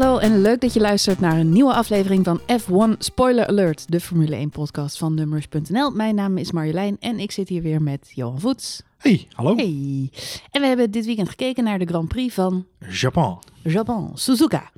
hallo 0.00 0.18
en 0.18 0.40
leuk 0.42 0.60
dat 0.60 0.72
je 0.72 0.80
luistert 0.80 1.20
naar 1.20 1.38
een 1.38 1.52
nieuwe 1.52 1.74
aflevering 1.74 2.24
van 2.24 2.40
F1 2.40 2.98
Spoiler 2.98 3.46
Alert, 3.46 3.90
de 3.90 4.00
Formule 4.00 4.36
1 4.36 4.50
podcast 4.50 4.98
van 4.98 5.14
Nummers.nl. 5.14 5.90
Mijn 5.90 6.14
naam 6.14 6.38
is 6.38 6.52
Marjolein 6.52 6.96
en 7.00 7.18
ik 7.18 7.30
zit 7.30 7.48
hier 7.48 7.62
weer 7.62 7.82
met 7.82 8.10
Johan 8.14 8.40
Voets. 8.40 8.82
Hey, 8.98 9.26
hallo. 9.32 9.56
Hey. 9.56 10.10
En 10.50 10.60
we 10.60 10.66
hebben 10.66 10.90
dit 10.90 11.04
weekend 11.04 11.28
gekeken 11.28 11.64
naar 11.64 11.78
de 11.78 11.84
Grand 11.84 12.08
Prix 12.08 12.34
van 12.34 12.66
Japan. 12.90 13.42
Japan, 13.62 14.10
Suzuka. 14.14 14.70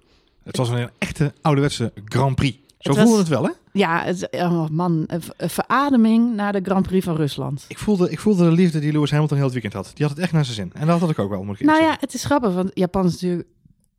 Het 0.42 0.56
was 0.56 0.68
een 0.68 0.90
echte 0.98 1.32
ouderwetse 1.40 1.92
Grand 2.04 2.34
Prix. 2.34 2.58
Zo 2.78 2.90
Het 2.90 3.00
voelde 3.00 3.18
het 3.18 3.28
wel, 3.28 3.44
hè? 3.44 3.50
Ja, 3.72 4.02
het, 4.04 4.28
oh 4.32 4.68
man, 4.68 5.08
verademing 5.36 6.34
naar 6.34 6.52
de 6.52 6.60
Grand 6.62 6.86
Prix 6.86 7.04
van 7.04 7.16
Rusland. 7.16 7.64
Ik 7.68 7.78
voelde, 7.78 8.10
ik 8.10 8.20
voelde 8.20 8.44
de 8.44 8.52
liefde 8.52 8.78
die 8.78 8.92
Lewis 8.92 9.10
Hamilton 9.10 9.36
heel 9.36 9.46
het 9.46 9.54
weekend 9.54 9.74
had. 9.74 9.90
Die 9.94 10.06
had 10.06 10.14
het 10.14 10.24
echt 10.24 10.32
naar 10.32 10.44
zijn 10.44 10.56
zin. 10.56 10.72
En 10.74 10.86
dat 10.86 11.00
had 11.00 11.10
ik 11.10 11.18
ook 11.18 11.30
wel, 11.30 11.44
moet 11.44 11.60
ik 11.60 11.66
Nou 11.66 11.82
ja, 11.82 11.96
het 12.00 12.14
is 12.14 12.24
grappig, 12.24 12.54
want 12.54 12.70
Japan 12.74 13.06
is 13.06 13.12
natuurlijk 13.12 13.48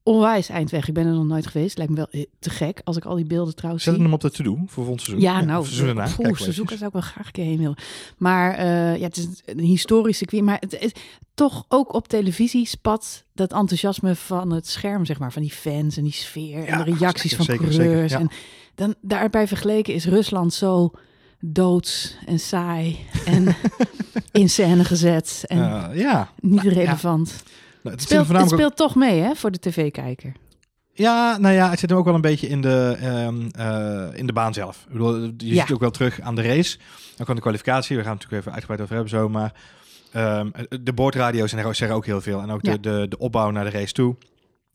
onwijs 0.08 0.50
eind 0.50 0.70
weg. 0.72 0.88
Ik 0.88 0.94
ben 0.94 1.06
er 1.06 1.14
nog 1.14 1.26
nooit 1.26 1.48
geweest. 1.48 1.78
Lijkt 1.78 1.92
me 1.92 1.98
wel 1.98 2.08
eh, 2.12 2.26
te 2.40 2.50
gek 2.50 2.82
als 2.84 2.98
ik 2.98 3.06
al 3.06 3.16
die 3.16 3.26
beelden 3.26 3.56
trouwens. 3.56 3.84
Zetten 3.84 4.04
hem 4.04 4.14
op 4.14 4.22
de 4.22 4.32
to-do 4.32 4.56
voor 4.56 4.68
volgend 4.68 5.02
seizoen. 5.02 5.26
Ja, 5.26 5.42
nou, 5.42 5.64
seizoen 5.66 5.86
daarna. 5.86 6.08
zou 6.08 6.86
ik 6.86 6.92
wel 6.92 7.02
graag 7.02 7.26
een 7.26 7.32
keer 7.32 7.46
heen 7.46 7.58
willen. 7.58 7.78
Maar 8.18 8.54
eh, 8.54 8.98
ja, 8.98 9.06
het 9.06 9.18
is 9.18 9.28
een 9.46 9.60
historisch 9.60 10.18
circuit. 10.18 10.44
Maar 10.44 10.58
het 10.60 10.80
is 10.80 10.92
toch 11.34 11.66
ook 11.68 11.94
op 11.94 12.08
televisie 12.08 12.66
spat 12.68 13.24
dat 13.34 13.54
enthousiasme 13.54 14.16
van 14.16 14.52
het 14.52 14.68
scherm, 14.68 15.06
zeg 15.06 15.20
maar. 15.20 15.32
Van 15.32 15.42
die 15.42 15.52
fans 15.52 15.98
en 15.98 16.04
die 16.04 16.14
sfeer 16.14 16.60
Ja, 16.60 16.66
en 16.66 16.78
de 16.86 16.96
reacties 16.98 17.32
zeker, 17.32 17.46
van 17.46 17.56
zeker, 17.56 17.68
coureurs. 17.68 18.12
zeker, 18.12 18.26
ja. 18.26 18.30
En 18.30 18.38
dan 18.76 18.96
daarbij 19.02 19.48
vergeleken 19.48 19.94
is 19.94 20.06
Rusland 20.06 20.54
zo 20.54 20.92
doods 21.40 22.16
en 22.26 22.40
saai 22.40 22.98
en 23.26 23.56
in 24.42 24.50
scène 24.50 24.84
gezet 24.84 25.44
en 25.48 25.58
Eh, 25.58 26.00
ja. 26.00 26.32
niet 26.40 26.64
nou, 26.64 26.76
ja. 26.80 26.98
Nou, 27.82 27.96
het 27.96 28.02
speelt, 28.06 28.26
voornamelijk 28.26 28.62
het 28.62 28.72
speelt 28.74 28.76
toch 28.76 28.96
mee, 28.96 29.20
hè, 29.22 29.36
voor 29.36 29.52
de 29.52 29.60
tv-kijker. 29.60 30.32
Ja, 30.94 31.38
nou 31.38 31.54
ja, 31.54 31.70
het 31.70 31.80
zit 31.80 31.90
hem 31.90 32.00
ook 32.00 32.06
wel 32.06 32.16
een 32.16 32.22
beetje 32.22 32.48
in 32.48 32.62
de, 32.62 32.98
ehm, 33.02 33.48
eh, 33.52 34.20
in 34.20 34.26
de 34.28 34.34
baan 34.34 34.54
zelf. 34.54 34.84
Ik 34.88 34.92
bedoel, 34.92 35.16
je 35.22 35.34
Ja. 35.38 35.62
ziet 35.66 35.74
ook 35.74 35.80
wel 35.80 35.92
terug 35.92 36.22
aan 36.22 36.36
de 36.36 36.42
race. 36.42 36.78
Dan 37.16 37.24
kwam 37.26 37.36
de 37.36 37.42
kwalificatie. 37.42 37.98
We 37.98 38.04
gaan 38.04 38.12
het 38.12 38.22
natuurlijk 38.22 38.42
even 38.48 38.54
uitgebreid 38.54 38.82
over 38.82 38.94
hebben 38.96 39.14
zo. 39.20 39.30
Maar 39.30 39.54
ehm, 40.12 40.50
de 40.84 40.94
boordradio's 40.94 41.54
en 41.54 41.76
zeggen 41.76 41.98
ook 41.98 42.06
heel 42.06 42.22
veel. 42.22 42.42
En 42.42 42.52
ook 42.52 42.64
de, 42.64 42.80
de 43.10 43.18
opbouw 43.18 43.52
naar 43.52 43.64
de 43.64 43.70
race 43.70 43.94
toe. 43.94 44.16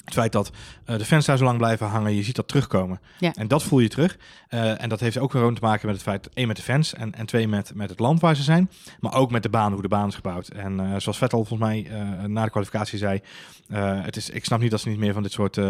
Het 0.05 0.15
feit 0.15 0.33
dat 0.33 0.51
eh, 0.85 0.99
de 0.99 1.05
fans 1.05 1.27
daar 1.27 1.39
zo 1.39 1.45
lang 1.45 1.59
blijven 1.59 1.87
hangen, 1.87 2.15
je 2.15 2.23
ziet 2.23 2.37
dat 2.37 2.49
terugkomen. 2.49 3.01
Ja. 3.19 3.33
En 3.35 3.49
dat 3.49 3.63
voel 3.63 3.79
je 3.79 3.89
terug. 3.89 4.19
Eh, 4.49 4.83
en 4.83 4.89
dat 4.89 5.01
heeft 5.01 5.19
ook 5.19 5.31
gewoon 5.31 5.55
te 5.55 5.61
maken 5.61 5.87
met 5.87 5.95
het 5.95 6.05
feit, 6.05 6.29
één 6.35 6.47
met 6.47 6.57
de 6.57 6.63
fans 6.63 6.95
en, 6.95 7.15
en 7.15 7.27
twee 7.27 7.49
met, 7.49 7.73
met 7.75 7.91
het 7.91 7.99
land 7.99 8.21
waar 8.21 8.37
ze 8.37 8.43
zijn. 8.43 8.71
Maar 9.01 9.15
ook 9.15 9.31
met 9.31 9.43
de 9.43 9.49
baan, 9.49 9.73
hoe 9.73 9.83
de 9.83 9.89
baan 9.89 10.09
is 10.09 10.15
gebouwd. 10.15 10.49
En 10.49 10.81
eh, 10.81 10.87
zoals 10.97 11.19
Vettel 11.19 11.45
volgens 11.45 11.69
mij 11.69 11.91
na 12.27 12.45
de 12.45 12.51
kwalificatie 12.51 12.99
zei, 12.99 13.21
het 14.03 14.17
is, 14.17 14.31
ik 14.31 14.45
snap 14.45 14.61
niet 14.61 14.71
dat 14.71 14.81
ze 14.81 14.89
niet 14.89 14.99
meer 14.99 15.13
van 15.13 15.23
dit 15.23 15.33
soort 15.33 15.61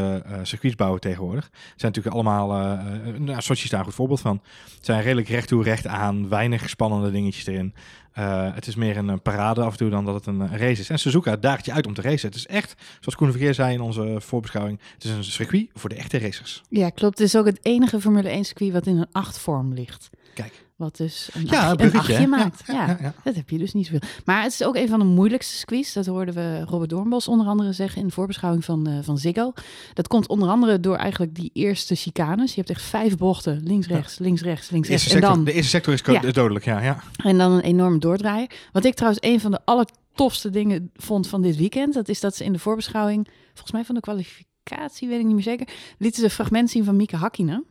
circuits 0.43 0.77
bouwen 0.77 1.01
tegenwoordig. 1.01 1.45
Het 1.45 1.81
zijn 1.81 1.93
natuurlijk 1.93 2.15
allemaal, 2.15 2.53
eh, 2.53 3.19
nou, 3.19 3.43
Sochi 3.43 3.65
is 3.65 3.71
daar 3.71 3.79
een 3.79 3.87
goed 3.87 3.95
voorbeeld 3.95 4.21
van. 4.21 4.41
Het 4.77 4.85
zijn 4.85 5.03
redelijk 5.03 5.29
recht 5.29 5.49
toe, 5.49 5.63
recht 5.63 5.87
aan, 5.87 6.29
weinig 6.29 6.69
spannende 6.69 7.11
dingetjes 7.11 7.47
erin. 7.47 7.75
Eh, 8.13 8.55
het 8.55 8.67
is 8.67 8.75
meer 8.75 8.97
een, 8.97 9.11
eh, 9.11 9.17
parade 9.23 9.63
af 9.63 9.73
en 9.73 9.79
toe 9.79 9.91
dan 9.91 10.05
dat 10.05 10.15
het 10.15 10.27
een, 10.27 10.41
eh, 10.41 10.51
race 10.51 10.81
is. 10.81 10.91
En 10.91 10.99
Suzuka 10.99 11.37
daagt 11.37 11.65
je 11.65 11.73
uit 11.73 11.87
om 11.87 11.95
te 11.95 12.01
racen. 12.01 12.29
Het 12.29 12.37
is 12.37 12.47
echt, 12.47 12.75
zoals 13.01 13.15
Koen 13.17 13.27
de 13.27 13.33
Vergeer 13.33 13.55
zei 13.55 13.75
in 13.75 13.81
onze 13.81 14.17
voorbeschouwing, 14.19 14.81
het 14.95 15.05
is 15.05 15.11
een 15.11 15.25
circuit 15.25 15.71
voor 15.75 15.89
de 15.89 15.95
echte 15.95 16.19
racers. 16.19 16.63
Ja, 16.69 16.91
klopt. 16.91 17.19
Het 17.19 17.27
is 17.27 17.37
ook 17.37 17.47
het 17.47 17.59
enige 17.63 18.01
Formule 18.01 18.31
1 18.31 18.45
circuit 18.45 18.73
wat 18.73 18.87
in 18.87 18.97
een 18.97 19.13
achtvorm 19.13 19.75
ligt. 19.75 20.11
Kijk. 20.35 20.67
Wat 20.83 20.97
dus 20.97 21.29
een, 21.33 21.47
Ja, 21.47 21.75
een 21.77 21.93
achtje 21.93 22.13
hè? 22.13 22.27
maakt. 22.27 22.63
Ja, 22.67 22.87
ja, 22.87 22.99
ja. 23.01 23.15
dat 23.25 23.35
heb 23.35 23.51
je 23.51 23.59
dus 23.59 23.73
niet 23.73 23.87
zoveel. 23.87 24.09
Maar 24.25 24.43
het 24.43 24.53
is 24.53 24.65
ook 24.65 24.77
een 24.77 24.89
van 24.89 24.99
de 24.99 25.05
moeilijkste 25.05 25.55
circuits. 25.55 25.93
Dat 25.93 26.07
hoorden 26.07 26.35
we 26.35 26.65
Robert 26.65 26.91
Doornbos 26.91 27.29
onder 27.29 27.47
andere 27.47 27.73
zeggen 27.73 28.01
in 28.01 28.07
de 28.07 28.13
voorbeschouwing 28.13 28.65
van, 28.65 28.87
eh, 28.87 28.95
van 29.03 29.19
Ziggo. 29.19 29.53
Dat 29.95 30.09
komt 30.09 30.27
onder 30.27 30.49
andere 30.49 30.81
door 30.81 30.97
eigenlijk 30.97 31.35
die 31.35 31.51
eerste 31.53 31.95
chicanes. 31.95 32.51
Je 32.51 32.57
hebt 32.57 32.71
echt 32.71 32.83
vijf 32.83 33.17
bochten. 33.17 33.61
Links, 33.65 33.87
rechts, 33.87 34.19
links, 34.19 34.43
rechts, 34.43 34.71
links, 34.71 34.87
De, 34.87 34.93
eerste 34.93 35.09
rechts. 35.09 35.25
En 35.25 35.29
sector, 35.29 35.37
dan, 35.37 35.45
de 35.45 35.53
eerste 35.53 35.71
sector 35.71 36.25
is 36.25 36.33
dodelijk, 36.33 36.65
ja. 36.65 36.81
ja. 36.81 37.03
en 37.17 37.39
dan 37.39 37.53
een 37.53 37.61
enorme 37.61 37.99
doordraaier. 37.99 38.51
Wat 38.73 38.85
ik 38.85 38.95
trouwens 38.95 39.25
een 39.25 39.41
van 39.41 39.51
de 39.51 39.61
allertofste 39.65 40.51
dingen 40.51 40.91
vond 40.95 41.29
van 41.29 41.43
dit 41.43 41.57
weekend. 41.57 41.95
Dat 41.95 42.09
is 42.09 42.21
dat 42.21 42.37
ze 42.37 42.45
in 42.45 42.53
de 42.53 42.59
voorbeschouwing, 42.59 43.29
volgens 43.49 43.73
mij 43.73 43.85
van 43.85 43.95
de 43.95 44.01
kwalificatie, 44.01 45.09
weet 45.09 45.21
ik 45.21 45.27
niet 45.27 45.35
meer 45.35 45.43
zeker, 45.43 45.69
lieten 45.99 46.19
ze 46.19 46.25
een 46.25 46.35
fragment 46.35 46.71
zien 46.71 46.85
van 46.85 46.97
Mieke 46.97 47.17
Hakkinen. 47.17 47.65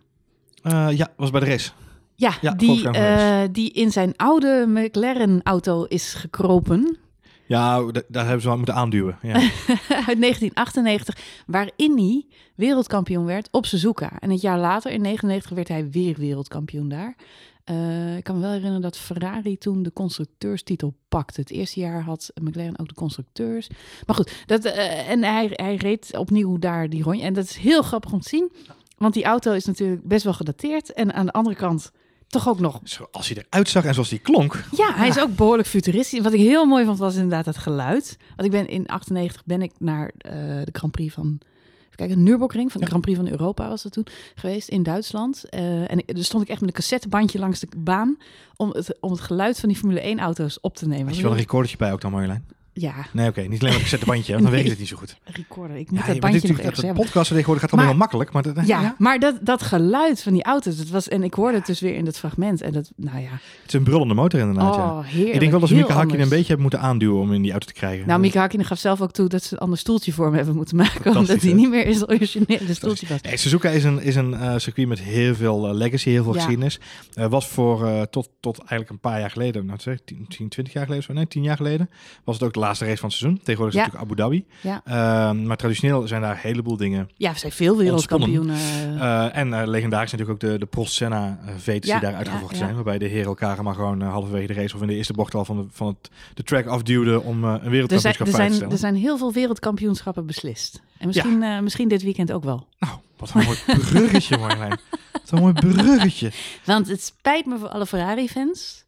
Eh, 0.61 0.87
ja, 0.91 1.13
was 1.15 1.29
bij 1.29 1.39
de 1.39 1.45
race. 1.45 1.71
Ja, 2.21 2.33
Ja, 2.41 2.53
die, 2.53 2.89
eh, 2.89 3.41
die 3.51 3.71
in 3.71 3.91
zijn 3.91 4.13
oude 4.15 4.65
McLaren-auto 4.67 5.83
is 5.83 6.13
gekropen 6.13 6.97
Ja, 7.45 7.91
daar 8.07 8.23
hebben 8.23 8.41
ze 8.41 8.47
wel 8.47 8.57
moeten 8.57 8.75
aanduwen. 8.75 9.17
Ja. 9.21 9.33
uit 10.09 10.19
1998, 10.19 11.17
waarin 11.45 11.97
hij 11.97 12.25
wereldkampioen 12.55 13.25
werd 13.25 13.47
op 13.51 13.65
Suzuka. 13.65 14.19
En 14.19 14.29
het 14.29 14.41
jaar 14.41 14.59
later, 14.59 14.91
in 14.91 15.01
99, 15.01 15.51
werd 15.51 15.67
hij 15.67 15.89
weer 15.89 16.15
wereldkampioen 16.17 16.89
daar. 16.89 17.15
Eh, 17.63 18.17
ik 18.17 18.23
kan 18.23 18.35
me 18.35 18.41
wel 18.41 18.51
herinneren 18.51 18.81
dat 18.81 18.97
Ferrari 18.97 19.57
toen 19.57 19.83
de 19.83 19.93
constructeurstitel 19.93 20.93
pakte. 21.09 21.41
Het 21.41 21.51
eerste 21.51 21.79
jaar 21.79 22.01
had 22.01 22.31
McLaren 22.41 22.79
ook 22.79 22.87
de 22.87 22.93
constructeurs. 22.93 23.69
Maar 24.05 24.15
goed, 24.15 24.43
dat, 24.45 24.65
eh, 24.65 25.09
en 25.09 25.23
hij, 25.23 25.49
hij 25.51 25.75
reed 25.75 26.17
opnieuw 26.17 26.59
daar 26.59 26.89
die 26.89 27.03
rondje. 27.03 27.23
En 27.23 27.33
dat 27.33 27.43
is 27.43 27.55
heel 27.55 27.81
grappig 27.81 28.11
om 28.11 28.21
te 28.21 28.29
zien, 28.29 28.51
want 28.97 29.13
die 29.13 29.23
auto 29.23 29.51
is 29.51 29.65
natuurlijk 29.65 30.07
best 30.07 30.23
wel 30.23 30.33
gedateerd. 30.33 30.93
En 30.93 31.13
aan 31.13 31.25
de 31.25 31.31
andere 31.31 31.55
kant 31.55 31.91
toch 32.31 32.47
ook 32.47 32.59
nog 32.59 32.79
Zoals 32.83 33.27
hij 33.29 33.45
eruit 33.49 33.69
zag 33.69 33.85
en 33.85 33.93
zoals 33.93 34.09
hij 34.09 34.19
klonk. 34.19 34.63
Ja, 34.77 34.93
hij 34.93 35.07
is 35.07 35.19
ook 35.19 35.35
behoorlijk 35.35 35.67
futuristisch. 35.67 36.19
Wat 36.19 36.33
ik 36.33 36.39
heel 36.39 36.65
mooi 36.65 36.85
vond 36.85 36.97
was 36.97 37.15
inderdaad 37.15 37.45
het 37.45 37.57
geluid. 37.57 38.17
Want 38.35 38.43
ik 38.43 38.51
ben 38.51 38.67
in 38.67 38.87
98 38.87 39.41
ben 39.45 39.61
ik 39.61 39.71
naar 39.77 40.11
eh, 40.17 40.33
de 40.63 40.69
Grand 40.71 40.91
Prix 40.91 41.13
van 41.13 41.39
even 41.85 41.95
kijken, 41.95 42.23
Nürburgring 42.23 42.71
van 42.71 42.81
de 42.81 42.85
Ja. 42.85 42.91
Grand 42.91 43.05
Prix 43.05 43.19
van 43.19 43.29
Europa 43.29 43.67
was 43.69 43.83
dat 43.83 43.91
toen 43.91 44.07
geweest 44.35 44.67
in 44.69 44.83
Duitsland. 44.83 45.49
Eh, 45.49 45.91
en 45.91 45.97
ik, 45.97 46.15
dus 46.15 46.25
stond 46.25 46.43
ik 46.43 46.49
echt 46.49 46.59
met 46.59 46.69
een 46.69 46.75
cassettebandje 46.75 47.39
langs 47.39 47.59
de 47.59 47.67
baan 47.77 48.17
om 48.55 48.69
het, 48.69 48.97
om 48.99 49.11
het 49.11 49.21
geluid 49.21 49.59
van 49.59 49.69
die 49.69 49.77
Formule 49.77 50.01
1 50.01 50.19
auto's 50.19 50.57
op 50.61 50.75
te 50.75 50.87
nemen. 50.87 51.05
Had 51.05 51.15
je 51.15 51.21
wel 51.21 51.31
een 51.31 51.37
recordertje 51.37 51.77
bij 51.77 51.91
ook 51.91 52.01
dan, 52.01 52.11
Marjolein? 52.11 52.45
Ja, 52.73 52.93
Nee, 53.13 53.27
oké. 53.29 53.41
Niet 53.41 53.49
alleen 53.49 53.61
maar 53.61 53.73
een 53.73 53.79
gezette 53.79 54.05
want 54.05 54.25
dan 54.27 54.41
Nee. 54.41 54.51
werkt 54.51 54.69
het 54.69 54.79
niet 54.79 54.87
zo 54.87 54.97
goed. 54.97 55.17
recorder. 55.41 55.77
Ik 55.77 55.91
moet 55.91 55.99
Ja, 55.99 56.05
dat 56.05 56.19
bandje 56.19 56.21
nog 56.21 56.33
natuurlijk- 56.33 56.59
ergens 56.59 56.75
dat 56.75 56.85
hebben. 56.85 57.03
podcasten 57.03 57.35
tegenwoordig 57.35 57.61
gaat 57.63 57.71
allemaal 57.71 57.89
heel 57.89 57.99
makkelijk. 57.99 58.31
Maar 58.31 58.43
dat, 58.43 58.67
Ja, 58.67 58.95
maar 58.97 59.19
dat, 59.19 59.35
dat 59.41 59.61
geluid 59.61 60.21
van 60.23 60.33
die 60.33 60.43
auto's, 60.43 60.77
het 60.77 60.89
was, 60.89 61.07
en 61.07 61.23
ik 61.23 61.33
hoorde 61.33 61.57
het 61.57 61.65
dus 61.65 61.79
weer 61.79 61.95
in 61.95 62.05
het 62.05 62.17
fragment. 62.17 62.61
En 62.61 62.71
dat, 62.71 62.91
nou 62.95 63.19
ja, 63.19 63.29
Het 63.31 63.67
is 63.67 63.73
een 63.73 63.83
brullende 63.83 64.13
motor 64.13 64.39
inderdaad, 64.39 64.75
ja. 64.75 64.81
oh, 64.83 65.05
heerlijk. 65.05 65.33
Ik 65.33 65.39
denk 65.39 65.51
wel 65.51 65.59
dat 65.59 65.69
ze 65.69 65.75
Mieke 65.75 65.93
Hakkinen 65.93 66.21
een 66.21 66.29
beetje 66.29 66.45
hebben 66.47 66.61
moeten 66.61 66.79
aanduwen 66.79 67.21
om 67.21 67.33
in 67.33 67.41
die 67.41 67.51
auto 67.51 67.67
te 67.67 67.73
krijgen. 67.73 68.07
Nou, 68.07 68.19
Mieke 68.19 68.37
Hakkinen 68.39 68.65
gaf 68.65 68.79
zelf 68.79 69.01
ook 69.01 69.11
toe 69.11 69.27
dat 69.27 69.43
ze 69.43 69.53
een 69.53 69.59
ander 69.59 69.77
stoeltje 69.77 70.11
voor 70.13 70.25
hem 70.25 70.35
hebben 70.35 70.55
moeten 70.55 70.75
maken. 70.75 71.15
Omdat 71.17 71.41
hij 71.41 71.53
niet 71.53 71.69
meer 71.69 71.85
is 71.85 72.07
originele 72.09 72.73
stoeltje 72.73 73.07
was. 73.07 73.21
Nee, 73.21 73.37
Suzuka 73.37 73.69
is 73.69 73.83
een, 73.83 74.01
is 74.01 74.15
een 74.15 74.33
eh, 74.33 74.53
circuit 74.57 74.87
met 74.87 74.99
heel 74.99 75.35
veel 75.35 75.67
eh, 75.67 75.73
legacy, 75.73 76.09
heel 76.09 76.23
veel 76.23 76.33
Ja. 76.33 76.39
geschiedenis. 76.39 76.79
Eh, 77.13 77.25
was 77.27 77.47
voor 77.47 78.07
tot, 78.09 78.29
tot 78.39 78.57
eigenlijk 78.57 78.89
een 78.89 78.99
paar 78.99 79.19
jaar 79.19 79.31
geleden, 79.31 79.65
nou 79.65 79.79
zeg, 79.81 79.97
10, 80.05 80.25
10, 80.27 80.49
20 80.49 80.73
jaar 80.73 80.83
geleden, 80.83 81.03
zo, 81.03 81.13
nee, 81.13 81.27
10 81.27 81.43
jaar 81.43 81.55
geleden, 81.57 81.89
was 82.23 82.35
het 82.35 82.43
ook 82.43 82.53
de 82.53 82.59
laatste 82.61 82.85
race 82.85 82.97
van 82.97 83.09
het 83.09 83.17
seizoen. 83.17 83.39
Tegenwoordig 83.43 83.75
is 83.75 83.85
Ja. 83.85 83.91
natuurlijk 83.91 84.11
Abu 84.11 84.21
Dhabi. 84.21 84.45
Ja. 84.61 84.81
Ehm, 84.85 85.45
maar 85.45 85.57
traditioneel 85.57 86.07
zijn 86.07 86.21
daar 86.21 86.31
een 86.31 86.37
heleboel 86.37 86.77
dingen. 86.77 87.09
Ja, 87.15 87.33
zijn 87.33 87.51
veel 87.51 87.77
wereldkampioenen. 87.77 88.55
Eh, 88.55 89.37
en 89.37 89.53
eh, 89.53 89.67
legendarisch 89.67 90.11
natuurlijk 90.11 90.43
ook 90.43 90.51
de, 90.51 90.59
de 90.59 90.65
Prost 90.65 90.93
Senna 90.93 91.39
eh, 91.45 91.53
vetes 91.57 91.89
Ja, 91.89 91.99
die 91.99 92.09
daar 92.09 92.17
uitgevochten 92.17 92.57
zijn. 92.57 92.75
Waarbij 92.75 92.97
de 92.97 93.05
heren 93.05 93.25
elkaar 93.25 93.63
maar 93.63 93.75
gewoon 93.75 94.01
halverwege 94.01 94.47
de 94.47 94.53
race 94.53 94.75
of 94.75 94.81
in 94.81 94.87
de 94.87 94.95
eerste 94.95 95.13
bocht 95.13 95.35
al 95.35 95.45
van, 95.45 95.57
de, 95.57 95.65
van 95.71 95.87
het, 95.87 96.09
de 96.33 96.43
track 96.43 96.65
afduwden 96.65 97.23
om 97.23 97.43
een 97.43 97.51
er, 97.51 97.59
zijn, 97.59 97.71
wereldkampioenschap 97.71 98.27
er, 98.27 98.33
veilig 98.33 98.33
te 98.33 98.35
zijn, 98.35 98.53
stellen. 98.53 98.73
er 98.73 98.77
zijn 98.79 98.95
heel 98.95 99.17
veel 99.17 99.33
wereldkampioenschappen 99.33 100.25
beslist. 100.25 100.81
En 100.97 101.07
misschien, 101.07 101.63
misschien 101.63 101.87
dit 101.87 102.03
weekend 102.03 102.31
ook 102.31 102.43
wel. 102.43 102.67
Nou, 102.79 102.93
wat 103.17 103.31
een 103.33 103.43
mooi 103.43 103.57
bruggetje 103.89 104.37
Marjolein. 104.37 104.79
Wat 105.11 105.31
een 105.31 105.39
mooi 105.39 105.53
bruggetje. 105.53 106.31
Want 106.65 106.87
het 106.87 107.03
spijt 107.03 107.45
me 107.45 107.57
voor 107.57 107.69
alle 107.69 107.85
Ferrari-fans. 107.85 108.85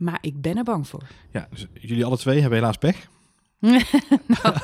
Maar 0.00 0.18
ik 0.20 0.40
ben 0.40 0.56
er 0.56 0.64
bang 0.64 0.88
voor. 0.88 1.02
Ja, 1.32 1.48
dus 1.50 1.66
jullie 1.80 2.04
alle 2.04 2.16
twee 2.18 2.40
hebben 2.40 2.58
helaas 2.58 2.76
pech. 2.76 3.08
nou, 3.60 3.74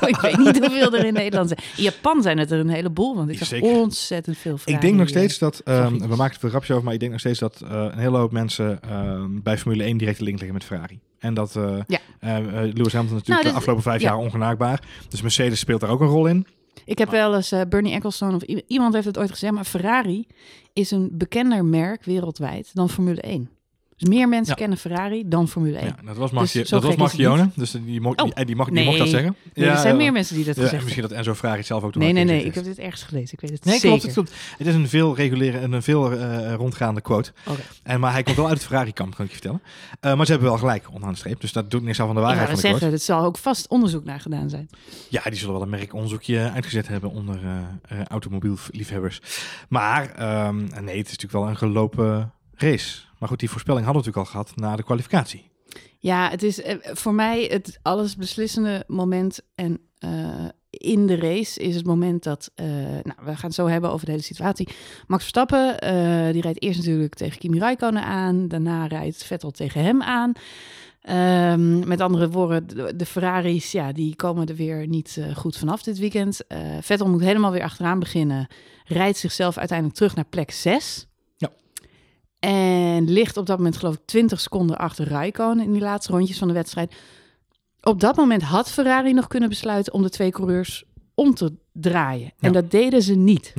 ik 0.07 0.15
weet 0.21 0.37
niet 0.37 0.59
hoeveel 0.59 0.93
er 0.93 1.05
in 1.05 1.13
Nederland 1.13 1.47
zijn. 1.49 1.59
In 1.77 1.83
Japan 1.83 2.21
zijn 2.21 2.37
het 2.37 2.51
er 2.51 2.59
een 2.59 2.69
heleboel. 2.69 3.15
Want 3.15 3.29
ik 3.29 3.37
zag 3.43 3.61
ontzettend 3.61 4.37
veel 4.37 4.57
Ferrari. 4.57 4.75
Ik 4.75 4.81
denk 4.81 4.99
nog 4.99 5.09
steeds 5.09 5.37
dat, 5.37 5.59
ehm, 5.59 5.97
we 5.97 6.07
maken 6.07 6.31
het 6.31 6.39
veel 6.39 6.49
grapjes 6.49 6.71
over, 6.71 6.83
maar 6.83 6.93
ik 6.93 6.99
denk 6.99 7.11
nog 7.11 7.19
steeds 7.19 7.39
dat 7.39 7.61
eh, 7.61 7.69
een 7.91 7.97
hele 7.97 8.17
hoop 8.17 8.31
mensen 8.31 8.81
ehm, 8.81 9.41
bij 9.41 9.57
Formule 9.57 9.83
1 9.83 9.97
direct 9.97 10.17
de 10.17 10.23
link 10.23 10.35
liggen 10.37 10.57
met 10.57 10.63
Ferrari. 10.67 10.99
En 11.19 11.33
dat 11.33 11.55
eh 11.55 11.77
Ja. 11.87 11.99
eh, 12.19 12.37
Lewis 12.43 12.93
Hamilton 12.93 13.01
natuurlijk 13.03 13.27
Nou, 13.27 13.43
de 13.43 13.51
afgelopen 13.51 13.83
vijf 13.83 14.01
ja. 14.01 14.07
jaar 14.09 14.17
ongenaakbaar. 14.17 14.81
Dus 15.09 15.21
Mercedes 15.21 15.59
speelt 15.59 15.81
daar 15.81 15.89
ook 15.89 16.01
een 16.01 16.07
rol 16.07 16.25
in. 16.27 16.47
Ik 16.85 16.97
heb 16.97 17.09
wel 17.09 17.35
eens 17.35 17.53
Bernie 17.69 17.93
Ecclestone 17.93 18.35
of 18.35 18.41
iemand 18.67 18.93
heeft 18.93 19.05
het 19.05 19.17
ooit 19.17 19.31
gezegd, 19.31 19.53
maar 19.53 19.63
Ferrari 19.65 20.27
is 20.73 20.91
een 20.91 21.09
bekender 21.11 21.65
merk 21.65 22.03
wereldwijd 22.05 22.69
dan 22.73 22.89
Formule 22.89 23.21
1. 23.21 23.49
Dus 23.97 24.09
meer 24.09 24.29
mensen 24.29 24.53
Ja. 24.53 24.59
kennen 24.59 24.77
Ferrari 24.77 25.23
dan 25.27 25.47
Formule 25.47 25.77
1. 25.77 25.85
Ja, 25.85 25.95
dat 26.05 26.17
was, 26.17 26.31
Marci 26.31 26.59
Dus 26.59 26.69
dat 26.69 26.83
was 26.83 26.95
Marchione, 26.95 27.49
dus 27.55 27.71
die, 27.71 28.01
mocht, 28.01 28.21
Oh, 28.21 28.29
die, 28.35 28.45
die, 28.45 28.55
mag, 28.55 28.65
die 28.65 28.75
nee. 28.75 28.85
mocht 28.85 28.97
dat 28.97 29.07
zeggen. 29.07 29.35
Nee, 29.53 29.69
er 29.69 29.77
zijn 29.77 29.93
ja, 29.93 29.99
meer 29.99 30.11
mensen 30.11 30.35
die 30.35 30.45
dat 30.45 30.55
ja, 30.55 30.61
gezegd 30.61 30.83
Misschien 30.83 31.03
dat 31.03 31.11
Enzo 31.11 31.33
Ferrari 31.33 31.63
zelf 31.63 31.83
ook 31.83 31.95
Nee, 31.95 32.13
nee, 32.13 32.23
nee. 32.23 32.43
Ik 32.45 32.55
heb 32.55 32.63
dit 32.63 32.79
ergens 32.79 33.03
gelezen. 33.03 33.33
Ik 33.33 33.39
weet 33.41 33.49
het 33.51 33.65
Nee, 33.65 33.73
zeker. 33.73 33.89
klopt, 33.89 34.03
het 34.03 34.13
klopt. 34.13 34.33
Het 34.57 34.67
is 34.67 34.73
een 34.73 34.89
veel 34.89 35.15
reguleren 35.15 35.61
en 35.61 35.71
een 35.71 35.83
veel 35.83 36.11
eh, 36.11 36.53
rondgaande 36.53 37.01
quote. 37.01 37.31
En, 37.83 37.99
maar 37.99 38.11
hij 38.11 38.23
komt 38.23 38.35
wel 38.35 38.47
uit 38.47 38.57
het 38.57 38.65
Ferrari-kamp, 38.67 39.15
kan 39.15 39.25
ik 39.25 39.31
je 39.31 39.37
vertellen. 39.37 39.61
Eh, 39.99 40.15
maar 40.15 40.25
ze 40.25 40.31
hebben 40.31 40.49
wel 40.49 40.59
gelijk, 40.59 40.85
onderaan 40.87 41.11
de 41.11 41.17
streep. 41.17 41.41
Dus 41.41 41.51
dat 41.51 41.71
doet 41.71 41.83
niks 41.83 41.99
af 41.99 42.05
van 42.05 42.15
de 42.15 42.21
waarheid 42.21 42.45
van 42.45 42.55
de 42.55 42.61
zeggen, 42.61 42.79
quote. 42.79 42.93
het 42.95 43.03
zal 43.03 43.23
ook 43.23 43.37
vast 43.37 43.67
onderzoek 43.67 44.03
naar 44.03 44.19
gedaan 44.19 44.49
zijn. 44.49 44.69
Ja, 45.09 45.21
die 45.23 45.35
zullen 45.35 45.53
wel 45.53 45.63
een 45.63 45.69
merkonderzoekje 45.69 46.51
uitgezet 46.53 46.87
hebben 46.87 47.11
onder 47.11 47.39
eh, 47.87 48.03
automobielliefhebbers. 48.03 49.21
Maar 49.69 50.09
ehm, 50.15 50.57
nee, 50.57 50.97
het 50.97 51.07
is 51.07 51.17
natuurlijk 51.17 51.31
wel 51.31 51.47
een 51.47 51.57
gelopen 51.57 52.31
race. 52.57 53.01
Maar 53.19 53.29
goed, 53.29 53.39
die 53.39 53.49
voorspelling 53.49 53.85
hadden 53.85 54.03
we 54.03 54.09
natuurlijk 54.09 54.35
al 54.35 54.43
gehad 54.43 54.69
na 54.69 54.75
de 54.75 54.83
kwalificatie. 54.83 55.49
Ja, 55.99 56.29
het 56.29 56.43
is 56.43 56.61
eh, 56.61 56.75
voor 56.81 57.13
mij 57.13 57.43
het 57.43 57.79
alles 57.81 58.15
beslissende 58.15 58.83
moment. 58.87 59.39
En 59.55 59.79
eh, 59.99 60.45
in 60.69 61.07
de 61.07 61.15
race 61.15 61.59
is 61.59 61.75
het 61.75 61.85
moment 61.85 62.23
dat... 62.23 62.51
eh, 62.55 62.65
nou, 62.75 63.15
we 63.23 63.35
gaan 63.35 63.35
het 63.41 63.53
zo 63.53 63.67
hebben 63.67 63.91
over 63.91 64.05
de 64.05 64.11
hele 64.11 64.23
situatie. 64.23 64.67
Max 65.07 65.21
Verstappen, 65.21 65.77
die 66.33 66.41
rijdt 66.41 66.61
eerst 66.61 66.77
natuurlijk 66.77 67.15
tegen 67.15 67.39
Kimi 67.39 67.59
Räikkönen 67.59 68.03
aan. 68.03 68.47
Daarna 68.47 68.85
rijdt 68.85 69.23
Vettel 69.23 69.51
tegen 69.51 69.83
hem 69.83 70.01
aan. 70.01 70.31
Ehm, 71.01 71.87
met 71.87 72.01
andere 72.01 72.29
woorden, 72.29 72.97
de, 72.97 73.05
Ferraris, 73.05 73.71
ja, 73.71 73.91
die 73.91 74.15
komen 74.15 74.47
er 74.47 74.55
weer 74.55 74.87
niet 74.87 75.21
goed 75.35 75.57
vanaf 75.57 75.83
dit 75.83 75.97
weekend. 75.97 76.41
Vettel 76.81 77.09
moet 77.09 77.21
helemaal 77.21 77.51
weer 77.51 77.63
achteraan 77.63 77.99
beginnen. 77.99 78.47
Rijdt 78.85 79.17
zichzelf 79.17 79.57
uiteindelijk 79.57 79.97
terug 79.97 80.15
naar 80.15 80.25
plek 80.25 80.51
6. 80.51 81.07
En 82.39 83.09
ligt 83.11 83.37
op 83.37 83.45
dat 83.45 83.57
moment 83.57 83.77
geloof 83.77 83.93
ik 83.95 84.05
20 84.05 84.39
seconden 84.39 84.77
achter 84.77 85.07
Räikkönen 85.07 85.65
in 85.65 85.71
die 85.71 85.81
laatste 85.81 86.11
rondjes 86.11 86.37
van 86.37 86.47
de 86.47 86.53
wedstrijd. 86.53 86.95
Op 87.81 87.99
dat 87.99 88.15
moment 88.15 88.41
had 88.41 88.71
Ferrari 88.71 89.13
nog 89.13 89.27
kunnen 89.27 89.49
besluiten 89.49 89.93
om 89.93 90.01
de 90.01 90.09
twee 90.09 90.31
coureurs 90.31 90.83
om 91.15 91.33
te 91.33 91.53
draaien. 91.73 92.33
En 92.39 92.53
Ja. 92.53 92.61
dat 92.61 92.71
deden 92.71 93.01
ze 93.01 93.13
niet. 93.15 93.53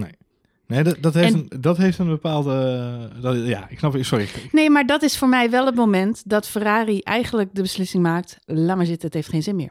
Nee, 0.66 0.82
dat, 0.82 0.96
dat, 1.00 1.14
heeft, 1.14 1.32
En- 1.34 1.46
een, 1.50 1.60
dat 1.60 1.76
heeft 1.76 1.98
een 1.98 2.06
bepaalde... 2.08 3.10
dat, 3.20 3.46
ja, 3.46 3.68
ik 3.68 3.78
snap... 3.78 3.96
Sorry. 4.00 4.28
Nee, 4.52 4.70
maar 4.70 4.86
dat 4.86 5.02
is 5.02 5.18
voor 5.18 5.28
mij 5.28 5.50
wel 5.50 5.66
het 5.66 5.74
moment 5.74 6.22
dat 6.26 6.48
Ferrari 6.48 7.00
eigenlijk 7.00 7.54
de 7.54 7.62
beslissing 7.62 8.02
maakt: 8.02 8.38
laat 8.44 8.76
maar 8.76 8.86
zitten, 8.86 9.04
het 9.06 9.14
heeft 9.14 9.28
geen 9.28 9.42
zin 9.42 9.56
meer. 9.56 9.70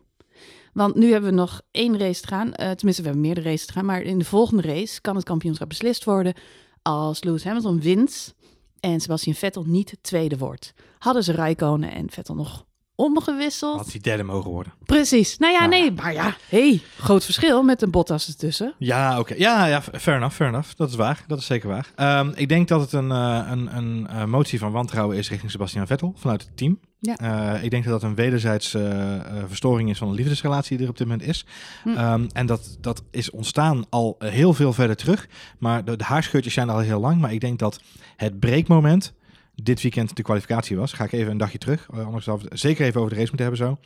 Want 0.73 0.95
nu 0.95 1.11
hebben 1.11 1.29
we 1.29 1.35
nog 1.35 1.61
één 1.71 1.97
race 1.99 2.21
te 2.21 2.27
gaan. 2.27 2.53
Eh, 2.53 2.71
tenminste, 2.71 3.01
we 3.01 3.07
hebben 3.07 3.25
meerdere 3.27 3.49
races 3.49 3.65
te 3.65 3.73
gaan. 3.73 3.85
Maar 3.85 4.01
in 4.01 4.17
de 4.19 4.25
volgende 4.25 4.61
race 4.63 5.01
kan 5.01 5.15
het 5.15 5.25
kampioenschap 5.25 5.69
beslist 5.69 6.03
worden 6.03 6.33
als 6.81 7.23
Lewis 7.23 7.43
Hamilton 7.43 7.81
wint 7.81 8.35
en 8.79 8.99
Sebastian 8.99 9.35
Vettel 9.35 9.63
niet 9.65 9.97
tweede 10.01 10.37
wordt. 10.37 10.73
Hadden 10.97 11.23
ze 11.23 11.31
Räikkönen 11.31 11.91
en 11.91 12.09
Vettel 12.09 12.35
nog 12.35 12.65
omgewisseld? 12.95 13.77
Had 13.77 13.91
hij 13.91 14.01
derde 14.01 14.23
mogen 14.23 14.51
worden. 14.51 14.73
Precies. 14.85 15.37
Nou 15.37 15.53
ja, 15.53 15.59
Nou. 15.59 15.69
nee, 15.69 15.91
maar 15.91 16.13
ja, 16.13 16.35
hey, 16.49 16.81
groot 16.97 17.23
verschil 17.25 17.63
met 17.63 17.81
een 17.81 17.91
Bottas 17.91 18.27
ertussen. 18.27 18.73
Ja, 18.77 19.19
oké. 19.19 19.33
Ja, 19.37 19.65
ja, 19.65 19.81
fair 19.81 20.17
enough, 20.17 20.35
fair 20.35 20.49
enough. 20.49 20.69
Dat 20.75 20.89
is 20.89 20.95
waar. 20.95 21.23
Dat 21.27 21.39
is 21.39 21.45
zeker 21.45 21.69
waar. 21.69 21.91
Ehm, 21.95 22.31
ik 22.35 22.49
denk 22.49 22.67
dat 22.67 22.81
het 22.81 22.91
een, 22.93 23.11
eh, 23.11 23.47
een, 23.49 23.77
een 23.77 24.07
eh, 24.07 24.23
motie 24.25 24.59
van 24.59 24.71
wantrouwen 24.71 25.17
is 25.17 25.29
richting 25.29 25.51
Sebastian 25.51 25.87
Vettel 25.87 26.13
vanuit 26.17 26.41
het 26.41 26.57
team. 26.57 26.79
Ja. 26.99 27.17
Eh, 27.17 27.63
ik 27.63 27.69
denk 27.69 27.83
dat 27.83 28.01
dat 28.01 28.09
een 28.09 28.15
wederzijds 28.15 28.73
eh, 28.73 29.15
eh, 29.15 29.43
verstoring 29.47 29.89
is 29.89 29.97
van 29.97 30.09
de 30.09 30.15
liefdesrelatie 30.15 30.77
die 30.77 30.85
er 30.85 30.91
op 30.91 30.97
dit 30.97 31.07
moment 31.07 31.27
is. 31.27 31.45
Hm. 31.83 31.89
Ehm, 31.89 32.27
en 32.33 32.45
dat, 32.45 32.77
dat 32.81 33.03
is 33.11 33.29
ontstaan 33.29 33.85
al 33.89 34.15
heel 34.19 34.53
veel 34.53 34.73
verder 34.73 34.95
terug. 34.95 35.27
Maar 35.59 35.85
de, 35.85 35.95
de 35.95 36.03
haarscheurtjes 36.03 36.53
zijn 36.53 36.69
al 36.69 36.79
heel 36.79 36.99
lang. 36.99 37.21
Maar 37.21 37.33
ik 37.33 37.41
denk 37.41 37.59
dat 37.59 37.81
het 38.15 38.39
breekmoment 38.39 39.13
dit 39.55 39.81
weekend 39.81 40.15
de 40.15 40.23
kwalificatie 40.23 40.77
was. 40.77 40.93
Ga 40.93 41.03
ik 41.03 41.11
even 41.11 41.31
een 41.31 41.37
dagje 41.37 41.57
terug. 41.57 41.91
anders 41.91 42.25
we 42.25 42.31
het 42.31 42.59
zeker 42.59 42.85
even 42.85 42.99
over 43.01 43.13
de 43.13 43.19
race 43.19 43.33
moeten 43.33 43.47
hebben 43.47 43.67
zo. 43.67 43.79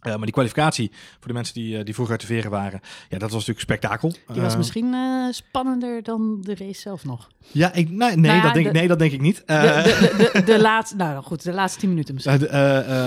Eh, 0.00 0.12
maar 0.12 0.20
die 0.24 0.32
kwalificatie, 0.32 0.90
voor 1.18 1.26
de 1.28 1.32
mensen 1.32 1.54
die, 1.54 1.78
eh, 1.78 1.84
die 1.84 1.94
vroeger 1.94 2.14
uit 2.18 2.26
de 2.28 2.34
veren 2.34 2.50
waren, 2.50 2.80
ja, 3.08 3.18
dat 3.18 3.20
was 3.20 3.32
natuurlijk 3.32 3.60
spektakel. 3.60 4.08
Die 4.32 4.40
was 4.42 4.52
Eh, 4.52 4.58
misschien 4.58 4.94
spannender 5.30 6.02
dan 6.02 6.38
de 6.42 6.54
race 6.54 6.80
zelf 6.80 7.04
nog. 7.04 7.28
Ja, 7.52 7.72
ik, 7.72 7.88
nee, 7.90 7.96
nee, 7.98 8.16
Nou 8.16 8.34
ja, 8.36 8.42
dat 8.42 8.54
denk, 8.54 8.66
de- 8.66 8.72
nee, 8.72 8.88
dat 8.88 8.98
denk 8.98 9.12
ik 9.12 9.20
niet. 9.20 9.42
De, 9.46 10.30
de, 10.32 10.42
de, 10.44 10.60
laatste, 10.68 10.96
nou 10.96 11.22
goed, 11.22 11.42
de 11.42 11.52
laatste 11.52 11.78
tien 11.80 11.88
minuten 11.88 12.14
misschien. 12.14 12.40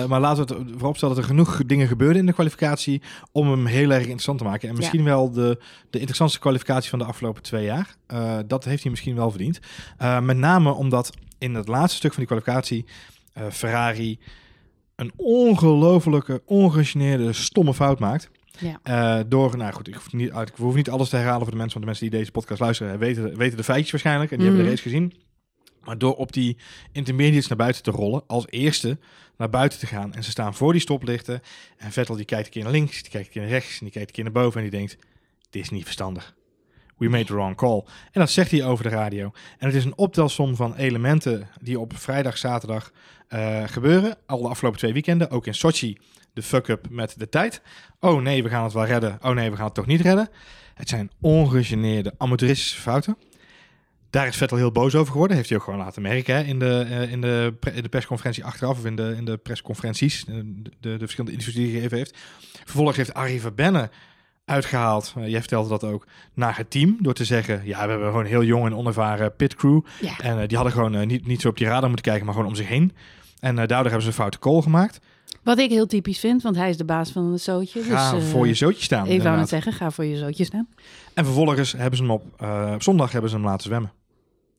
maar 0.09 0.19
laten 0.19 0.47
we 0.47 0.53
het 0.53 0.63
vooropstellen 0.77 1.15
dat 1.15 1.23
er 1.23 1.29
genoeg 1.29 1.65
dingen 1.65 1.87
gebeurden 1.87 2.17
in 2.17 2.25
de 2.25 2.33
kwalificatie 2.33 3.01
om 3.31 3.51
hem 3.51 3.65
heel 3.65 3.89
erg 3.91 4.01
interessant 4.01 4.37
te 4.37 4.43
maken. 4.43 4.69
En 4.69 4.75
misschien 4.75 5.03
wel 5.03 5.31
de, 5.31 5.57
de 5.89 5.97
interessantste 5.97 6.39
kwalificatie 6.39 6.89
van 6.89 6.99
de 6.99 7.05
afgelopen 7.05 7.41
twee 7.41 7.65
jaar. 7.65 7.95
Dat 8.47 8.63
heeft 8.63 8.81
hij 8.81 8.91
misschien 8.91 9.15
wel 9.15 9.29
verdiend. 9.29 9.59
Met 10.21 10.37
name 10.37 10.71
omdat 10.71 11.09
in 11.37 11.55
het 11.55 11.67
laatste 11.67 11.95
stuk 11.97 12.13
van 12.13 12.23
die 12.25 12.37
kwalificatie 12.37 12.85
Ferrari 13.51 14.19
een 14.95 15.11
ongelofelijke, 15.15 16.41
ongegeneerde, 16.45 17.33
stomme 17.33 17.73
fout 17.73 17.99
maakt. 17.99 18.29
Ja. 18.59 18.79
Eh, 18.83 19.23
door, 19.27 19.57
nou 19.57 19.73
goed, 19.73 19.87
ik 19.87 19.93
hoef, 19.93 20.13
niet, 20.13 20.29
ik 20.35 20.51
hoef 20.55 20.75
niet 20.75 20.89
alles 20.89 21.09
te 21.09 21.15
herhalen 21.15 21.41
voor 21.41 21.51
de 21.51 21.57
mensen, 21.57 21.73
want 21.79 21.81
de 21.83 21.85
mensen 21.85 22.09
die 22.09 22.19
deze 22.19 22.31
podcast 22.31 22.59
luisteren 22.59 22.99
weten, 22.99 23.37
weten 23.37 23.57
de 23.57 23.63
feitjes 23.63 23.91
waarschijnlijk 23.91 24.31
en 24.31 24.37
die 24.37 24.45
hebben 24.47 24.65
de 24.65 24.71
Mhm. 24.71 24.77
race 24.81 24.89
gezien. 24.89 25.13
Maar 25.83 25.97
door 25.97 26.15
op 26.15 26.31
die 26.33 26.57
intermediates 26.91 27.47
naar 27.47 27.57
buiten 27.57 27.83
te 27.83 27.91
rollen, 27.91 28.23
als 28.27 28.45
eerste 28.49 28.97
naar 29.37 29.49
buiten 29.49 29.79
te 29.79 29.85
gaan. 29.87 30.13
En 30.13 30.23
ze 30.23 30.31
staan 30.31 30.53
voor 30.53 30.71
die 30.71 30.81
stoplichten. 30.81 31.41
En 31.77 31.91
Vettel 31.91 32.15
die 32.15 32.25
kijkt 32.25 32.45
een 32.45 32.51
keer 32.51 32.63
naar 32.63 32.71
links, 32.71 33.01
die 33.01 33.11
kijkt 33.11 33.27
een 33.27 33.33
keer 33.33 33.41
naar 33.41 33.51
rechts, 33.51 33.71
en 33.71 33.79
die 33.79 33.89
kijkt 33.91 34.07
een 34.07 34.15
keer 34.15 34.23
naar 34.23 34.33
boven 34.43 34.61
en 34.63 34.69
die 34.69 34.79
denkt, 34.79 34.97
dit 35.49 35.61
is 35.63 35.69
niet 35.69 35.83
verstandig. 35.83 36.35
We 37.03 37.09
made 37.09 37.25
the 37.25 37.33
wrong 37.33 37.55
call. 37.55 37.83
En 38.11 38.19
dat 38.19 38.29
zegt 38.29 38.51
hij 38.51 38.63
over 38.65 38.83
de 38.83 38.89
radio. 38.89 39.31
En 39.57 39.67
het 39.67 39.75
is 39.75 39.85
een 39.85 39.97
optelsom 39.97 40.55
van 40.55 40.75
elementen 40.75 41.47
die 41.61 41.79
op 41.79 41.97
vrijdag, 41.97 42.37
zaterdag 42.37 42.91
eh, 43.27 43.63
gebeuren. 43.65 44.15
Al 44.25 44.41
de 44.41 44.47
afgelopen 44.47 44.79
twee 44.79 44.93
weekenden, 44.93 45.29
ook 45.29 45.47
in 45.47 45.55
Sochi, 45.55 45.97
de 46.33 46.41
fuck-up 46.41 46.87
met 46.89 47.15
de 47.17 47.29
tijd. 47.29 47.61
Oh 47.99 48.21
nee, 48.21 48.43
we 48.43 48.49
gaan 48.49 48.63
het 48.63 48.73
wel 48.73 48.85
redden. 48.85 49.17
Oh 49.21 49.31
nee, 49.31 49.49
we 49.49 49.55
gaan 49.55 49.65
het 49.65 49.73
toch 49.73 49.85
niet 49.85 50.01
redden. 50.01 50.29
Het 50.73 50.89
zijn 50.89 51.11
ongegeneerde 51.21 52.13
amateuristische 52.17 52.81
fouten. 52.81 53.17
Daar 54.09 54.27
is 54.27 54.35
Vettel 54.37 54.57
heel 54.57 54.71
boos 54.71 54.95
over 54.95 55.11
geworden. 55.11 55.37
Heeft 55.37 55.49
hij 55.49 55.57
ook 55.57 55.63
gewoon 55.63 55.79
laten 55.79 56.01
merken 56.01 56.35
hè, 56.35 56.43
in, 56.43 56.59
de, 56.59 56.85
eh, 56.89 57.11
in, 57.11 57.21
de, 57.21 57.53
de 57.81 57.89
persconferentie 57.89 58.45
achteraf. 58.45 58.77
Of 58.77 58.85
in 58.85 58.95
de, 58.95 59.13
in 59.17 59.25
de 59.25 59.37
persconferenties. 59.37 60.25
eh, 60.25 60.35
De, 60.35 60.43
de, 60.61 60.69
de 60.79 60.97
verschillende 60.97 61.31
interviews 61.31 61.55
die 61.55 61.65
hij 61.65 61.75
gegeven 61.75 61.97
heeft. 61.97 62.17
Vervolgens 62.63 62.97
heeft 62.97 63.13
Arie 63.13 63.41
Verbenne 63.41 63.89
uitgehaald. 64.45 65.13
eh, 65.17 65.27
jij 65.27 65.39
vertelde 65.39 65.69
dat 65.69 65.83
ook. 65.83 66.07
Naar 66.33 66.57
het 66.57 66.69
team. 66.69 66.97
Door 66.99 67.13
te 67.13 67.25
zeggen. 67.25 67.61
Ja, 67.65 67.83
we 67.83 67.89
hebben 67.89 68.07
gewoon 68.07 68.23
een 68.23 68.29
heel 68.29 68.43
jong 68.43 68.65
en 68.65 68.75
onervaren 68.75 69.35
pitcrew. 69.35 69.81
Ja. 70.01 70.19
En 70.19 70.39
eh, 70.39 70.47
die 70.47 70.57
hadden 70.57 70.75
gewoon 70.75 70.95
eh, 70.95 71.05
niet, 71.05 71.27
niet 71.27 71.41
zo 71.41 71.47
op 71.47 71.57
die 71.57 71.67
radar 71.67 71.87
moeten 71.87 72.05
kijken. 72.05 72.25
Maar 72.25 72.33
gewoon 72.33 72.49
om 72.49 72.55
zich 72.55 72.67
heen. 72.67 72.91
En 73.39 73.55
daardoor 73.55 73.77
hebben 73.77 74.01
ze 74.01 74.07
een 74.07 74.13
foute 74.13 74.39
call 74.39 74.61
gemaakt. 74.61 74.99
Wat 75.43 75.59
ik 75.59 75.69
heel 75.69 75.85
typisch 75.85 76.19
vind, 76.19 76.41
want 76.41 76.55
hij 76.55 76.69
is 76.69 76.77
de 76.77 76.85
baas 76.85 77.11
van 77.11 77.31
het 77.31 77.41
zootje. 77.41 77.83
Ga 77.83 78.11
dus, 78.11 78.23
voor 78.23 78.47
je 78.47 78.53
zootje 78.53 78.83
staan. 78.83 78.99
Ik 78.99 79.05
wou 79.05 79.17
inderdaad. 79.17 79.39
net 79.39 79.49
zeggen, 79.49 79.73
ga 79.73 79.91
voor 79.91 80.05
je 80.05 80.17
zootje 80.17 80.43
staan. 80.43 80.67
En 81.13 81.25
vervolgens 81.25 81.71
hebben 81.71 81.97
ze 81.97 82.03
hem 82.03 82.11
op, 82.11 82.23
op 82.73 82.83
zondag 82.83 83.11
hebben 83.11 83.29
ze 83.29 83.35
hem 83.35 83.45
laten 83.45 83.63
zwemmen. 83.63 83.91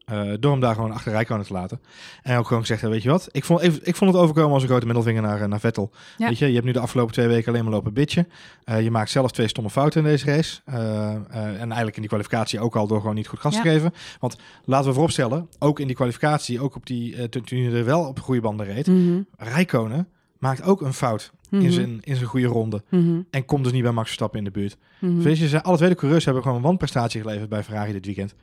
Eh, 0.05 0.31
door 0.41 0.51
hem 0.51 0.61
daar 0.61 0.75
gewoon 0.75 0.93
achter 0.93 1.13
Rijkonen 1.13 1.47
te 1.47 1.53
laten. 1.53 1.81
En 2.23 2.39
ook 2.39 2.47
gewoon 2.47 2.63
gezegd, 2.63 2.83
weet 2.83 3.03
je 3.03 3.09
wat? 3.09 3.29
Ik 3.33 3.45
vond, 3.45 3.61
even, 3.61 3.81
ik 3.83 3.97
vond 3.97 4.13
het 4.13 4.21
overkomen 4.21 4.53
als 4.53 4.63
een 4.63 4.69
grote 4.69 4.87
middelvinger 4.87 5.23
naar, 5.23 5.41
eh, 5.41 5.49
naar 5.49 5.61
Vettel. 5.61 5.91
Ja. 6.17 6.29
Weet 6.29 6.39
je, 6.39 6.47
je 6.47 6.53
hebt 6.55 6.65
nu 6.65 6.73
de 6.73 6.79
afgelopen 6.79 7.13
twee 7.13 7.27
weken 7.27 7.53
alleen 7.53 7.65
maar 7.65 7.73
lopen 7.73 7.93
bitchen. 7.93 8.29
Eh, 8.65 8.83
je 8.83 8.91
maakt 8.91 9.11
zelf 9.11 9.33
twee 9.33 9.49
stomme 9.49 9.71
fouten 9.71 10.01
in 10.05 10.07
deze 10.07 10.27
race. 10.27 10.61
En 10.65 11.59
eigenlijk 11.59 11.95
in 11.95 12.01
die 12.01 12.11
kwalificatie 12.11 12.61
ook 12.61 12.77
al 12.77 12.87
door 12.87 13.01
gewoon 13.01 13.15
niet 13.15 13.27
goed 13.27 13.41
gas 13.41 13.55
te 13.55 13.61
geven. 13.61 13.95
Want 14.21 14.37
laten 14.65 14.87
we 14.87 14.93
vooropstellen, 14.93 15.49
ook 15.59 15.81
in 15.81 15.87
die 15.87 15.97
kwalificatie, 15.97 16.61
ook 16.61 16.77
op 16.77 16.87
die, 16.87 17.29
toen, 17.29 17.45
je 17.59 17.71
er 17.71 17.85
wel 17.85 18.01
op 18.01 18.21
goede 18.21 18.41
banden 18.41 18.67
reed. 18.67 18.87
Mhm, 18.87 19.21
Rijkonen 19.37 20.09
maakt 20.39 20.63
ook 20.63 20.81
een 20.81 20.95
fout 20.95 21.33
mhm, 21.51 21.63
in, 21.63 21.73
zijn, 21.73 21.99
in 22.01 22.17
zijn 22.17 22.29
goede 22.29 22.47
ronde. 22.47 22.83
mhm, 22.89 23.21
En 23.31 23.45
komt 23.45 23.65
dus 23.65 23.73
niet 23.73 23.83
bij 23.83 23.93
Max 23.93 24.07
Verstappen 24.07 24.39
in 24.39 24.45
de 24.45 24.51
buurt. 24.51 24.77
mhm. 24.99 25.23
Weet 25.23 25.39
je, 25.39 25.63
alle 25.63 25.77
twee 25.77 25.89
de 25.89 25.95
coureurs 25.95 26.25
hebben 26.25 26.43
gewoon 26.43 26.59
een 26.59 26.65
wanprestatie 26.65 27.21
geleverd 27.21 27.49
bij 27.49 27.63
Ferrari 27.63 27.93
dit 27.93 28.07
weekend. 28.07 28.35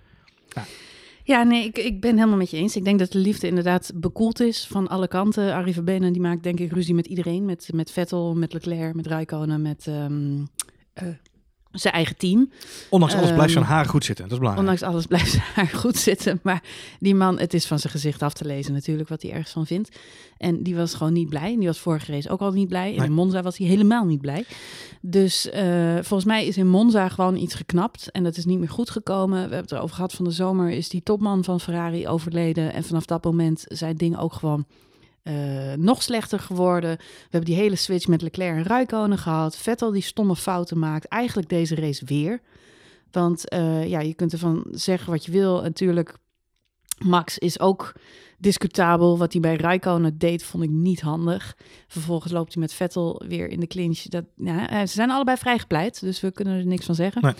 Ja, 0.48 0.64
nee, 1.26 1.66
ik, 1.66 1.78
ik 1.78 2.02
ben 2.02 2.16
helemaal 2.16 2.38
met 2.38 2.50
je 2.50 2.58
eens. 2.58 2.76
Ik 2.76 2.84
denk 2.84 3.00
dat 3.00 3.12
de 3.12 3.20
liefde 3.20 3.48
inderdaad 3.48 3.92
bekoeld 3.96 4.40
is 4.40 4.68
van 4.68 4.88
alle 4.88 5.08
kanten. 5.08 5.54
Arie 5.54 5.74
Verbenen, 5.74 6.14
die 6.14 6.22
maakt 6.22 6.44
denk 6.44 6.60
ik 6.60 6.72
ruzie 6.72 6.96
met 6.96 7.06
iedereen. 7.06 7.46
Met, 7.46 7.70
met 7.74 7.92
Vettel, 7.92 8.36
met 8.36 8.54
Leclerc, 8.54 8.94
met 8.94 9.08
Räikkönen, 9.08 9.62
met 9.62 9.88
ehm, 9.88 10.44
eh, 10.94 11.08
zijn 11.72 11.94
eigen 11.94 12.18
team. 12.18 12.52
Ondanks 12.90 13.14
alles 13.16 13.28
blijft 13.28 13.44
Ehm, 13.54 13.64
zijn 13.64 13.74
haar 13.74 13.86
goed 13.86 14.06
zitten. 14.06 14.24
Dat 14.24 14.34
is 14.34 14.40
belangrijk. 14.40 14.70
Ondanks 14.70 14.94
alles 14.94 15.06
blijft 15.06 15.38
haar 15.56 15.68
goed 15.68 15.98
zitten. 15.98 16.40
Maar 16.44 16.64
die 17.00 17.16
man, 17.16 17.40
het 17.40 17.54
is 17.54 17.66
van 17.66 17.80
zijn 17.80 17.94
gezicht 17.94 18.22
af 18.22 18.34
te 18.34 18.46
lezen 18.46 18.74
natuurlijk 18.74 19.10
wat 19.10 19.22
hij 19.22 19.32
ergens 19.32 19.52
van 19.52 19.66
vindt. 19.66 19.98
En 20.38 20.64
die 20.64 20.76
was 20.76 20.94
gewoon 20.94 21.14
niet 21.14 21.30
blij. 21.30 21.52
En 21.54 21.58
die 21.58 21.68
was 21.68 21.80
vorige 21.80 22.12
race 22.12 22.30
ook 22.30 22.40
al 22.40 22.52
niet 22.52 22.68
blij. 22.68 22.92
En 22.92 22.98
Nee. 22.98 23.06
in 23.08 23.14
Monza 23.14 23.42
was 23.42 23.58
hij 23.58 23.68
helemaal 23.68 24.06
niet 24.06 24.22
blij. 24.22 24.46
Dus 25.02 25.50
eh, 25.50 25.94
volgens 25.94 26.26
mij 26.26 26.46
is 26.46 26.58
in 26.58 26.68
Monza 26.68 27.10
gewoon 27.10 27.36
iets 27.36 27.54
geknapt. 27.56 28.12
En 28.12 28.24
dat 28.24 28.38
is 28.38 28.46
niet 28.46 28.60
meer 28.60 28.70
goed 28.70 28.90
gekomen. 28.90 29.36
We 29.36 29.40
hebben 29.42 29.60
het 29.60 29.72
erover 29.72 29.96
gehad 29.96 30.14
van 30.14 30.26
de 30.26 30.32
zomer. 30.32 30.70
Is 30.70 30.90
die 30.90 31.04
topman 31.04 31.44
van 31.44 31.60
Ferrari 31.60 32.08
overleden. 32.08 32.74
En 32.74 32.84
vanaf 32.84 33.06
dat 33.06 33.24
moment 33.24 33.64
zijn 33.68 33.96
dingen 33.96 34.20
ook 34.20 34.34
gewoon 34.34 34.66
eh, 35.24 35.74
nog 35.74 36.04
slechter 36.04 36.40
geworden. 36.40 36.98
We 36.98 37.28
hebben 37.30 37.50
die 37.50 37.60
hele 37.60 37.76
switch 37.76 38.08
met 38.08 38.22
Leclerc 38.22 38.56
en 38.56 38.64
Räikkönen 38.64 39.18
gehad. 39.18 39.58
Vettel 39.58 39.92
die 39.92 40.02
stomme 40.02 40.36
fouten 40.36 40.80
maakt. 40.80 41.06
Eigenlijk 41.06 41.50
deze 41.50 41.76
race 41.76 42.06
weer. 42.06 42.42
Want 43.12 43.50
eh, 43.50 43.88
ja, 43.88 44.00
je 44.00 44.14
kunt 44.14 44.34
ervan 44.34 44.66
zeggen 44.72 45.12
wat 45.12 45.26
je 45.26 45.32
wil. 45.32 45.62
Natuurlijk, 45.62 46.18
Max 46.98 47.38
is 47.38 47.60
ook 47.60 47.94
discutabel. 48.38 49.18
Wat 49.18 49.32
hij 49.32 49.42
bij 49.42 49.56
Raikkonen 49.56 50.18
deed, 50.18 50.44
vond 50.44 50.64
ik 50.64 50.70
niet 50.70 51.02
handig. 51.02 51.58
Vervolgens 51.88 52.34
loopt 52.34 52.54
hij 52.54 52.62
met 52.62 52.74
Vettel 52.74 53.22
weer 53.28 53.50
in 53.50 53.60
de 53.60 53.68
clinch. 53.68 54.00
Dat, 54.02 54.26
ja, 54.36 54.70
eh, 54.70 54.80
ze 54.80 54.94
zijn 54.94 55.12
allebei 55.12 55.38
vrijgepleit, 55.38 56.00
dus 56.00 56.22
we 56.22 56.32
kunnen 56.32 56.58
er 56.58 56.66
niks 56.66 56.86
van 56.86 56.96
zeggen. 56.96 57.22
Nee. 57.22 57.34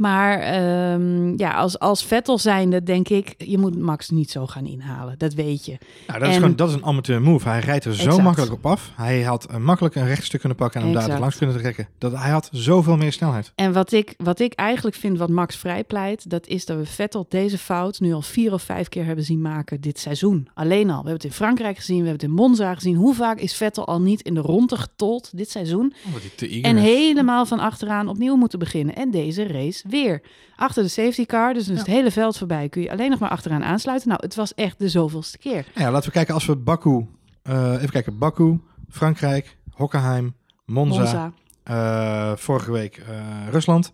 Maar 0.00 0.38
ehm, 0.38 1.36
ja, 1.36 1.52
als, 1.52 1.78
als 1.78 2.04
Vettel 2.04 2.38
zijnde 2.38 2.82
denk 2.82 3.08
ik, 3.08 3.34
je 3.38 3.58
moet 3.58 3.78
Max 3.78 4.08
niet 4.10 4.30
zo 4.30 4.46
gaan 4.46 4.66
inhalen. 4.66 5.14
Dat 5.18 5.34
weet 5.34 5.64
je. 5.64 5.78
Nou, 6.06 6.18
dat, 6.18 6.28
is 6.28 6.34
gewoon, 6.34 6.56
dat 6.56 6.68
is 6.68 6.74
een 6.74 6.84
amateur 6.84 7.22
move. 7.22 7.48
Hij 7.48 7.60
rijdt 7.60 7.84
er 7.84 7.94
zo 7.94 8.18
makkelijk 8.18 8.52
op 8.52 8.66
af. 8.66 8.92
Hij 8.94 9.22
had 9.22 9.44
eh, 9.44 9.56
makkelijk 9.56 9.94
een 9.94 10.06
rechtstuk 10.06 10.40
kunnen 10.40 10.58
pakken 10.58 10.80
en 10.80 10.86
hem 10.86 11.08
daar 11.08 11.20
langs 11.20 11.36
kunnen 11.36 11.56
trekken. 11.58 11.88
Dat, 11.98 12.12
hij 12.12 12.30
had 12.30 12.48
zoveel 12.52 12.96
meer 12.96 13.12
snelheid. 13.12 13.52
En 13.54 13.72
wat 13.72 13.92
ik, 13.92 14.14
wat 14.16 14.40
ik 14.40 14.52
eigenlijk 14.52 14.96
vind 14.96 15.18
wat 15.18 15.28
Max 15.28 15.56
vrijpleit, 15.56 16.30
dat 16.30 16.46
is 16.46 16.66
dat 16.66 16.76
we 16.76 16.86
Vettel 16.86 17.26
deze 17.28 17.58
fout 17.58 18.00
nu 18.00 18.12
al 18.12 18.22
vier 18.22 18.52
of 18.52 18.62
vijf 18.62 18.88
keer 18.88 19.04
hebben 19.04 19.24
zien 19.24 19.40
maken 19.40 19.80
dit 19.80 19.98
seizoen. 19.98 20.48
Alleen 20.54 20.90
al. 20.90 21.02
We 21.02 21.08
hebben 21.08 21.12
het 21.12 21.24
in 21.24 21.32
Frankrijk 21.32 21.76
gezien, 21.76 22.02
we 22.02 22.08
hebben 22.08 22.28
het 22.28 22.38
in 22.38 22.44
Monza 22.44 22.74
gezien. 22.74 22.96
Hoe 22.96 23.14
vaak 23.14 23.38
is 23.38 23.54
Vettel 23.54 23.86
al 23.86 24.00
niet 24.00 24.22
in 24.22 24.34
de 24.34 24.40
ronde 24.40 24.76
getold 24.76 25.36
dit 25.36 25.50
seizoen? 25.50 25.94
Omdat 26.06 26.20
hij 26.20 26.30
te 26.36 26.48
eager 26.48 26.64
En 26.64 26.76
is. 26.76 26.82
helemaal 26.82 27.46
van 27.46 27.58
achteraan 27.58 28.08
opnieuw 28.08 28.36
moeten 28.36 28.58
beginnen. 28.58 28.94
En 28.94 29.10
deze 29.10 29.46
race 29.46 29.88
weer. 29.90 30.22
Achter 30.56 30.82
de 30.82 30.88
safety 30.88 31.26
car, 31.26 31.54
dus, 31.54 31.66
dus 31.66 31.78
het 31.78 31.86
hele 31.86 32.10
veld 32.10 32.36
voorbij, 32.38 32.68
kun 32.68 32.82
je 32.82 32.90
alleen 32.90 33.10
nog 33.10 33.18
maar 33.18 33.30
achteraan 33.30 33.64
aansluiten. 33.64 34.08
Nou, 34.08 34.20
het 34.22 34.34
was 34.34 34.54
echt 34.54 34.78
de 34.78 34.88
zoveelste 34.88 35.38
keer. 35.38 35.66
Ja, 35.74 35.90
laten 35.90 36.06
we 36.08 36.14
kijken 36.14 36.34
als 36.34 36.46
we 36.46 36.56
Baku... 36.56 37.06
eh, 37.42 37.72
even 37.74 37.90
kijken. 37.90 38.18
Baku, 38.18 38.60
Frankrijk, 38.88 39.56
Hockenheim, 39.70 40.34
Monza. 40.66 40.98
Monza. 40.98 41.32
eh, 41.62 42.36
vorige 42.36 42.72
week 42.72 42.96
eh, 42.96 43.48
Rusland. 43.50 43.92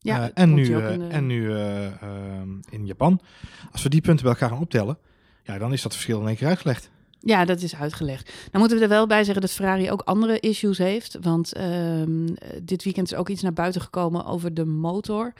Ja, 0.00 0.30
en, 0.34 0.54
nu, 0.54 0.62
eh, 0.62 0.86
de- 0.98 1.06
en 1.08 1.26
nu 1.26 1.52
eh, 1.54 1.86
ehm, 2.02 2.48
in 2.70 2.86
Japan. 2.86 3.20
Als 3.72 3.82
we 3.82 3.88
die 3.88 4.00
punten 4.00 4.24
bij 4.24 4.32
elkaar 4.34 4.48
gaan 4.50 4.58
optellen, 4.60 4.98
ja, 5.42 5.58
dan 5.58 5.72
is 5.72 5.82
dat 5.82 5.92
verschil 5.92 6.20
in 6.20 6.26
één 6.26 6.36
keer 6.36 6.48
uitgelegd. 6.48 6.90
Ja, 7.20 7.44
dat 7.44 7.62
is 7.62 7.74
uitgelegd. 7.76 8.32
Dan 8.50 8.60
moeten 8.60 8.78
we 8.78 8.82
er 8.84 8.88
wel 8.90 9.06
bij 9.06 9.24
zeggen 9.24 9.40
dat 9.42 9.50
Ferrari 9.52 9.90
ook 9.90 10.00
andere 10.02 10.40
issues 10.40 10.78
heeft. 10.78 11.18
Want 11.20 11.52
ehm, 11.52 12.26
dit 12.62 12.84
weekend 12.84 13.12
is 13.12 13.18
ook 13.18 13.28
iets 13.28 13.42
naar 13.42 13.52
buiten 13.52 13.80
gekomen 13.80 14.24
over 14.26 14.54
de 14.54 14.64
motor. 14.64 15.32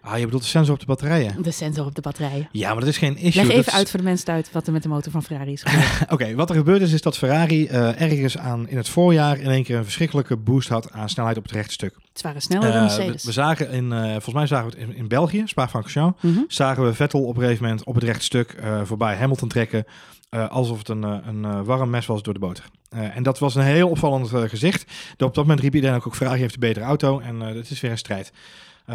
Ah, 0.00 0.18
je 0.18 0.24
bedoelt 0.24 0.42
de 0.42 0.48
sensor 0.48 0.74
op 0.74 0.80
de 0.80 0.86
batterijen? 0.86 1.42
De 1.42 1.50
sensor 1.50 1.86
op 1.86 1.94
de 1.94 2.00
batterijen. 2.00 2.48
Ja, 2.52 2.68
maar 2.70 2.80
dat 2.80 2.88
is 2.88 2.98
geen 2.98 3.16
issue. 3.16 3.32
Leg 3.32 3.42
Dat 3.46 3.52
even 3.56 3.72
is- 3.72 3.78
uit 3.78 3.90
voor 3.90 3.98
de 3.98 4.04
mensen 4.04 4.32
uit 4.32 4.52
wat 4.52 4.66
er 4.66 4.72
met 4.72 4.82
de 4.82 4.88
motor 4.88 5.12
van 5.12 5.22
Ferrari 5.22 5.52
is 5.52 5.62
gebeurd. 5.62 6.10
Oké, 6.12 6.34
wat 6.34 6.50
er 6.50 6.56
gebeurd 6.56 6.80
is, 6.80 6.92
is 6.92 7.02
dat 7.02 7.16
Ferrari 7.16 7.66
eh, 7.66 8.00
ergens 8.00 8.38
aan 8.38 8.68
in 8.68 8.76
het 8.76 8.88
voorjaar 8.88 9.38
in 9.38 9.50
één 9.50 9.62
keer 9.64 9.76
een 9.76 9.84
verschrikkelijke 9.84 10.36
boost 10.36 10.68
had 10.68 10.90
aan 10.92 11.08
snelheid 11.08 11.36
op 11.36 11.42
het 11.42 11.52
rechte 11.52 11.72
stuk. 11.72 11.94
het 12.12 12.22
waren 12.22 12.42
sneller 12.42 12.72
dan 12.72 12.82
Eh, 12.82 12.90
we, 12.90 12.96
Mercedes. 12.96 13.24
we 13.24 13.32
zagen 13.32 13.70
in, 13.70 13.92
eh, 13.92 14.10
volgens 14.10 14.34
mij 14.34 14.46
zagen 14.46 14.70
we 14.70 14.78
het 14.78 14.88
in, 14.88 14.96
in 14.96 15.08
België, 15.08 15.42
Spa-Francorchamps, 15.46 16.22
Mhm. 16.22 16.38
zagen 16.48 16.84
we 16.84 16.94
Vettel 16.94 17.24
op 17.24 17.36
een 17.36 17.42
gegeven 17.42 17.62
moment 17.64 17.84
op 17.84 17.94
het 17.94 18.04
rechte 18.04 18.24
stuk 18.24 18.50
eh, 18.52 18.80
voorbij 18.84 19.16
Hamilton 19.16 19.48
trekken. 19.48 19.84
Eh, 20.28 20.48
alsof 20.48 20.78
het 20.78 20.88
een, 20.88 21.04
eh, 21.04 21.16
een 21.26 21.44
eh, 21.44 21.60
warm 21.60 21.90
mes 21.90 22.06
was 22.06 22.22
door 22.22 22.34
de 22.34 22.40
boter. 22.40 22.64
En 22.88 23.22
dat 23.22 23.38
was 23.38 23.54
een 23.54 23.62
heel 23.62 23.88
opvallend 23.88 24.28
gezicht. 24.28 24.82
Op 25.12 25.18
dat 25.18 25.36
moment 25.36 25.60
riep 25.60 25.74
iedereen 25.74 25.96
ook, 25.96 26.06
ook 26.06 26.14
Ferrari 26.14 26.40
heeft 26.40 26.52
de 26.52 26.60
betere 26.60 26.84
auto. 26.84 27.20
En 27.20 27.40
het 27.40 27.70
is 27.70 27.80
weer 27.80 27.90
een 27.90 27.98
strijd. 27.98 28.32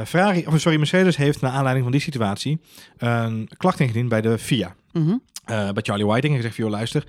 Ferrari, 0.06 0.46
of 0.48 0.60
sorry, 0.60 0.78
Mercedes 0.78 1.18
heeft 1.18 1.42
naar 1.42 1.52
aanleiding 1.52 1.84
van 1.84 1.92
die 1.92 2.02
situatie 2.02 2.62
een 2.98 3.50
klacht 3.58 3.80
ingediend 3.80 4.10
bij 4.10 4.22
de 4.22 4.38
FIA. 4.38 4.76
Mhm. 4.92 5.18
eh, 5.46 5.72
bij 5.72 5.84
Charlie 5.84 6.06
Whiting 6.06 6.34
en 6.34 6.40
gezegd 6.40 6.56
joh, 6.56 6.70
luister, 6.70 7.04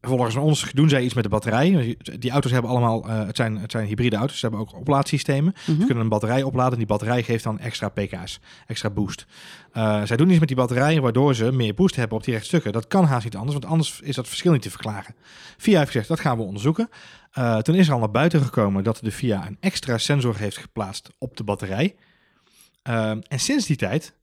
volgens 0.00 0.36
ons 0.36 0.70
doen 0.72 0.88
zij 0.88 1.02
iets 1.02 1.14
met 1.14 1.24
de 1.24 1.30
batterij. 1.30 1.96
Die 2.18 2.30
auto's 2.30 2.50
hebben 2.50 2.70
allemaal, 2.70 3.08
eh, 3.08 3.26
het, 3.26 3.36
zijn, 3.36 3.58
het 3.58 3.70
zijn 3.70 3.86
hybride 3.86 4.16
auto's, 4.16 4.38
ze 4.38 4.46
hebben 4.46 4.60
ook 4.60 4.74
oplaadsystemen. 4.74 5.54
Mhm. 5.66 5.80
Ze 5.80 5.86
kunnen 5.86 6.04
een 6.04 6.08
batterij 6.08 6.42
opladen 6.42 6.72
en 6.72 6.78
die 6.78 6.86
batterij 6.86 7.22
geeft 7.22 7.44
dan 7.44 7.58
extra 7.58 7.88
pk's, 7.88 8.40
extra 8.66 8.90
boost. 8.90 9.26
Eh, 9.72 10.02
zij 10.04 10.16
doen 10.16 10.30
iets 10.30 10.38
met 10.38 10.48
die 10.48 10.56
batterijen 10.56 11.02
waardoor 11.02 11.34
ze 11.34 11.52
meer 11.52 11.74
boost 11.74 11.96
hebben 11.96 12.16
op 12.16 12.24
die 12.24 12.34
rechtstukken. 12.34 12.72
Dat 12.72 12.86
kan 12.86 13.04
haast 13.04 13.24
niet 13.24 13.36
anders, 13.36 13.52
want 13.52 13.66
anders 13.66 14.00
is 14.00 14.14
dat 14.14 14.28
verschil 14.28 14.52
niet 14.52 14.62
te 14.62 14.70
verklaren. 14.70 15.14
VIA 15.56 15.78
heeft 15.78 15.90
gezegd, 15.90 16.08
dat 16.08 16.20
gaan 16.20 16.36
we 16.36 16.42
onderzoeken. 16.42 16.88
Eh, 17.30 17.58
toen 17.58 17.74
is 17.74 17.86
er 17.86 17.92
al 17.92 17.98
naar 17.98 18.10
buiten 18.10 18.42
gekomen 18.42 18.84
dat 18.84 18.98
de 19.02 19.10
VIA 19.10 19.46
een 19.46 19.56
extra 19.60 19.98
sensor 19.98 20.36
heeft 20.36 20.58
geplaatst 20.58 21.10
op 21.18 21.36
de 21.36 21.44
batterij. 21.44 21.94
Eh, 22.82 23.10
en 23.10 23.38
sinds 23.38 23.66
die 23.66 23.76
tijd 23.76 24.14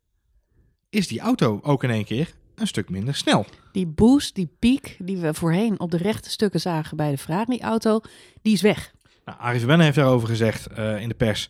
is 0.89 1.08
die 1.08 1.20
auto 1.20 1.60
ook 1.63 1.84
in 1.84 1.89
één 1.89 2.05
keer 2.05 2.34
een 2.55 2.67
stuk 2.67 2.89
minder 2.89 3.15
snel. 3.15 3.45
Die 3.71 3.88
boost, 3.88 4.35
die 4.35 4.50
piek 4.59 4.95
die 5.00 5.17
we 5.17 5.33
voorheen 5.33 5.79
op 5.79 5.91
de 5.91 5.97
rechte 5.97 6.29
stukken 6.29 6.59
zagen 6.59 6.97
bij 6.97 7.12
de 7.12 7.17
Ferrari-auto, 7.17 8.00
die 8.41 8.53
is 8.53 8.62
weg. 8.62 8.93
Nou, 9.25 9.39
Arie 9.39 9.59
Verben 9.59 9.79
heeft 9.79 9.95
daarover 9.95 10.27
gezegd 10.27 10.67
eh, 10.67 11.01
in 11.01 11.07
de 11.07 11.15
pers. 11.15 11.50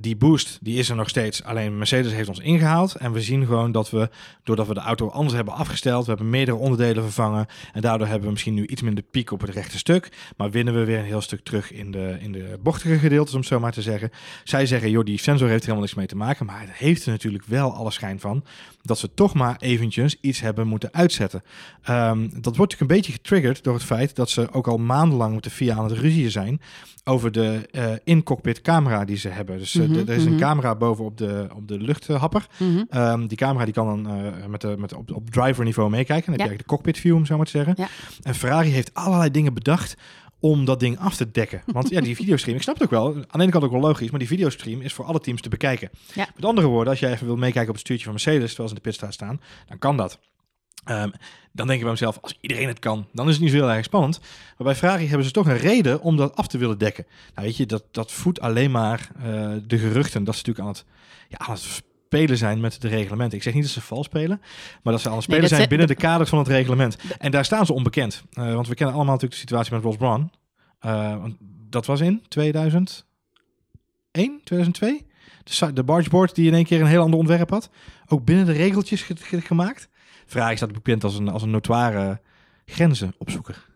Die 0.00 0.16
boost 0.16 0.58
die 0.62 0.78
is 0.78 0.88
er 0.88 0.96
nog 0.96 1.08
steeds. 1.08 1.44
Alleen 1.44 1.78
Mercedes 1.78 2.12
heeft 2.12 2.28
ons 2.28 2.38
ingehaald. 2.38 2.94
En 2.94 3.12
we 3.12 3.20
zien 3.20 3.46
gewoon 3.46 3.72
dat 3.72 3.90
we, 3.90 4.10
doordat 4.42 4.66
we 4.66 4.74
de 4.74 4.80
auto 4.80 5.08
anders 5.08 5.34
hebben 5.34 5.54
afgesteld, 5.54 6.04
we 6.04 6.10
hebben 6.10 6.30
meerdere 6.30 6.56
onderdelen 6.56 7.02
vervangen. 7.02 7.46
En 7.72 7.80
daardoor 7.80 8.06
hebben 8.06 8.24
we 8.24 8.32
misschien 8.32 8.54
nu 8.54 8.66
iets 8.66 8.82
minder 8.82 9.04
piek 9.04 9.30
op 9.30 9.40
het 9.40 9.50
rechte 9.50 9.78
stuk. 9.78 10.08
Maar 10.36 10.50
winnen 10.50 10.74
we 10.74 10.84
weer 10.84 10.98
een 10.98 11.04
heel 11.04 11.20
stuk 11.20 11.40
terug 11.40 11.72
in 11.72 11.90
de, 11.90 12.16
in 12.20 12.32
de 12.32 12.58
bochtige 12.62 12.98
gedeeltes, 12.98 13.34
om 13.34 13.40
het 13.40 13.48
zo 13.48 13.60
maar 13.60 13.72
te 13.72 13.82
zeggen. 13.82 14.10
Zij 14.44 14.66
zeggen, 14.66 14.90
joh, 14.90 15.04
die 15.04 15.18
sensor 15.18 15.48
heeft 15.48 15.60
er 15.60 15.68
helemaal 15.68 15.84
niks 15.84 15.94
mee 15.94 16.06
te 16.06 16.16
maken. 16.16 16.46
Maar 16.46 16.60
het 16.60 16.72
heeft 16.72 17.04
er 17.04 17.10
natuurlijk 17.10 17.44
wel 17.44 17.74
alle 17.74 17.90
schijn 17.90 18.20
van 18.20 18.44
dat 18.88 18.98
ze 18.98 19.14
toch 19.14 19.34
maar 19.34 19.56
eventjes 19.58 20.16
iets 20.20 20.40
hebben 20.40 20.66
moeten 20.66 20.92
uitzetten. 20.92 21.42
Ehm, 21.82 22.20
dat 22.20 22.56
wordt 22.56 22.72
natuurlijk 22.72 22.80
een 22.80 22.96
beetje 22.96 23.12
getriggerd 23.12 23.64
door 23.64 23.74
het 23.74 23.82
feit 23.82 24.16
dat 24.16 24.30
ze 24.30 24.52
ook 24.52 24.66
al 24.66 24.78
maandenlang 24.78 25.34
met 25.34 25.44
de 25.44 25.50
FIA 25.50 25.76
aan 25.76 25.84
het 25.84 25.98
ruzien 25.98 26.30
zijn 26.30 26.60
over 27.08 27.32
de 27.32 27.68
eh, 27.70 27.92
in-cockpit 28.04 28.60
camera 28.60 29.04
die 29.04 29.16
ze 29.16 29.28
hebben. 29.28 29.58
Dus 29.58 29.74
eh, 29.74 29.88
Mhm, 29.88 29.98
er 29.98 30.16
is 30.16 30.24
een 30.24 30.30
mhm. 30.30 30.40
camera 30.40 30.74
boven 30.74 31.04
op 31.04 31.16
de, 31.18 31.46
op 31.54 31.68
de 31.68 31.80
luchthapper. 31.80 32.46
Mhm. 32.56 32.84
Ehm, 32.88 33.26
die 33.26 33.36
camera 33.36 33.64
die 33.64 33.74
kan 33.74 33.86
dan 33.86 34.14
eh, 34.14 34.46
met 34.46 34.60
de, 34.60 34.74
met, 34.78 34.94
op, 34.94 35.10
op 35.14 35.30
driver 35.30 35.64
niveau 35.64 35.90
meekijken. 35.90 36.32
Dan 36.32 36.40
heb 36.40 36.40
je 36.40 36.48
eigenlijk 36.48 36.68
de 36.68 36.74
cockpit 36.74 36.98
view, 36.98 37.14
om 37.14 37.26
zo 37.26 37.36
maar 37.36 37.46
te 37.46 37.50
zeggen. 37.50 37.74
Ja. 37.76 37.88
En 38.22 38.34
Ferrari 38.34 38.70
heeft 38.70 38.94
allerlei 38.94 39.30
dingen 39.30 39.54
bedacht 39.54 39.96
om 40.40 40.64
dat 40.64 40.80
ding 40.80 40.98
af 40.98 41.16
te 41.16 41.30
dekken. 41.30 41.62
Want 41.66 41.88
ja, 41.88 42.00
die 42.00 42.16
videostream, 42.22 42.56
ik 42.56 42.62
snap 42.62 42.74
het 42.74 42.84
ook 42.84 42.90
wel. 42.90 43.14
Aan 43.14 43.22
de 43.30 43.38
ene 43.38 43.50
kant 43.50 43.64
ook 43.64 43.70
wel 43.70 43.80
logisch, 43.80 44.10
maar 44.10 44.18
die 44.18 44.28
videostream 44.28 44.80
is 44.80 44.92
voor 44.92 45.04
alle 45.04 45.20
teams 45.20 45.40
te 45.40 45.48
bekijken. 45.48 45.90
Ja. 46.14 46.28
Met 46.34 46.44
andere 46.44 46.66
woorden, 46.66 46.88
als 46.88 47.00
jij 47.00 47.12
even 47.12 47.26
wil 47.26 47.36
meekijken 47.36 47.68
op 47.68 47.74
het 47.74 47.84
stuurtje 47.84 48.04
van 48.04 48.12
Mercedes, 48.12 48.48
terwijl 48.48 48.68
ze 48.68 48.74
in 48.74 48.82
de 48.82 48.88
pitstraat 48.88 49.14
staan, 49.14 49.40
dan 49.66 49.78
kan 49.78 49.96
dat. 49.96 50.18
Ehm, 50.84 51.10
dan 51.52 51.66
denk 51.66 51.78
ik 51.78 51.82
bij 51.82 51.90
mezelf, 51.90 52.18
als 52.20 52.38
iedereen 52.40 52.68
het 52.68 52.78
kan, 52.78 53.06
dan 53.12 53.26
is 53.26 53.32
het 53.32 53.42
niet 53.42 53.50
zo 53.50 53.56
heel 53.56 53.70
erg 53.70 53.84
spannend. 53.84 54.20
Maar 54.20 54.66
bij 54.66 54.74
Ferrari 54.74 55.06
hebben 55.06 55.26
ze 55.26 55.32
toch 55.32 55.46
een 55.46 55.56
reden 55.56 56.00
om 56.00 56.16
dat 56.16 56.36
af 56.36 56.46
te 56.46 56.58
willen 56.58 56.78
dekken. 56.78 57.06
Nou 57.34 57.46
weet 57.46 57.56
je, 57.56 57.66
dat, 57.66 57.84
dat 57.90 58.12
voedt 58.12 58.40
alleen 58.40 58.70
maar 58.70 59.08
eh, 59.16 59.22
de 59.66 59.78
geruchten 59.78 60.24
dat 60.24 60.36
ze 60.36 60.42
natuurlijk 60.46 60.58
aan 60.58 60.66
het, 60.66 60.84
ja, 61.28 61.38
aan 61.38 61.54
het 61.54 61.82
spelen 62.08 62.36
zijn 62.38 62.60
met 62.60 62.80
de 62.80 62.88
reglementen. 62.88 63.36
Ik 63.36 63.42
zeg 63.44 63.54
niet 63.54 63.62
dat 63.62 63.72
ze 63.72 63.80
vals 63.80 64.06
spelen, 64.06 64.40
maar 64.82 64.92
dat 64.92 65.02
ze 65.02 65.08
aan 65.08 65.14
het 65.14 65.22
spelen 65.22 65.40
dat 65.40 65.50
zijn 65.50 65.68
binnen 65.68 65.86
de 65.86 65.94
kaders 65.94 66.30
van 66.30 66.38
het 66.38 66.48
reglement. 66.48 66.96
En 67.18 67.30
daar 67.30 67.44
staan 67.44 67.66
ze 67.66 67.72
onbekend. 67.72 68.22
Eh, 68.32 68.54
want 68.54 68.68
we 68.68 68.74
kennen 68.74 68.94
allemaal 68.94 69.14
natuurlijk 69.14 69.40
de 69.40 69.46
situatie 69.48 69.74
met 69.74 69.82
Ross 69.82 69.96
Brawn. 69.96 70.30
Eh, 70.78 71.24
dat 71.70 71.86
was 71.86 72.00
in 72.00 72.22
2001, 72.28 73.04
2002? 74.44 75.06
De, 75.44 75.72
de 75.72 75.82
bargeboard 75.84 76.34
die 76.34 76.46
in 76.46 76.54
één 76.54 76.64
keer 76.64 76.80
een 76.80 76.86
heel 76.86 77.02
ander 77.02 77.18
ontwerp 77.18 77.50
had. 77.50 77.70
Ook 78.06 78.24
binnen 78.24 78.46
de 78.46 78.52
regeltjes 78.52 79.02
ge- 79.02 79.16
ge- 79.16 79.40
gemaakt. 79.40 79.88
Ferrari 80.26 80.56
staat 80.56 80.72
bekend 80.72 81.04
als 81.04 81.14
een, 81.18 81.28
als 81.28 81.42
een 81.42 81.50
notoire 81.50 82.20
grenzenopzoeker. 82.66 83.66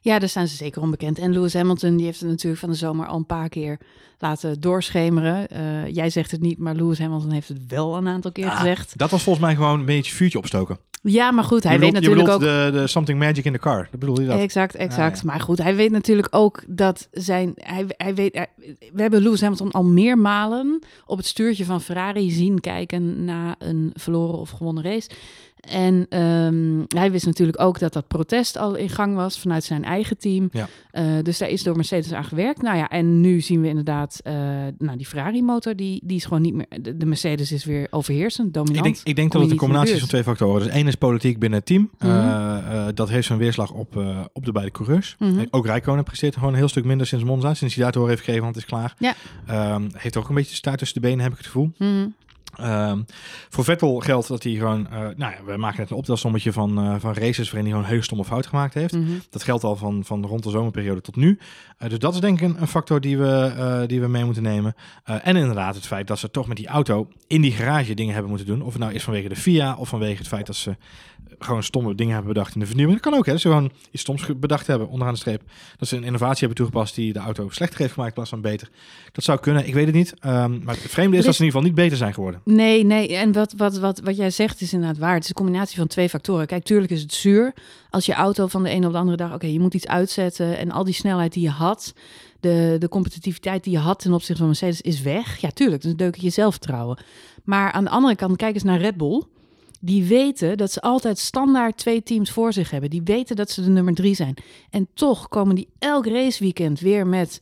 Ja, 0.00 0.18
daar 0.18 0.28
staan 0.28 0.46
ze 0.48 0.56
zeker 0.56 0.82
onbekend. 0.82 1.18
En 1.18 1.32
Lewis 1.32 1.54
Hamilton 1.54 1.96
die 1.96 2.06
heeft 2.06 2.20
het 2.20 2.28
natuurlijk 2.28 2.60
van 2.60 2.70
de 2.70 2.76
zomer 2.76 3.06
al 3.06 3.16
een 3.16 3.26
paar 3.26 3.48
keer 3.48 3.78
laten 4.18 4.60
doorschemeren. 4.60 5.48
Eh, 5.48 5.86
jij 5.94 6.10
zegt 6.10 6.30
het 6.30 6.40
niet, 6.40 6.58
maar 6.58 6.74
Lewis 6.74 6.98
Hamilton 6.98 7.30
heeft 7.30 7.48
het 7.48 7.66
wel 7.68 7.96
een 7.96 8.08
aantal 8.08 8.32
keer 8.32 8.46
Ah, 8.48 8.56
gezegd. 8.56 8.98
Dat 8.98 9.10
was 9.10 9.22
volgens 9.22 9.44
mij 9.44 9.54
gewoon 9.54 9.78
een 9.80 9.84
beetje 9.86 10.12
vuurtje 10.14 10.38
opstoken. 10.38 10.78
Ja, 11.02 11.30
maar 11.30 11.44
goed, 11.44 11.62
hij 11.62 11.78
weet 11.78 11.92
natuurlijk 11.92 12.26
je 12.26 12.32
ook... 12.34 12.40
de, 12.40 12.68
de 12.72 12.86
something 12.86 13.18
magic 13.18 13.44
in 13.44 13.52
the 13.52 13.58
car. 13.58 13.88
Dat 13.90 14.00
bedoel 14.00 14.20
je 14.20 14.26
dat? 14.26 14.38
Exact, 14.38 14.74
exact. 14.74 15.16
Ah, 15.16 15.22
ja. 15.22 15.30
Maar 15.30 15.40
goed, 15.40 15.58
hij 15.58 15.76
weet 15.76 15.90
natuurlijk 15.90 16.28
ook 16.30 16.62
dat 16.66 17.08
zijn. 17.12 17.52
Hij, 17.54 17.84
hij 17.88 18.14
weet, 18.14 18.34
hij- 18.34 18.48
we 18.92 19.02
hebben 19.02 19.22
Lewis 19.22 19.40
Hamilton 19.40 19.70
al 19.70 19.84
meermalen 19.84 20.78
op 21.06 21.16
het 21.16 21.26
stuurtje 21.26 21.64
van 21.64 21.80
Ferrari 21.80 22.30
zien 22.30 22.60
kijken 22.60 23.24
na 23.24 23.54
een 23.58 23.90
verloren 23.94 24.38
of 24.38 24.50
gewonnen 24.50 24.82
race. 24.84 25.10
En 25.60 26.06
ehm, 26.08 26.98
hij 27.00 27.10
wist 27.10 27.26
natuurlijk 27.26 27.60
ook 27.60 27.78
dat 27.78 27.92
dat 27.92 28.08
protest 28.08 28.56
al 28.56 28.74
in 28.74 28.88
gang 28.88 29.14
was 29.14 29.38
vanuit 29.38 29.64
zijn 29.64 29.84
eigen 29.84 30.18
team. 30.18 30.48
Ja. 30.52 30.68
Eh, 30.90 31.04
dus 31.22 31.38
daar 31.38 31.48
is 31.48 31.62
door 31.62 31.76
Mercedes 31.76 32.12
aan 32.12 32.24
gewerkt. 32.24 32.62
Nou 32.62 32.76
ja, 32.76 32.88
en 32.88 33.20
nu 33.20 33.40
zien 33.40 33.60
we 33.60 33.68
inderdaad, 33.68 34.20
eh, 34.22 34.34
nou 34.78 34.96
die 34.96 35.06
Ferrari-motor, 35.06 35.76
die, 35.76 36.00
die 36.04 36.16
is 36.16 36.24
gewoon 36.24 36.42
niet 36.42 36.54
meer. 36.54 36.66
De, 36.82 36.96
de 36.96 37.06
Mercedes 37.06 37.52
is 37.52 37.64
weer 37.64 37.86
overheersend, 37.90 38.54
dominant. 38.54 38.86
Ik 38.86 38.92
denk, 38.92 39.06
ik 39.06 39.16
denk 39.16 39.32
dat 39.32 39.42
het 39.42 39.50
een 39.50 39.56
combinatie 39.56 39.92
is 39.92 39.98
van 39.98 40.08
twee 40.08 40.22
factoren. 40.22 40.62
Dus 40.62 40.72
één 40.72 40.86
is 40.86 40.94
politiek 40.94 41.38
binnen 41.38 41.58
het 41.58 41.68
team. 41.68 41.90
Mhm. 41.98 42.10
Eh, 42.10 42.86
dat 42.94 43.08
heeft 43.08 43.26
zijn 43.26 43.38
weerslag 43.38 43.70
op, 43.70 43.96
op 44.32 44.44
de 44.44 44.52
beide 44.52 44.70
coureurs. 44.70 45.16
Mhm. 45.18 45.44
Ook 45.50 45.66
Rijkonen 45.66 46.04
presteert 46.04 46.34
gewoon 46.34 46.52
een 46.52 46.58
heel 46.58 46.68
stuk 46.68 46.84
minder 46.84 47.06
sinds 47.06 47.24
Monza. 47.24 47.54
Sinds 47.54 47.74
hij 47.74 47.84
daar 47.84 47.94
horen 47.94 48.08
heeft 48.08 48.24
gegeven, 48.24 48.42
want 48.42 48.54
het 48.54 48.64
is 48.64 48.70
klaar. 48.70 48.94
Ja. 48.98 49.14
Ehm, 49.46 49.88
heeft 49.92 50.16
ook 50.16 50.28
een 50.28 50.34
beetje 50.34 50.50
de 50.50 50.56
staart 50.56 50.78
tussen 50.78 51.00
de 51.00 51.08
benen, 51.08 51.22
heb 51.22 51.32
ik 51.32 51.38
het 51.38 51.46
gevoel. 51.46 51.72
Mhm. 51.78 52.06
Ehm, 52.56 53.02
voor 53.48 53.64
Vettel 53.64 53.98
geldt 53.98 54.28
dat 54.28 54.42
hij 54.42 54.52
gewoon... 54.52 54.86
eh, 54.86 54.98
nou 54.98 55.32
ja, 55.32 55.36
we 55.46 55.56
maken 55.56 55.80
net 55.80 55.90
een 55.90 55.96
optelsommetje 55.96 56.52
van, 56.52 56.78
eh, 56.78 56.94
van 56.98 57.14
races 57.14 57.50
waarin 57.50 57.64
hij 57.64 57.70
gewoon 57.70 57.84
hele 57.90 58.02
stomme 58.02 58.24
fout 58.24 58.46
gemaakt 58.46 58.74
heeft. 58.74 58.92
Mhm. 58.92 59.10
Dat 59.30 59.42
geldt 59.42 59.64
al 59.64 59.76
van, 59.76 60.04
van 60.04 60.26
rond 60.26 60.42
de 60.42 60.50
zomerperiode 60.50 61.00
tot 61.00 61.16
nu. 61.16 61.38
Eh, 61.78 61.88
dus 61.88 61.98
dat 61.98 62.14
is 62.14 62.20
denk 62.20 62.40
ik 62.40 62.48
een, 62.48 62.60
een 62.60 62.68
factor 62.68 63.00
die 63.00 63.18
we, 63.18 63.84
die 63.86 64.00
we 64.00 64.08
mee 64.08 64.24
moeten 64.24 64.42
nemen. 64.42 64.74
En 65.04 65.36
inderdaad 65.36 65.74
het 65.74 65.86
feit 65.86 66.06
dat 66.06 66.18
ze 66.18 66.30
toch 66.30 66.46
met 66.46 66.56
die 66.56 66.66
auto 66.66 67.08
in 67.26 67.40
die 67.40 67.52
garage 67.52 67.94
dingen 67.94 68.12
hebben 68.12 68.30
moeten 68.30 68.48
doen. 68.48 68.62
Of 68.62 68.72
het 68.72 68.82
nou 68.82 68.94
is 68.94 69.02
vanwege 69.02 69.28
de 69.28 69.36
FIA 69.36 69.76
of 69.76 69.88
vanwege 69.88 70.18
het 70.18 70.28
feit 70.28 70.46
dat 70.46 70.56
ze 70.56 70.76
gewoon 71.44 71.62
stomme 71.62 71.94
dingen 71.94 72.14
hebben 72.14 72.32
bedacht 72.32 72.54
in 72.54 72.60
de 72.60 72.66
vernieuwing. 72.66 73.00
Dat 73.00 73.10
kan 73.10 73.18
ook, 73.18 73.26
hè. 73.26 73.32
Dat 73.32 73.40
ze 73.40 73.48
gewoon 73.48 73.70
iets 73.90 74.02
stoms 74.02 74.26
bedacht 74.36 74.66
hebben 74.66 74.88
onderaan 74.88 75.14
de 75.14 75.20
streep. 75.20 75.42
Dat 75.76 75.88
ze 75.88 75.96
een 75.96 76.04
innovatie 76.04 76.38
hebben 76.38 76.56
toegepast 76.56 76.94
die 76.94 77.12
de 77.12 77.18
auto 77.18 77.48
slechter 77.50 77.78
heeft 77.78 77.92
gemaakt 77.92 78.08
in 78.08 78.14
plaats 78.14 78.30
van 78.30 78.40
beter. 78.40 78.68
Dat 79.12 79.24
zou 79.24 79.40
kunnen, 79.40 79.66
ik 79.66 79.74
weet 79.74 79.86
het 79.86 79.94
niet. 79.94 80.14
Ehm, 80.20 80.62
maar 80.62 80.74
het 80.74 80.90
vreemde 80.90 81.16
is 81.16 81.24
dat 81.24 81.34
ze 81.34 81.40
in 81.40 81.46
ieder 81.46 81.60
geval 81.60 81.62
niet 81.62 81.74
beter 81.74 81.96
zijn 81.96 82.14
geworden. 82.14 82.40
Nee, 82.44 82.84
nee. 82.84 83.16
En 83.16 83.32
wat, 83.32 83.54
wat, 83.56 83.78
wat, 83.78 84.00
wat 84.00 84.16
jij 84.16 84.30
zegt 84.30 84.60
is 84.60 84.72
inderdaad 84.72 84.98
waar. 84.98 85.14
Het 85.14 85.22
is 85.22 85.28
een 85.28 85.34
combinatie 85.34 85.78
van 85.78 85.86
twee 85.86 86.08
factoren. 86.08 86.46
Kijk, 86.46 86.64
tuurlijk 86.64 86.92
is 86.92 87.02
het 87.02 87.14
zuur. 87.14 87.54
Als 87.90 88.06
je 88.06 88.14
auto 88.14 88.46
van 88.46 88.62
de 88.62 88.68
ene 88.68 88.86
op 88.86 88.92
de 88.92 88.98
andere 88.98 89.16
dag... 89.16 89.34
Oké, 89.34 89.46
je 89.46 89.60
moet 89.60 89.74
iets 89.74 89.86
uitzetten. 89.86 90.58
En 90.58 90.70
al 90.70 90.84
die 90.84 90.94
snelheid 90.94 91.32
die 91.32 91.42
je 91.42 91.50
had... 91.50 91.92
De, 92.40 92.76
de 92.78 92.88
competitiviteit 92.88 93.64
die 93.64 93.72
je 93.72 93.78
had 93.78 93.98
ten 93.98 94.12
opzichte 94.12 94.36
van 94.36 94.46
Mercedes 94.46 94.80
is 94.80 95.02
weg. 95.02 95.36
Ja, 95.36 95.50
tuurlijk. 95.50 95.82
Dus 95.82 95.94
deuk 95.94 96.14
je 96.14 96.22
je 96.22 96.30
zelfvertrouwen. 96.30 96.98
Maar 97.44 97.72
aan 97.72 97.84
de 97.84 97.90
andere 97.90 98.16
kant, 98.16 98.36
kijk 98.36 98.54
eens 98.54 98.62
naar 98.62 98.80
Red 98.80 98.96
Bull. 98.96 99.22
Die 99.80 100.04
weten 100.04 100.56
dat 100.56 100.72
ze 100.72 100.80
altijd 100.80 101.18
standaard 101.18 101.76
twee 101.76 102.02
teams 102.02 102.30
voor 102.30 102.52
zich 102.52 102.70
hebben. 102.70 102.90
Die 102.90 103.02
weten 103.04 103.36
dat 103.36 103.50
ze 103.50 103.62
de 103.62 103.70
nummer 103.70 103.94
drie 103.94 104.14
zijn. 104.14 104.34
En 104.70 104.88
toch 104.94 105.28
komen 105.28 105.54
die 105.54 105.68
elk 105.78 106.06
raceweekend 106.06 106.80
weer 106.80 107.06
met 107.06 107.40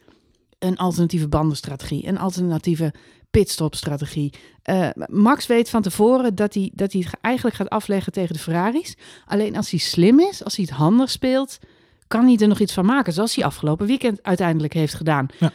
een 0.58 0.76
alternatieve 0.76 1.28
bandenstrategie, 1.28 2.06
een 2.06 2.18
alternatieve 2.18 2.94
pitstopstrategie. 3.30 4.32
Eh, 4.62 4.88
Max 5.06 5.46
weet 5.46 5.70
van 5.70 5.82
tevoren 5.82 6.34
dat 6.34 6.54
hij, 6.54 6.70
dat 6.74 6.92
hij 6.92 7.00
het 7.00 7.20
eigenlijk 7.20 7.56
gaat 7.56 7.68
afleggen 7.68 8.12
tegen 8.12 8.34
de 8.34 8.40
Ferraris. 8.40 8.96
Alleen 9.26 9.56
als 9.56 9.70
hij 9.70 9.80
slim 9.80 10.20
is, 10.20 10.44
als 10.44 10.56
hij 10.56 10.64
het 10.68 10.74
handig 10.74 11.10
speelt, 11.10 11.58
kan 12.06 12.26
hij 12.26 12.36
er 12.36 12.48
nog 12.48 12.60
iets 12.60 12.72
van 12.72 12.86
maken. 12.86 13.12
Zoals 13.12 13.34
hij 13.34 13.44
afgelopen 13.44 13.86
weekend 13.86 14.22
uiteindelijk 14.22 14.72
heeft 14.72 14.94
gedaan. 14.94 15.26
Ja. 15.38 15.52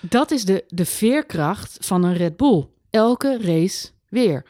Dat 0.00 0.30
is 0.30 0.44
de, 0.44 0.64
de 0.68 0.84
veerkracht 0.84 1.76
van 1.80 2.04
een 2.04 2.14
Red 2.14 2.36
Bull. 2.36 2.66
Elke 2.90 3.38
race 3.40 3.88
weer. 4.08 4.44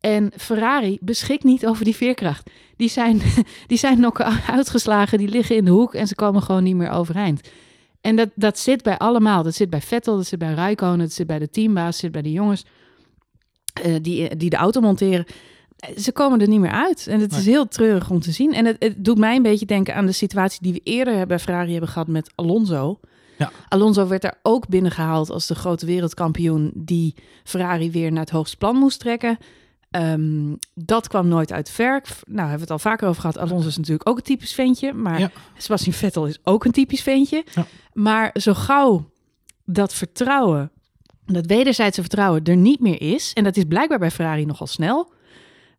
En 0.00 0.32
Ferrari 0.36 0.98
beschikt 1.00 1.44
niet 1.44 1.66
over 1.66 1.84
die 1.84 1.96
veerkracht. 1.96 2.50
Die 2.76 2.88
zijn, 2.88 3.20
die 3.66 3.78
zijn 3.78 4.00
nog 4.00 4.18
uitgeslagen, 4.50 5.18
die 5.18 5.28
liggen 5.28 5.56
in 5.56 5.64
de 5.64 5.70
hoek 5.70 5.94
en 5.94 6.06
ze 6.06 6.14
komen 6.14 6.42
gewoon 6.42 6.62
niet 6.62 6.76
meer 6.76 6.90
overeind. 6.90 7.40
En 8.00 8.16
dat, 8.16 8.28
dat 8.34 8.58
zit 8.58 8.82
bij 8.82 8.98
allemaal. 8.98 9.42
Dat 9.42 9.54
zit 9.54 9.70
bij 9.70 9.80
Vettel, 9.80 10.16
dat 10.16 10.26
zit 10.26 10.38
bij 10.38 10.54
Raikkonen, 10.54 10.98
dat 10.98 11.12
zit 11.12 11.26
bij 11.26 11.38
de 11.38 11.50
teambaas, 11.50 11.84
dat 11.90 12.00
zit 12.00 12.12
bij 12.12 12.22
de 12.22 12.32
jongens 12.32 12.64
eh, 13.82 13.94
die, 14.02 14.36
die 14.36 14.50
de 14.50 14.56
auto 14.56 14.80
monteren. 14.80 15.24
Eh, 15.76 15.96
Ze 15.98 16.12
komen 16.12 16.40
er 16.40 16.48
niet 16.48 16.60
meer 16.60 16.70
uit. 16.70 17.06
En 17.06 17.20
het 17.20 17.32
is 17.32 17.46
heel 17.46 17.68
treurig 17.68 18.10
om 18.10 18.20
te 18.20 18.32
zien. 18.32 18.54
En 18.54 18.64
het, 18.64 18.76
het 18.78 19.04
doet 19.04 19.18
mij 19.18 19.36
een 19.36 19.42
beetje 19.42 19.66
denken 19.66 19.94
aan 19.94 20.06
de 20.06 20.12
situatie 20.12 20.62
die 20.62 20.72
we 20.72 20.80
eerder 20.84 21.26
bij 21.26 21.38
Ferrari 21.38 21.70
hebben 21.70 21.90
gehad 21.90 22.08
met 22.08 22.30
Alonso. 22.34 23.00
Ja. 23.38 23.50
Alonso 23.68 24.06
werd 24.06 24.22
daar 24.22 24.38
ook 24.42 24.68
binnengehaald 24.68 25.30
als 25.30 25.46
de 25.46 25.54
grote 25.54 25.86
wereldkampioen 25.86 26.70
die 26.74 27.14
Ferrari 27.44 27.90
weer 27.90 28.12
naar 28.12 28.20
het 28.20 28.30
hoogste 28.30 28.56
plan 28.56 28.76
moest 28.76 29.00
trekken. 29.00 29.38
Ehm, 29.90 30.54
dat 30.74 31.08
kwam 31.08 31.28
nooit 31.28 31.52
uit 31.52 31.70
verk. 31.70 32.06
Nou, 32.26 32.38
hebben 32.48 32.54
we 32.54 32.60
het 32.60 32.70
al 32.70 32.78
vaker 32.90 33.08
over 33.08 33.20
gehad. 33.20 33.38
Alonso 33.38 33.68
is 33.68 33.76
natuurlijk 33.76 34.08
ook 34.08 34.16
een 34.16 34.22
typisch 34.22 34.54
ventje. 34.54 34.92
Maar 34.92 35.18
Ja. 35.18 35.30
Sebastian 35.56 35.94
Vettel 35.94 36.26
is 36.26 36.38
ook 36.44 36.64
een 36.64 36.72
typisch 36.72 37.02
ventje. 37.02 37.44
Ja. 37.54 37.66
Maar 37.92 38.30
zo 38.34 38.54
gauw 38.54 39.10
dat 39.64 39.94
vertrouwen, 39.94 40.70
dat 41.26 41.46
wederzijdse 41.46 42.00
vertrouwen 42.00 42.44
er 42.44 42.56
niet 42.56 42.80
meer 42.80 43.00
is... 43.00 43.32
en 43.32 43.44
dat 43.44 43.56
is 43.56 43.64
blijkbaar 43.64 43.98
bij 43.98 44.10
Ferrari 44.10 44.44
nogal 44.44 44.66
snel... 44.66 45.12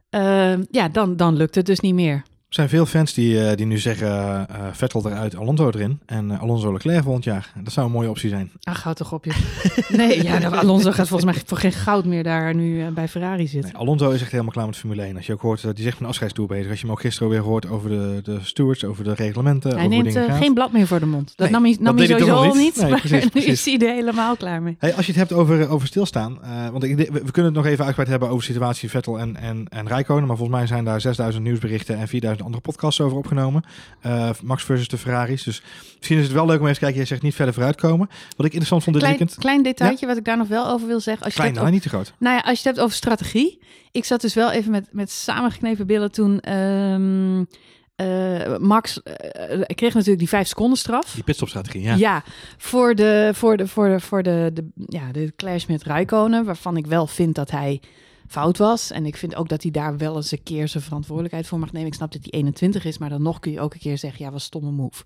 ehm, 0.10 0.64
ja, 0.72 0.90
dan, 0.90 1.16
dan 1.16 1.36
lukt 1.36 1.56
het 1.56 1.66
dus 1.66 1.80
niet 1.80 1.94
meer. 1.94 2.24
Er 2.50 2.56
zijn 2.56 2.70
veel 2.70 2.86
fans 2.86 3.14
die, 3.14 3.44
eh, 3.44 3.58
die 3.58 3.66
nu 3.66 3.78
zeggen 3.78 4.10
eh, 4.50 4.68
Vettel 4.72 5.06
eruit, 5.06 5.36
Alonso 5.36 5.68
erin. 5.68 6.00
En 6.06 6.32
eh, 6.32 6.42
Alonso 6.42 6.74
Leclerc 6.74 7.04
volgend 7.04 7.24
jaar. 7.24 7.52
Dat 7.64 7.74
zou 7.74 7.86
een 7.86 7.92
mooie 7.92 8.10
optie 8.10 8.30
zijn. 8.30 8.52
Ach, 8.64 8.84
houd 8.84 8.96
toch 8.96 9.14
op 9.14 9.26
je. 9.26 9.32
Nee, 9.98 10.24
ja, 10.24 10.38
nou, 10.38 10.56
Alonso 10.56 10.92
gaat 10.92 11.08
volgens 11.08 11.32
mij 11.32 11.42
voor 11.46 11.58
geen 11.58 11.72
goud 11.72 12.06
meer 12.06 12.24
daar 12.24 12.56
nu 12.56 12.90
bij 12.92 13.08
Ferrari 13.08 13.48
zitten. 13.48 13.72
Nee, 13.72 13.82
Alonso 13.82 14.10
is 14.10 14.22
echt 14.22 14.32
helemaal 14.32 14.52
klaar 14.52 14.66
met 14.66 14.78
Formule 14.78 15.02
1. 15.02 15.16
Als 15.16 15.26
je 15.26 15.34
ook 15.34 15.42
hoort 15.42 15.62
dat 15.62 15.76
hij 15.76 15.84
zegt 15.84 16.00
een 16.00 16.06
afscheidstoer 16.06 16.48
bezig. 16.48 16.70
Als 16.70 16.80
je 16.80 16.86
hem 16.86 16.96
ook 16.96 17.02
gisteren 17.02 17.30
weer 17.30 17.42
hoort 17.42 17.68
over 17.68 17.90
de, 17.90 18.20
de 18.24 18.40
stewards, 18.42 18.86
over 18.86 19.04
de 19.04 19.14
reglementen. 19.14 19.70
Hij 19.70 19.86
over 19.86 19.96
hoe 19.96 20.04
neemt 20.04 20.18
gaan. 20.18 20.38
geen 20.38 20.54
blad 20.54 20.72
meer 20.72 20.88
voor 20.88 21.00
de 21.00 21.06
mond. 21.06 21.34
Dat 21.36 21.50
Nee, 21.50 21.50
nam 21.50 21.64
hij, 21.64 21.78
nam 21.80 22.00
sowieso 22.00 22.36
al 22.36 22.54
niet? 22.54 22.76
Nee, 22.76 22.90
maar 22.90 23.00
precies, 23.00 23.24
nu 23.24 23.30
precies. 23.30 23.52
is 23.52 23.66
hij 23.66 23.88
er 23.88 23.96
helemaal 23.96 24.36
klaar 24.36 24.62
mee. 24.62 24.76
Hey, 24.80 24.94
als 24.94 25.06
je 25.06 25.12
het 25.12 25.22
hebt 25.22 25.34
over, 25.34 25.70
over 25.70 25.88
stilstaan, 25.88 26.40
want 26.72 26.84
ik, 26.84 26.96
we, 26.96 27.12
we 27.12 27.32
kunnen 27.32 27.54
het 27.54 27.62
nog 27.62 27.66
even 27.66 27.86
uitgebreid 27.86 28.10
hebben 28.10 28.30
over 28.30 28.48
de 28.48 28.54
situatie 28.54 28.90
Vettel 28.90 29.20
en, 29.20 29.36
en, 29.36 29.66
en 29.70 29.88
Rijkonen, 29.88 30.28
maar 30.28 30.38
volgens 30.38 30.58
mij 30.58 30.68
zijn 30.68 30.86
daar 30.86 31.02
6000 31.02 31.44
nieuwsberichten 31.44 31.98
en 31.98 32.08
4000 32.08 32.39
andere 32.44 32.62
podcasts 32.62 33.02
over 33.02 33.18
opgenomen. 33.18 33.64
Eh, 34.02 34.30
Max 34.44 34.64
versus 34.64 34.88
de 34.88 34.98
Ferraris. 34.98 35.44
Dus 35.44 35.62
misschien 35.98 36.18
is 36.18 36.24
het 36.24 36.34
wel 36.34 36.46
leuk 36.46 36.56
om 36.60 36.62
even 36.62 36.74
te 36.74 36.80
kijken. 36.80 36.98
Jij 36.98 37.06
zegt 37.08 37.22
niet 37.22 37.36
verder 37.36 37.54
vooruitkomen. 37.54 38.08
Wat 38.08 38.46
ik 38.46 38.54
interessant 38.54 38.84
vond 38.84 38.96
dit 38.96 39.04
Klein, 39.06 39.18
weekend. 39.18 39.40
klein 39.40 39.64
detailtje 39.64 40.08
wat 40.08 40.18
ik 40.18 40.26
daar 40.26 40.38
nog 40.38 40.48
wel 40.48 40.68
over 40.68 40.88
wil 40.88 41.00
zeggen. 41.00 41.26
Als 41.26 41.34
je 41.34 41.40
Klein, 41.40 41.56
nou, 41.56 41.70
niet 41.72 41.82
te 41.82 41.90
groot. 41.90 42.14
Nou 42.20 42.36
ja, 42.36 42.42
als 42.42 42.50
je 42.62 42.68
het 42.68 42.76
hebt 42.76 42.80
over 42.80 42.96
strategie. 42.96 43.60
Ik 43.92 44.06
zat 44.06 44.22
dus 44.22 44.34
wel 44.34 44.52
even 44.52 44.72
met, 44.72 44.88
met 44.92 45.12
samengeknepen 45.12 45.88
billen 45.88 46.12
toen. 46.12 46.40
ehm, 46.40 47.44
eh, 47.96 48.58
Max 48.58 49.02
eh, 49.04 49.62
kreeg 49.66 49.94
natuurlijk 49.94 50.20
die 50.20 50.30
vijf 50.30 50.48
seconden 50.48 50.78
straf. 50.78 51.12
Die 51.14 51.24
pitstopstrategie, 51.24 51.82
ja. 51.82 51.96
Ja, 51.96 52.24
voor 52.58 52.96
de, 52.96 53.32
voor 53.34 53.58
de, 53.58 53.68
voor 53.68 53.90
de, 53.90 54.00
voor 54.00 54.24
de, 54.24 54.52
de, 54.54 54.68
ja, 54.88 55.12
de 55.12 55.34
clash 55.36 55.66
met 55.66 55.84
Rijkonen, 55.84 56.46
waarvan 56.46 56.78
ik 56.78 56.88
wel 56.88 57.08
vind 57.08 57.36
dat 57.36 57.52
hij 57.52 57.82
fout 58.30 58.58
was. 58.58 58.92
En 58.92 59.06
ik 59.06 59.18
vind 59.18 59.36
ook 59.36 59.50
dat 59.50 59.62
hij 59.62 59.72
daar 59.72 59.98
wel 59.98 60.16
eens 60.16 60.32
een 60.32 60.44
keer 60.44 60.68
zijn 60.68 60.84
verantwoordelijkheid 60.84 61.48
voor 61.48 61.60
mag 61.60 61.72
nemen. 61.72 61.88
Ik 61.88 61.94
snap 61.94 62.12
dat 62.12 62.22
hij 62.24 62.32
21 62.40 62.86
is, 62.86 62.98
maar 62.98 63.10
dan 63.10 63.22
nog 63.22 63.40
kun 63.40 63.52
je 63.52 63.60
ook 63.60 63.74
een 63.74 63.80
keer 63.80 63.98
zeggen, 63.98 64.26
ja, 64.26 64.32
was 64.32 64.44
stomme 64.44 64.72
move. 64.72 65.04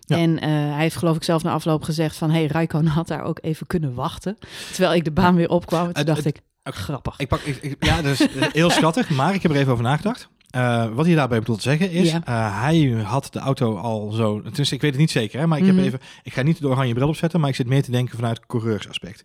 Ja. 0.00 0.16
En 0.16 0.38
eh, 0.40 0.48
hij 0.50 0.80
heeft 0.80 0.96
geloof 0.96 1.16
ik 1.16 1.22
zelf 1.24 1.42
na 1.42 1.52
afloop 1.52 1.82
gezegd 1.82 2.16
van... 2.16 2.30
hey, 2.30 2.46
Rijkonen 2.46 2.90
had 2.92 3.08
daar 3.08 3.22
ook 3.22 3.38
even 3.42 3.66
kunnen 3.66 3.94
wachten. 3.94 4.38
Terwijl 4.72 4.94
ik 4.94 5.04
de 5.04 5.10
baan 5.12 5.34
weer 5.34 5.48
opkwam. 5.48 5.86
En 5.86 5.92
toen 5.94 6.04
dacht 6.04 6.24
ik, 6.24 6.40
grappig. 6.62 7.18
Ik 7.18 7.28
pak, 7.28 7.40
ik, 7.40 7.56
ik- 7.62 7.84
ja, 7.84 8.02
dat 8.02 8.12
is 8.20 8.28
eh, 8.34 8.42
heel 8.52 8.70
schattig, 8.70 9.10
maar 9.10 9.34
ik 9.34 9.42
heb 9.42 9.50
er 9.50 9.56
even 9.56 9.72
over 9.72 9.84
nagedacht. 9.84 10.28
Eh, 10.56 10.86
wat 10.94 11.06
hij 11.06 11.14
daarbij 11.14 11.38
bedoelt 11.38 11.58
te 11.62 11.68
zeggen 11.68 11.90
is, 11.90 12.10
Ja. 12.10 12.20
eh, 12.24 12.60
hij 12.62 12.88
had 13.04 13.28
de 13.30 13.38
auto 13.38 13.76
al 13.76 14.10
zo, 14.10 14.42
ik 14.54 14.68
weet 14.68 14.82
het 14.82 14.96
niet 14.96 15.10
zeker, 15.10 15.40
hè, 15.40 15.46
maar 15.46 15.58
ik, 15.58 15.64
Mhm. 15.64 15.76
heb 15.76 15.84
even, 15.84 16.00
ik 16.22 16.32
ga 16.32 16.42
niet 16.42 16.60
de 16.60 16.68
oranje 16.68 16.94
bril 16.94 17.08
opzetten, 17.08 17.40
maar 17.40 17.48
ik 17.48 17.54
zit 17.54 17.66
meer 17.66 17.82
te 17.82 17.90
denken 17.90 18.16
vanuit 18.16 18.46
coureursaspect. 18.46 19.24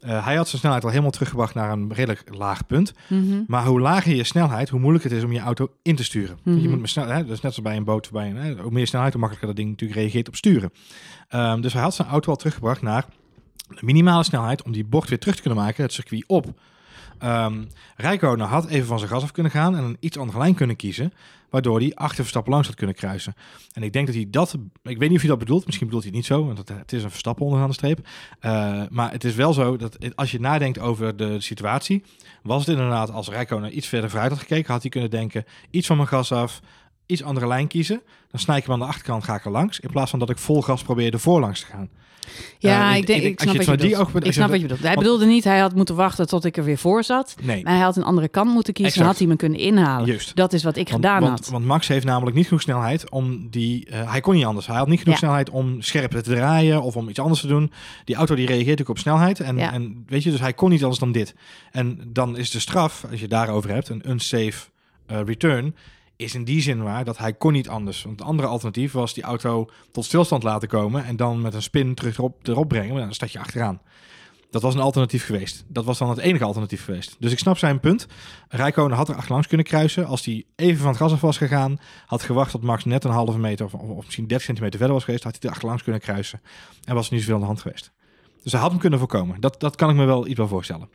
Eh, 0.00 0.24
hij 0.24 0.36
had 0.36 0.46
zijn 0.48 0.60
snelheid 0.60 0.84
al 0.84 0.90
helemaal 0.90 1.10
teruggebracht 1.10 1.54
naar 1.54 1.70
een 1.72 1.92
redelijk 1.92 2.24
laag 2.30 2.66
punt. 2.66 2.92
Mhm. 3.08 3.42
Maar 3.46 3.64
hoe 3.66 3.80
lager 3.80 4.14
je 4.14 4.24
snelheid, 4.24 4.68
hoe 4.68 4.80
moeilijker 4.80 5.10
het 5.10 5.18
is 5.18 5.24
om 5.24 5.32
je 5.32 5.40
auto 5.40 5.68
in 5.82 5.96
te 5.96 6.04
sturen. 6.04 6.38
Mhm. 6.42 6.58
Je 6.58 6.68
moet 6.68 6.80
met 6.80 6.90
snel, 6.90 7.06
hè, 7.06 7.14
dat 7.26 7.36
is 7.36 7.40
net 7.40 7.54
zoals 7.54 7.62
bij 7.62 7.76
een 7.76 7.84
boot, 7.84 8.10
bij 8.10 8.30
een, 8.30 8.36
hè, 8.36 8.54
hoe 8.54 8.70
meer 8.72 8.86
snelheid, 8.86 9.12
hoe 9.12 9.20
makkelijker 9.20 9.54
dat 9.54 9.64
ding 9.64 9.70
natuurlijk 9.70 10.00
reageert 10.00 10.28
op 10.28 10.36
sturen. 10.36 10.72
Ehm, 11.28 11.60
dus 11.60 11.72
hij 11.72 11.82
had 11.82 11.94
zijn 11.94 12.08
auto 12.08 12.30
al 12.30 12.36
teruggebracht 12.36 12.82
naar 12.82 13.04
de 13.68 13.80
minimale 13.84 14.24
snelheid 14.24 14.62
om 14.62 14.72
die 14.72 14.84
bocht 14.84 15.08
weer 15.08 15.18
terug 15.18 15.34
te 15.36 15.42
kunnen 15.42 15.62
maken, 15.64 15.82
het 15.82 15.92
circuit 15.92 16.24
op. 16.26 16.46
Ehm 17.22 17.64
Rijkonen 17.96 18.46
had 18.46 18.66
even 18.66 18.86
van 18.86 18.98
zijn 18.98 19.10
gas 19.10 19.22
af 19.22 19.32
kunnen 19.32 19.52
gaan 19.52 19.76
en 19.76 19.84
een 19.84 19.96
iets 20.00 20.18
andere 20.18 20.38
lijn 20.38 20.54
kunnen 20.54 20.76
kiezen, 20.76 21.12
waardoor 21.50 21.78
hij 21.78 21.94
achter 21.94 22.16
Verstappen 22.16 22.52
langs 22.52 22.68
had 22.68 22.76
kunnen 22.76 22.94
kruisen. 22.94 23.34
En 23.72 23.82
ik 23.82 23.92
denk 23.92 24.06
dat 24.06 24.14
hij 24.14 24.26
dat, 24.30 24.56
ik 24.82 24.98
weet 24.98 25.08
niet 25.08 25.14
of 25.14 25.20
hij 25.20 25.30
dat 25.30 25.38
bedoelt, 25.38 25.66
misschien 25.66 25.86
bedoelt 25.86 26.04
hij 26.04 26.12
het 26.12 26.20
niet 26.20 26.30
zo, 26.30 26.46
want 26.46 26.68
het, 26.68 26.92
is 26.92 27.02
een 27.02 27.10
Verstappen 27.10 27.44
onderaan 27.44 27.68
de 27.68 27.74
streep. 27.74 28.08
Eh, 28.40 28.82
maar 28.90 29.10
het 29.10 29.24
is 29.24 29.34
wel 29.34 29.52
zo 29.52 29.76
dat 29.76 30.16
als 30.16 30.30
je 30.30 30.40
nadenkt 30.40 30.78
over 30.78 31.16
de 31.16 31.40
situatie, 31.40 32.04
was 32.42 32.66
het 32.66 32.76
inderdaad 32.76 33.10
als 33.10 33.28
Rijkonen 33.28 33.76
iets 33.76 33.86
verder 33.86 34.10
vooruit 34.10 34.30
had 34.30 34.40
gekeken, 34.40 34.72
had 34.72 34.82
hij 34.82 34.90
kunnen 34.90 35.10
denken, 35.10 35.44
iets 35.70 35.86
van 35.86 35.96
mijn 35.96 36.08
gas 36.08 36.32
af, 36.32 36.60
iets 37.06 37.22
andere 37.22 37.46
lijn 37.46 37.66
kiezen, 37.66 38.02
dan 38.30 38.40
snij 38.40 38.56
ik 38.56 38.62
hem 38.64 38.72
aan 38.72 38.78
de 38.78 38.84
achterkant, 38.86 39.24
ga 39.24 39.34
ik 39.34 39.44
er 39.44 39.50
langs, 39.50 39.80
in 39.80 39.90
plaats 39.90 40.10
van 40.10 40.18
dat 40.18 40.30
ik 40.30 40.38
vol 40.38 40.62
gas 40.62 40.82
probeerde 40.82 41.18
voorlangs 41.18 41.60
te 41.60 41.66
gaan. 41.66 41.88
Ja, 42.58 42.90
Eh, 42.90 42.96
ik, 42.96 43.06
denk, 43.06 43.22
ik, 43.22 43.40
snap 43.40 43.56
wat 43.56 43.64
je 43.64 43.70
bedoelt. 43.70 43.94
oogpunt- 43.94 44.26
Ik 44.26 44.32
snap 44.32 44.46
wat 44.48 44.56
je 44.56 44.62
bedoelt. 44.62 44.80
Hij 44.80 44.88
want- 44.94 45.02
bedoelde 45.06 45.26
niet, 45.26 45.44
hij 45.44 45.58
had 45.58 45.74
moeten 45.74 45.94
wachten 45.94 46.26
tot 46.26 46.44
ik 46.44 46.56
er 46.56 46.64
weer 46.64 46.78
voor 46.78 47.04
zat. 47.04 47.34
Nee. 47.42 47.62
Maar 47.64 47.72
hij 47.72 47.82
had 47.82 47.96
een 47.96 48.02
andere 48.02 48.28
kant 48.28 48.50
moeten 48.52 48.72
kiezen 48.72 48.94
en 48.94 48.98
Exact. 49.00 49.18
had 49.18 49.18
hij 49.18 49.26
me 49.28 49.36
kunnen 49.36 49.58
inhalen. 49.58 50.06
Juist. 50.06 50.36
Dat 50.36 50.52
is 50.52 50.62
wat 50.62 50.76
ik 50.76 50.88
Want, 50.88 51.04
gedaan 51.04 51.20
want, 51.22 51.38
had. 51.38 51.48
want 51.48 51.64
Max 51.64 51.88
heeft 51.88 52.04
namelijk 52.04 52.36
niet 52.36 52.44
genoeg 52.46 52.62
snelheid 52.62 53.10
om 53.10 53.50
die. 53.50 53.86
eh, 53.86 54.10
hij 54.10 54.20
kon 54.20 54.34
niet 54.34 54.44
anders. 54.44 54.66
Hij 54.66 54.76
had 54.76 54.88
niet 54.88 54.98
genoeg 54.98 55.14
Ja. 55.14 55.18
snelheid 55.20 55.50
om 55.50 55.80
scherp 55.82 56.10
te 56.10 56.20
draaien 56.22 56.82
of 56.82 56.96
om 56.96 57.08
iets 57.08 57.18
anders 57.18 57.40
te 57.40 57.46
doen. 57.46 57.72
Die 58.04 58.16
auto 58.16 58.34
die 58.34 58.46
reageert 58.46 58.68
natuurlijk 58.68 58.98
op 58.98 58.98
snelheid. 58.98 59.40
En, 59.40 59.56
Ja. 59.56 59.72
en 59.72 60.04
weet 60.06 60.22
je, 60.22 60.30
dus 60.30 60.40
hij 60.40 60.52
kon 60.52 60.70
niet 60.70 60.82
anders 60.82 61.00
dan 61.00 61.12
dit. 61.12 61.34
En 61.70 62.00
dan 62.06 62.36
is 62.36 62.50
de 62.50 62.60
straf, 62.60 63.02
als 63.04 63.14
je 63.14 63.20
het 63.20 63.30
daarover 63.30 63.70
hebt, 63.70 63.88
een 63.88 64.10
unsafe 64.10 64.68
eh, 65.06 65.20
return. 65.24 65.74
Is 66.22 66.34
in 66.34 66.44
die 66.44 66.60
zin 66.60 66.82
waar 66.82 67.04
dat 67.04 67.18
hij 67.18 67.32
kon 67.32 67.52
niet 67.52 67.68
anders. 67.68 68.02
Want 68.02 68.18
het 68.18 68.28
andere 68.28 68.48
alternatief 68.48 68.92
was 68.92 69.14
die 69.14 69.22
auto 69.22 69.68
tot 69.92 70.04
stilstand 70.04 70.42
laten 70.42 70.68
komen. 70.68 71.04
En 71.04 71.16
dan 71.16 71.40
met 71.40 71.54
een 71.54 71.62
spin 71.62 71.94
terug 71.94 72.18
erop, 72.18 72.48
erop 72.48 72.68
brengen. 72.68 72.92
Maar 72.92 73.02
dan 73.02 73.14
staat 73.14 73.32
je 73.32 73.38
achteraan. 73.38 73.80
Dat 74.50 74.62
was 74.62 74.74
een 74.74 74.80
alternatief 74.80 75.24
geweest. 75.24 75.64
Dat 75.68 75.84
was 75.84 75.98
dan 75.98 76.08
het 76.08 76.18
enige 76.18 76.44
alternatief 76.44 76.84
geweest. 76.84 77.16
Dus 77.18 77.32
ik 77.32 77.38
snap 77.38 77.58
zijn 77.58 77.80
punt. 77.80 78.06
Rijkonen 78.48 78.96
had 78.96 79.08
er 79.08 79.14
achterlangs 79.14 79.46
kunnen 79.46 79.66
kruisen. 79.66 80.06
Als 80.06 80.24
hij 80.24 80.44
even 80.56 80.78
van 80.78 80.88
het 80.88 80.96
gas 80.96 81.12
af 81.12 81.20
was 81.20 81.36
gegaan, 81.36 81.78
had 82.06 82.22
gewacht 82.22 82.50
tot 82.50 82.62
Max 82.62 82.84
net 82.84 83.04
een 83.04 83.10
halve 83.10 83.38
meter 83.38 83.64
of, 83.64 84.04
misschien 84.04 84.26
30 84.26 84.46
centimeter 84.46 84.78
verder 84.78 84.96
was 84.96 85.04
geweest, 85.04 85.24
had 85.24 85.32
hij 85.32 85.42
er 85.42 85.50
achterlangs 85.50 85.82
kunnen 85.82 86.00
kruisen. 86.00 86.40
En 86.84 86.94
was 86.94 87.06
er 87.06 87.12
niet 87.12 87.20
zoveel 87.20 87.34
aan 87.34 87.40
de 87.40 87.46
hand 87.46 87.60
geweest. 87.60 87.92
Dus 88.42 88.52
hij 88.52 88.60
had 88.60 88.70
hem 88.70 88.80
kunnen 88.80 88.98
voorkomen. 88.98 89.40
Dat, 89.40 89.60
dat 89.60 89.76
kan 89.76 89.90
ik 89.90 89.96
me 89.96 90.04
wel 90.04 90.26
iets 90.26 90.38
wel 90.38 90.48
voorstellen. 90.48 90.88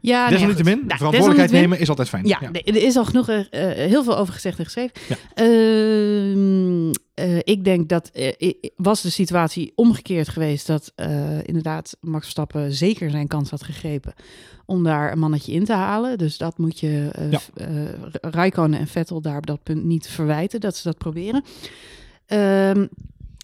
Ja, 0.00 0.20
nee, 0.22 0.30
Desalniettemin, 0.30 0.74
goed. 0.78 0.86
Nou, 0.86 0.96
verantwoordelijkheid 0.98 1.50
nemen 1.50 1.78
is 1.78 1.88
altijd 1.88 2.08
fijn. 2.08 2.26
Ja, 2.26 2.38
Ja. 2.40 2.50
nee, 2.50 2.62
er 2.62 2.76
is 2.82 2.96
al 2.96 3.04
genoeg 3.04 3.28
eh, 3.28 3.38
eh, 3.40 3.90
heel 3.90 4.04
veel 4.04 4.16
over 4.18 4.34
gezegd 4.34 4.58
en 4.58 4.64
geschreven. 4.64 5.00
Ja. 5.08 5.16
Ehm, 5.34 6.92
eh, 7.14 7.36
ik 7.38 7.64
denk 7.64 7.88
dat 7.88 8.10
was 8.76 9.02
de 9.02 9.10
situatie 9.10 9.72
omgekeerd 9.74 10.28
geweest 10.28 10.66
dat 10.66 10.92
inderdaad 11.44 11.96
Max 12.00 12.22
Verstappen 12.22 12.72
zeker 12.72 13.10
zijn 13.10 13.26
kans 13.26 13.50
had 13.50 13.62
gegrepen 13.62 14.14
om 14.66 14.84
daar 14.84 15.12
een 15.12 15.18
mannetje 15.18 15.52
in 15.52 15.64
te 15.64 15.72
halen. 15.72 16.18
Dus 16.18 16.38
dat 16.38 16.58
moet 16.58 16.80
je 16.80 17.10
Ja. 17.30 17.40
Raikkonen 18.20 18.78
en 18.78 18.86
Vettel 18.86 19.20
daar 19.20 19.36
op 19.36 19.46
dat 19.46 19.62
punt 19.62 19.84
niet 19.84 20.08
verwijten 20.08 20.60
dat 20.60 20.76
ze 20.76 20.82
dat 20.82 20.98
proberen. 20.98 21.44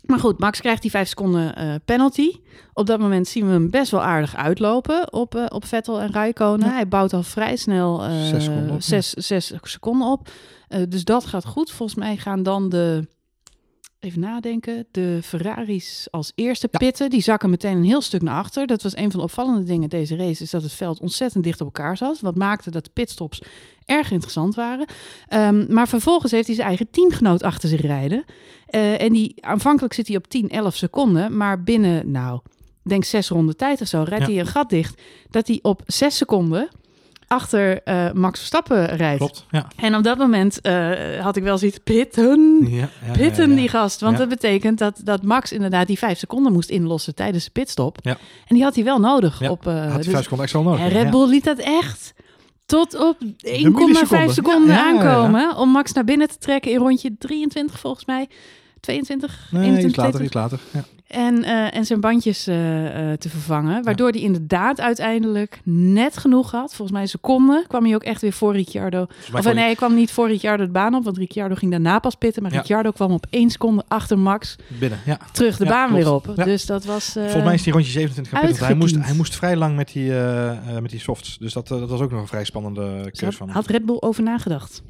Maar 0.06 0.18
goed, 0.18 0.38
Max 0.38 0.60
krijgt 0.60 0.82
die 0.82 0.90
vijf 0.90 1.08
seconden 1.08 1.54
eh, 1.54 1.74
penalty. 1.84 2.30
Op 2.72 2.86
dat 2.86 2.98
moment 2.98 3.28
zien 3.28 3.46
we 3.46 3.52
hem 3.52 3.70
best 3.70 3.90
wel 3.90 4.02
aardig 4.02 4.36
uitlopen 4.36 5.12
op, 5.12 5.34
eh, 5.34 5.44
op 5.48 5.64
Vettel 5.64 6.00
en 6.00 6.12
Raikkonen. 6.12 6.66
Ja. 6.66 6.74
Hij 6.74 6.88
bouwt 6.88 7.12
al 7.12 7.22
vrij 7.22 7.56
snel 7.56 8.04
eh, 8.04 8.24
Zes 8.26 8.44
seconden 8.44 8.70
op, 8.70 8.80
ja. 8.80 8.80
zes, 8.80 9.10
zes 9.10 9.52
seconden 9.62 10.08
op. 10.08 10.30
Dus 10.88 11.04
dat 11.04 11.26
gaat 11.26 11.44
goed. 11.44 11.70
Volgens 11.70 11.98
mij 11.98 12.16
gaan 12.16 12.42
dan 12.42 12.68
de, 12.68 13.08
even 14.00 14.20
nadenken, 14.20 14.86
de 14.90 15.18
Ferraris 15.22 16.08
als 16.10 16.32
eerste 16.34 16.68
Ja. 16.70 16.78
pitten. 16.78 17.10
Die 17.10 17.22
zakken 17.22 17.50
meteen 17.50 17.76
een 17.76 17.84
heel 17.84 18.00
stuk 18.00 18.22
naar 18.22 18.38
achter. 18.38 18.66
Dat 18.66 18.82
was 18.82 18.96
een 18.96 19.10
van 19.10 19.20
de 19.20 19.26
opvallende 19.26 19.62
dingen 19.62 19.88
deze 19.88 20.16
race, 20.16 20.42
is 20.42 20.50
dat 20.50 20.62
het 20.62 20.72
veld 20.72 21.00
ontzettend 21.00 21.44
dicht 21.44 21.60
op 21.60 21.66
elkaar 21.66 21.96
zat. 21.96 22.20
Wat 22.20 22.36
maakte 22.36 22.70
dat 22.70 22.84
de 22.84 22.90
pitstops 22.92 23.42
erg 23.84 24.10
interessant 24.10 24.54
waren. 24.54 24.86
Ehm, 25.28 25.72
maar 25.74 25.88
vervolgens 25.88 26.32
heeft 26.32 26.46
hij 26.46 26.54
zijn 26.54 26.68
eigen 26.68 26.90
teamgenoot 26.90 27.42
achter 27.42 27.68
zich 27.68 27.80
rijden. 27.80 28.24
Eh, 28.74 29.00
en 29.02 29.12
die, 29.12 29.34
aanvankelijk 29.40 29.94
zit 29.94 30.06
hij 30.08 30.16
op 30.16 30.26
10, 30.28 30.48
11 30.50 30.74
seconden. 30.76 31.36
Maar 31.36 31.62
binnen, 31.62 32.10
nou, 32.10 32.40
denk 32.82 33.04
zes 33.04 33.28
ronden 33.28 33.56
tijd 33.56 33.80
of 33.80 33.86
zo, 33.88 34.02
rijdt 34.08 34.26
Ja. 34.26 34.30
hij 34.30 34.40
een 34.40 34.46
gat 34.46 34.70
dicht. 34.70 35.00
Dat 35.30 35.46
hij 35.46 35.58
op 35.62 35.82
zes 35.86 36.16
seconden 36.16 36.68
achter 37.26 37.82
eh, 37.82 38.12
Max 38.12 38.38
Verstappen 38.38 38.86
rijdt. 38.96 39.18
Klopt, 39.18 39.46
ja. 39.50 39.66
En 39.76 39.94
op 39.96 40.02
dat 40.02 40.18
moment 40.18 40.60
eh, 40.60 40.90
had 41.20 41.36
ik 41.36 41.42
wel 41.42 41.58
zoiets 41.58 41.78
pitten. 41.84 42.66
Ja, 42.70 42.88
ja, 43.06 43.12
Pitten 43.12 43.54
die 43.56 43.68
gast. 43.68 44.00
Want 44.00 44.18
dat 44.18 44.28
betekent 44.28 44.78
dat, 44.78 45.00
dat 45.04 45.22
Max 45.22 45.52
inderdaad 45.52 45.86
die 45.86 45.98
vijf 45.98 46.18
seconden 46.18 46.52
moest 46.52 46.68
inlossen 46.70 47.14
tijdens 47.14 47.44
de 47.44 47.50
pitstop. 47.50 47.98
Ja. 48.02 48.16
En 48.46 48.54
die 48.54 48.62
had 48.64 48.74
hij 48.74 48.84
wel 48.84 48.98
nodig. 48.98 49.40
Ja, 49.40 49.50
Op, 49.50 49.66
eh, 49.66 49.74
Had 49.74 49.86
hij 49.88 49.96
dus- 49.96 50.06
vijf 50.06 50.22
seconden 50.22 50.46
extra 50.46 50.62
nodig. 50.62 50.80
en 50.80 50.88
Red 50.88 51.02
ja. 51.02 51.10
Bull 51.10 51.28
liet 51.28 51.44
dat 51.44 51.58
echt 51.58 52.14
tot 52.66 52.98
op 53.00 53.16
1,5 53.42 53.72
milliseconde. 53.86 54.32
seconden 54.32 54.76
aankomen. 54.78 55.56
Om 55.56 55.68
Max 55.70 55.92
naar 55.92 56.04
binnen 56.04 56.28
te 56.28 56.38
trekken 56.38 56.70
in 56.70 56.78
rondje 56.78 57.16
23 57.18 57.78
volgens 57.80 58.04
mij. 58.04 58.28
22, 58.84 59.48
Nee, 59.50 59.62
21, 59.62 59.90
iets 59.90 59.96
later, 59.96 60.12
22. 60.12 60.24
iets 60.26 60.34
later. 60.34 60.58
Ja. 60.72 60.93
En, 61.14 61.44
eh, 61.44 61.74
en 61.74 61.84
zijn 61.84 62.00
bandjes 62.00 62.46
eh, 62.46 63.12
eh, 63.12 63.18
te 63.18 63.28
vervangen. 63.28 63.84
Waardoor 63.84 64.10
hij 64.10 64.20
inderdaad 64.20 64.80
uiteindelijk 64.80 65.60
net 65.64 66.16
genoeg 66.16 66.50
had. 66.50 66.68
Volgens 66.68 66.90
mij 66.90 67.02
een 67.02 67.08
seconde 67.08 67.64
kwam 67.68 67.84
hij 67.84 67.94
ook 67.94 68.02
echt 68.02 68.20
weer 68.20 68.32
voor 68.32 68.52
Ricciardo. 68.52 69.06
Of 69.32 69.44
nee, 69.44 69.64
hij 69.64 69.74
kwam 69.74 69.94
niet 69.94 70.12
voor 70.12 70.28
Ricciardo 70.28 70.64
de 70.64 70.70
baan 70.70 70.94
op. 70.94 71.04
Want 71.04 71.18
Ricciardo 71.18 71.54
ging 71.54 71.70
daarna 71.70 71.98
pas 71.98 72.14
pitten. 72.14 72.42
Maar 72.42 72.52
Ja. 72.52 72.58
Ricciardo 72.58 72.90
kwam 72.90 73.12
op 73.12 73.26
één 73.30 73.50
seconde 73.50 73.84
achter 73.88 74.18
Max 74.18 74.56
binnen, 74.78 74.98
ja. 75.06 75.18
terug 75.32 75.56
de 75.56 75.64
baan 75.64 75.88
klopt. 75.88 76.04
weer 76.04 76.12
op. 76.12 76.44
Dus 76.44 76.66
dat 76.66 76.84
was... 76.84 77.12
Volgens 77.12 77.44
mij 77.44 77.54
is 77.54 77.62
die 77.62 77.72
rondje 77.72 77.90
27 77.90 78.32
gaan 78.32 78.46
pitten, 78.46 78.66
want 78.66 78.72
hij 78.72 78.80
moest, 78.80 79.06
hij 79.06 79.16
moest 79.16 79.36
vrij 79.36 79.56
lang 79.56 79.76
met 79.76 79.92
die, 79.92 80.12
met 80.80 80.90
die 80.90 81.00
softs. 81.00 81.38
Dus 81.38 81.52
dat, 81.52 81.68
dat 81.68 81.88
was 81.88 82.00
ook 82.00 82.10
nog 82.10 82.20
een 82.20 82.26
vrij 82.26 82.44
spannende 82.44 83.10
keus 83.10 83.36
van 83.36 83.48
had 83.48 83.66
Red 83.66 83.84
Bull 83.84 83.96
over 84.00 84.22
nagedacht. 84.22 84.82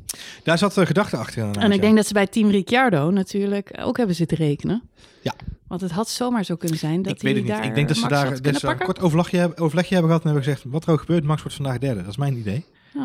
Daar 0.42 0.58
zat 0.58 0.78
gedachte 0.78 1.16
achter 1.16 1.50
En 1.58 1.72
ik 1.72 1.80
denk 1.80 1.96
dat 1.96 2.06
ze 2.06 2.12
bij 2.12 2.26
Team 2.26 2.50
Ricciardo 2.50 3.10
natuurlijk 3.10 3.78
ook 3.80 3.96
hebben 3.96 4.16
zitten 4.16 4.36
rekenen. 4.36 4.82
Ja. 5.24 5.34
Want 5.68 5.80
het 5.80 5.90
had 5.90 6.08
zomaar 6.08 6.44
zo 6.44 6.56
kunnen 6.56 6.78
zijn 6.78 7.02
dat 7.02 7.12
ik 7.14 7.22
weet 7.22 7.34
het 7.36 7.44
niet. 7.44 7.64
Ik 7.64 7.74
denk 7.74 7.88
dat 7.88 7.96
ze 7.96 8.02
Max 8.08 8.14
daar, 8.14 8.32
een 8.54 8.60
pakken. 8.60 8.86
kort 8.86 9.00
overlegje 9.00 9.36
hebben, 9.38 9.58
overlegje 9.58 9.94
hebben 9.94 10.10
gehad 10.12 10.24
en 10.26 10.30
hebben 10.34 10.52
gezegd, 10.52 10.72
wat 10.72 10.86
er 10.86 10.92
ook 10.92 11.00
gebeurt, 11.00 11.24
Max 11.24 11.42
wordt 11.42 11.56
vandaag 11.56 11.78
derde. 11.78 12.00
Dat 12.00 12.10
is 12.10 12.16
mijn 12.16 12.36
idee. 12.36 12.64
Oh. 12.96 13.04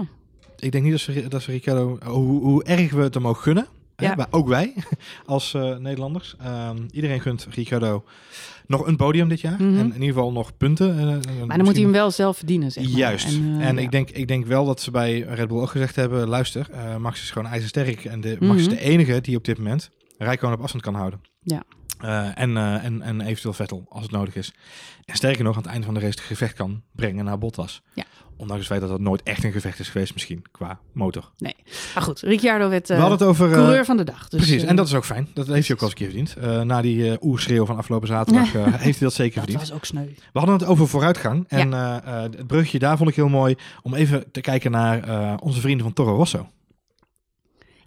Ik 0.60 0.72
denk 0.72 0.84
niet 0.84 0.94
dat 0.94 1.02
ze, 1.02 1.26
dat 1.28 1.42
ze 1.42 1.52
Ricciardo, 1.52 1.98
hoe, 2.06 2.42
hoe 2.44 2.64
erg 2.64 2.92
we 2.92 3.02
het 3.02 3.14
hem 3.14 3.28
ook 3.28 3.38
gunnen, 3.38 3.68
hè, 3.96 4.06
Ja. 4.06 4.16
maar 4.16 4.28
ook 4.30 4.48
wij 4.48 4.74
als 5.26 5.54
eh, 5.54 5.78
Nederlanders. 5.78 6.36
Ehm, 6.40 6.78
iedereen 6.92 7.22
gunt 7.22 7.48
Ricciardo 7.50 8.04
nog 8.68 8.88
een 8.88 8.96
podium 8.96 9.30
dit 9.30 9.42
jaar. 9.42 9.54
Mhm. 9.54 9.64
En 9.64 9.86
in 9.86 9.94
ieder 9.94 10.08
geval 10.08 10.32
nog 10.32 10.58
punten. 10.58 11.00
eh, 11.00 11.06
Maar 11.46 11.58
dan 11.58 11.66
moet 11.66 11.74
hij 11.76 11.84
hem 11.84 11.92
wel 11.92 12.12
zelf 12.12 12.38
verdienen, 12.38 12.72
zeg 12.72 12.84
maar. 12.84 12.92
Juist. 12.98 13.28
En, 13.36 13.58
En, 13.62 13.78
eh, 13.78 13.84
ik, 13.84 13.92
denk, 13.92 14.10
ik 14.10 14.28
denk 14.28 14.46
wel 14.46 14.66
dat 14.66 14.82
ze 14.82 14.92
bij 14.92 15.20
Red 15.20 15.48
Bull 15.48 15.58
ook 15.60 15.70
gezegd 15.70 15.96
hebben: 15.96 16.28
luister, 16.28 16.68
eh, 16.72 16.96
Max 16.96 17.22
is 17.22 17.32
gewoon 17.32 17.52
ijzersterk. 17.52 18.06
En 18.06 18.22
de, 18.22 18.38
Max 18.40 18.60
is 18.60 18.66
Mhm. 18.68 18.76
de 18.76 18.82
enige 18.82 19.22
die 19.22 19.38
op 19.38 19.44
dit 19.46 19.58
moment 19.58 19.90
Rijkoon 20.18 20.54
op 20.54 20.62
afstand 20.62 20.84
kan 20.84 20.96
houden. 20.96 21.22
Ja. 21.42 21.64
Eh, 22.00 22.40
en, 22.40 22.58
eh, 22.58 22.84
en, 22.84 23.02
en 23.02 23.22
eventueel 23.22 23.54
Vettel 23.54 23.86
als 23.90 24.04
het 24.04 24.12
nodig 24.12 24.36
is. 24.36 24.54
En 25.06 25.16
sterker 25.16 25.44
nog, 25.44 25.56
aan 25.56 25.62
het 25.62 25.72
einde 25.72 25.86
van 25.86 25.94
de 25.94 26.00
race 26.00 26.12
het 26.12 26.22
gevecht 26.28 26.54
kan 26.54 26.82
brengen 26.92 27.26
naar 27.26 27.38
Bottas. 27.38 27.82
Ja. 27.94 28.04
Ondanks 28.38 28.62
het 28.64 28.68
feit 28.72 28.82
dat 28.82 28.90
dat 28.90 29.00
nooit 29.00 29.24
echt 29.24 29.44
een 29.44 29.52
gevecht 29.52 29.80
is 29.80 29.90
geweest, 29.90 30.14
misschien 30.14 30.44
qua 30.52 30.80
motor. 30.94 31.32
Maar 31.94 32.04
goed, 32.04 32.20
Ricciardo 32.20 32.70
werd 32.70 32.88
We 32.88 32.94
eh, 32.94 33.00
hadden 33.00 33.18
het 33.20 33.28
over. 33.28 33.48
eh, 33.48 33.54
coureur 33.54 33.86
van 33.86 33.98
de 33.98 34.04
dag. 34.04 34.28
Dus, 34.30 34.40
precies, 34.42 34.64
en 34.64 34.76
dat 34.76 34.88
is 34.88 34.94
ook 34.94 35.06
fijn. 35.06 35.28
Dat 35.34 35.48
heeft 35.48 35.68
hij 35.68 35.76
ook 35.76 35.82
wel 35.82 35.90
eens 35.90 36.00
een 36.00 36.08
keer 36.24 36.26
verdiend. 36.26 36.36
Eh, 36.56 36.62
na 36.62 36.82
die 36.82 37.24
oerschreeuw 37.24 37.66
van 37.66 37.78
afgelopen 37.78 38.08
zaterdag 38.08 38.56
eh, 38.56 38.64
heeft 38.66 39.00
hij 39.00 39.08
dat 39.08 39.14
zeker 39.14 39.36
dat 39.36 39.44
verdiend. 39.44 39.60
was 39.70 39.72
ook 39.78 39.86
sneu. 39.86 40.06
We 40.34 40.40
hadden 40.40 40.58
het 40.58 40.66
over 40.68 40.88
vooruitgang. 40.88 41.46
En 41.48 41.74
eh, 41.74 41.96
eh, 41.98 42.22
het 42.22 42.48
brugje 42.48 42.80
daar 42.80 42.98
vond 42.98 43.10
ik 43.10 43.16
heel 43.16 43.30
mooi 43.30 43.56
om 43.82 43.94
even 43.94 44.32
te 44.32 44.42
kijken 44.42 44.72
naar 44.72 45.04
eh, 45.04 45.34
onze 45.42 45.60
vrienden 45.62 45.84
van 45.86 45.94
Toro 45.94 46.16
Rosso. 46.16 46.50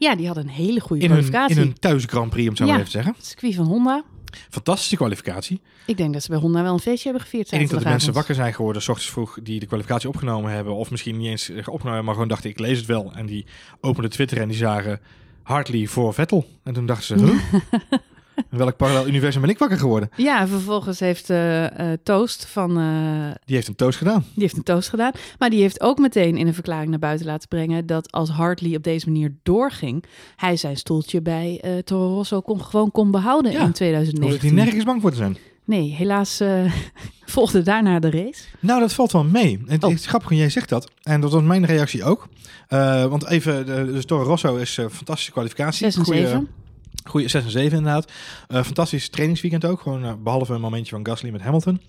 Ja, 0.03 0.15
die 0.15 0.27
hadden 0.27 0.45
een 0.45 0.51
hele 0.51 0.81
goede 0.81 1.03
In 1.03 1.09
kwalificatie. 1.09 1.57
in 1.57 1.63
hun 1.63 1.79
thuis 1.79 2.05
Grand 2.05 2.31
Prix, 2.31 2.43
om 2.45 2.49
het 2.49 2.59
zo 2.59 2.65
maar 2.65 2.75
even 2.75 2.87
te 2.87 2.91
zeggen. 2.91 3.15
Het 3.17 3.27
circuit 3.27 3.55
van 3.55 3.67
Honda. 3.67 4.05
Fantastische 4.51 4.97
kwalificatie. 4.97 5.61
Ik 5.87 5.97
denk 5.97 6.13
dat 6.13 6.23
ze 6.23 6.31
bij 6.31 6.39
Honda 6.39 6.63
wel 6.63 6.73
een 6.73 6.79
feestje 6.79 7.05
hebben 7.05 7.23
gevierd. 7.23 7.53
Ik 7.53 7.59
denk 7.59 7.71
dat 7.71 7.83
de 7.83 7.89
mensen 7.89 8.13
wakker 8.13 8.35
zijn 8.35 8.55
geworden, 8.55 8.83
s 8.83 8.89
ochtends 8.89 9.11
vroeg, 9.13 9.39
die 9.43 9.61
de 9.61 9.67
kwalificatie 9.67 10.09
opgenomen 10.09 10.51
hebben. 10.53 10.75
Of 10.75 10.91
misschien 10.91 11.17
niet 11.17 11.29
eens 11.29 11.49
opgenomen 11.51 11.85
hebben, 11.85 12.05
maar 12.05 12.15
gewoon 12.15 12.29
dachten, 12.29 12.51
ik 12.51 12.59
lees 12.59 12.79
het 12.79 12.87
wel. 12.87 13.13
En 13.15 13.27
die 13.27 13.47
openden 13.81 14.11
Twitter 14.11 14.41
en 14.41 14.49
die 14.49 14.57
zagen 14.57 15.01
Hartley 15.43 15.87
voor 15.87 16.15
Vettel. 16.15 16.47
En 16.63 16.73
toen 16.73 16.87
dachten 16.87 17.19
ze, 17.19 17.25
huh? 17.25 17.61
in 18.51 18.59
welk 18.65 18.77
parallel 18.77 19.07
universum 19.07 19.41
ben 19.41 19.51
ik 19.51 19.59
wakker 19.59 19.79
geworden? 19.79 20.11
Ja, 20.17 20.41
en 20.41 20.49
vervolgens 20.49 21.01
heeft 21.01 21.31
eh, 21.31 21.67
Toast 22.03 22.47
van... 22.47 22.79
eh, 22.79 23.31
Die 23.45 23.55
heeft 23.55 23.69
een 23.69 23.75
toast 23.75 23.99
gedaan. 23.99 24.25
die 24.35 24.43
heeft 24.43 24.57
een 24.57 24.63
toast 24.63 24.89
gedaan. 24.89 25.13
Maar 25.39 25.51
die 25.51 25.61
heeft 25.61 25.81
ook 25.81 25.99
meteen 25.99 26.37
in 26.37 26.47
een 26.47 26.55
verklaring 26.55 26.91
naar 26.91 26.99
buiten 26.99 27.27
laten 27.27 27.49
brengen... 27.49 27.87
dat 27.87 28.13
als 28.13 28.31
Hartley 28.31 28.77
op 28.77 28.83
deze 28.83 29.11
manier 29.11 29.35
doorging... 29.43 30.05
hij 30.37 30.57
zijn 30.57 30.77
stoeltje 30.77 31.23
bij 31.23 31.59
eh 31.63 31.71
Toro 31.79 32.15
Rosso 32.15 32.41
kon, 32.41 32.65
gewoon 32.65 32.91
kon 32.91 33.11
behouden 33.11 33.53
Ja, 33.53 33.59
in 33.59 33.65
Hoef 33.65 33.73
2019. 33.75 34.35
ik 34.49 34.55
hier 34.55 34.65
nergens 34.65 34.85
bang 34.85 35.01
voor 35.01 35.11
te 35.11 35.17
zijn. 35.17 35.37
Nee, 35.65 35.91
helaas 35.95 36.41
volgde 37.25 37.63
daarna 37.63 37.99
de 37.99 38.11
race. 38.11 38.45
Nou, 38.61 38.81
dat 38.81 38.93
valt 38.93 39.13
wel 39.13 39.25
mee. 39.25 39.63
Het, 39.67 39.85
Oh. 39.85 39.93
is 39.93 40.07
grappig, 40.07 40.31
jij 40.31 40.51
zegt 40.51 40.69
dat. 40.69 40.91
En 41.03 41.21
dat 41.21 41.33
was 41.33 41.43
mijn 41.43 41.65
reactie 41.67 42.05
ook. 42.05 42.29
Want 43.09 43.27
even, 43.27 43.67
de, 43.67 43.93
dus 43.93 44.05
Toro 44.05 44.23
Rosso 44.23 44.57
is 44.57 44.79
eh 44.79 44.87
fantastische 44.91 45.33
kwalificatie. 45.33 45.79
6 45.79 45.97
en 45.97 46.05
Goeie- 46.05 46.27
7. 46.27 46.49
Goeie 47.05 47.29
6 47.29 47.45
en 47.45 47.51
7 47.51 47.79
inderdaad. 47.79 48.13
Eh, 48.49 48.63
fantastisch 48.63 49.09
trainingsweekend 49.09 49.65
ook. 49.65 49.81
Gewoon 49.81 50.05
eh, 50.05 50.13
behalve 50.23 50.55
een 50.55 50.61
momentje 50.61 50.95
van 50.95 51.07
Gasly 51.07 51.31
met 51.31 51.41
Hamilton. 51.41 51.81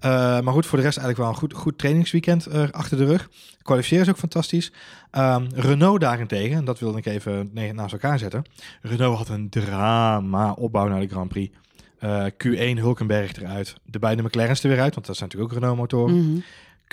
Eh, 0.00 0.10
maar 0.40 0.52
goed, 0.52 0.66
voor 0.66 0.78
de 0.78 0.84
rest 0.84 0.98
eigenlijk 0.98 1.18
wel 1.18 1.28
een 1.28 1.50
goed, 1.50 1.62
goed 1.62 1.78
trainingsweekend 1.78 2.72
achter 2.72 2.96
de 2.96 3.04
rug. 3.04 3.28
Kwalificeren 3.62 4.04
is 4.04 4.10
ook 4.10 4.18
fantastisch. 4.18 4.72
Ehm, 5.10 5.46
Renault 5.54 6.00
daarentegen, 6.00 6.56
en 6.56 6.64
dat 6.64 6.78
wilde 6.78 6.98
ik 6.98 7.06
even 7.06 7.50
naast 7.72 7.92
elkaar 7.92 8.18
zetten. 8.18 8.44
Renault 8.82 9.16
had 9.16 9.28
een 9.28 9.48
drama 9.48 10.52
opbouw 10.52 10.88
naar 10.88 11.00
de 11.00 11.08
Grand 11.08 11.28
Prix. 11.28 11.56
Eh, 12.00 12.24
Q1 12.36 12.78
Hulkenberg 12.78 13.32
eruit. 13.36 13.74
De 13.84 13.98
beide 13.98 14.22
McLaren's 14.22 14.62
er 14.62 14.68
weer 14.68 14.80
uit, 14.80 14.94
want 14.94 15.06
dat 15.06 15.16
zijn 15.16 15.28
natuurlijk 15.28 15.54
ook 15.54 15.60
Renault 15.60 15.78
motoren. 15.78 16.16
Mhm. 16.16 16.40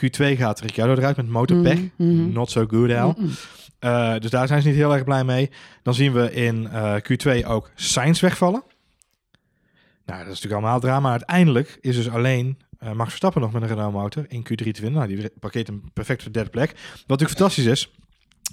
Q2 0.01 0.37
gaat 0.37 0.59
Ricciardo 0.59 0.93
eruit 0.93 1.17
met 1.17 1.27
motorpech. 1.27 1.79
Mhm, 1.95 2.15
mhm. 2.15 2.31
Not 2.31 2.51
so 2.51 2.65
good, 2.67 2.91
Al. 2.91 3.15
Mhm. 3.17 3.29
Eh, 3.79 4.17
dus 4.19 4.29
daar 4.29 4.47
zijn 4.47 4.61
ze 4.61 4.67
niet 4.67 4.77
heel 4.77 4.93
erg 4.93 5.03
blij 5.03 5.23
mee. 5.23 5.49
Dan 5.83 5.93
zien 5.93 6.13
we 6.13 6.33
in 6.33 6.67
eh, 6.67 6.95
Q2 6.95 7.45
ook 7.45 7.71
Sainz 7.75 8.21
wegvallen. 8.21 8.63
Nou, 10.05 10.19
dat 10.23 10.33
is 10.33 10.41
natuurlijk 10.41 10.53
allemaal 10.53 10.79
drama. 10.79 11.11
Uiteindelijk 11.11 11.77
is 11.81 11.95
dus 11.95 12.09
alleen 12.09 12.57
eh, 12.77 12.91
Max 12.91 13.09
Verstappen 13.09 13.41
nog 13.41 13.51
met 13.51 13.61
een 13.61 13.67
Renault 13.67 13.93
motor 13.93 14.25
in 14.27 14.43
Q3 14.43 14.55
te 14.55 14.81
vinden. 14.81 14.93
Nou, 14.93 15.07
die 15.07 15.29
pakket 15.39 15.67
hem 15.67 15.91
perfect 15.93 16.23
voor 16.23 16.31
de 16.31 16.37
derde 16.37 16.51
plek. 16.51 16.69
Wat 16.69 17.07
natuurlijk 17.07 17.39
fantastisch 17.39 17.65
is. 17.65 17.91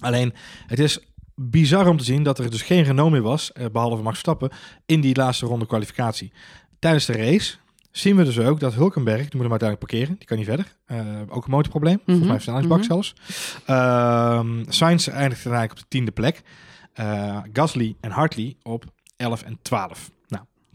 Alleen, 0.00 0.32
het 0.66 0.78
is 0.78 0.98
bizar 1.34 1.88
om 1.88 1.96
te 1.96 2.04
zien 2.04 2.22
dat 2.22 2.38
er 2.38 2.50
dus 2.50 2.62
geen 2.62 2.82
Renault 2.82 3.10
meer 3.10 3.22
was, 3.22 3.52
eh, 3.52 3.66
behalve 3.72 3.96
Max 4.02 4.08
Verstappen, 4.08 4.50
in 4.86 5.00
die 5.00 5.16
laatste 5.16 5.46
ronde 5.46 5.66
kwalificatie. 5.66 6.32
Tijdens 6.78 7.06
de 7.06 7.12
race 7.12 7.56
zien 7.96 8.16
we 8.16 8.24
dus 8.24 8.38
ook 8.38 8.60
dat 8.60 8.74
Hulkenberg, 8.74 9.20
die 9.20 9.30
moet 9.32 9.42
hem 9.42 9.50
uiteindelijk 9.50 9.90
parkeren, 9.90 10.16
die 10.18 10.26
kan 10.26 10.36
niet 10.36 10.46
verder. 10.46 10.76
Eh, 10.84 10.98
ook 11.28 11.44
een 11.44 11.50
motorprobleem, 11.50 12.00
volgens 12.04 12.26
mij 12.26 12.34
versnellingsbak 12.34 12.78
mhm. 12.78 12.86
zelfs. 12.86 13.14
Ehm 13.66 14.64
Sainz 14.68 15.08
eindigt 15.08 15.44
uiteindelijk 15.44 15.72
op 15.72 15.78
de 15.78 15.84
tiende 15.88 16.10
plek. 16.10 16.42
Eh, 16.92 17.38
Gasly 17.52 17.96
en 18.00 18.10
Hartley 18.10 18.56
op 18.62 18.84
11 19.16 19.42
en 19.42 19.58
12. 19.62 20.10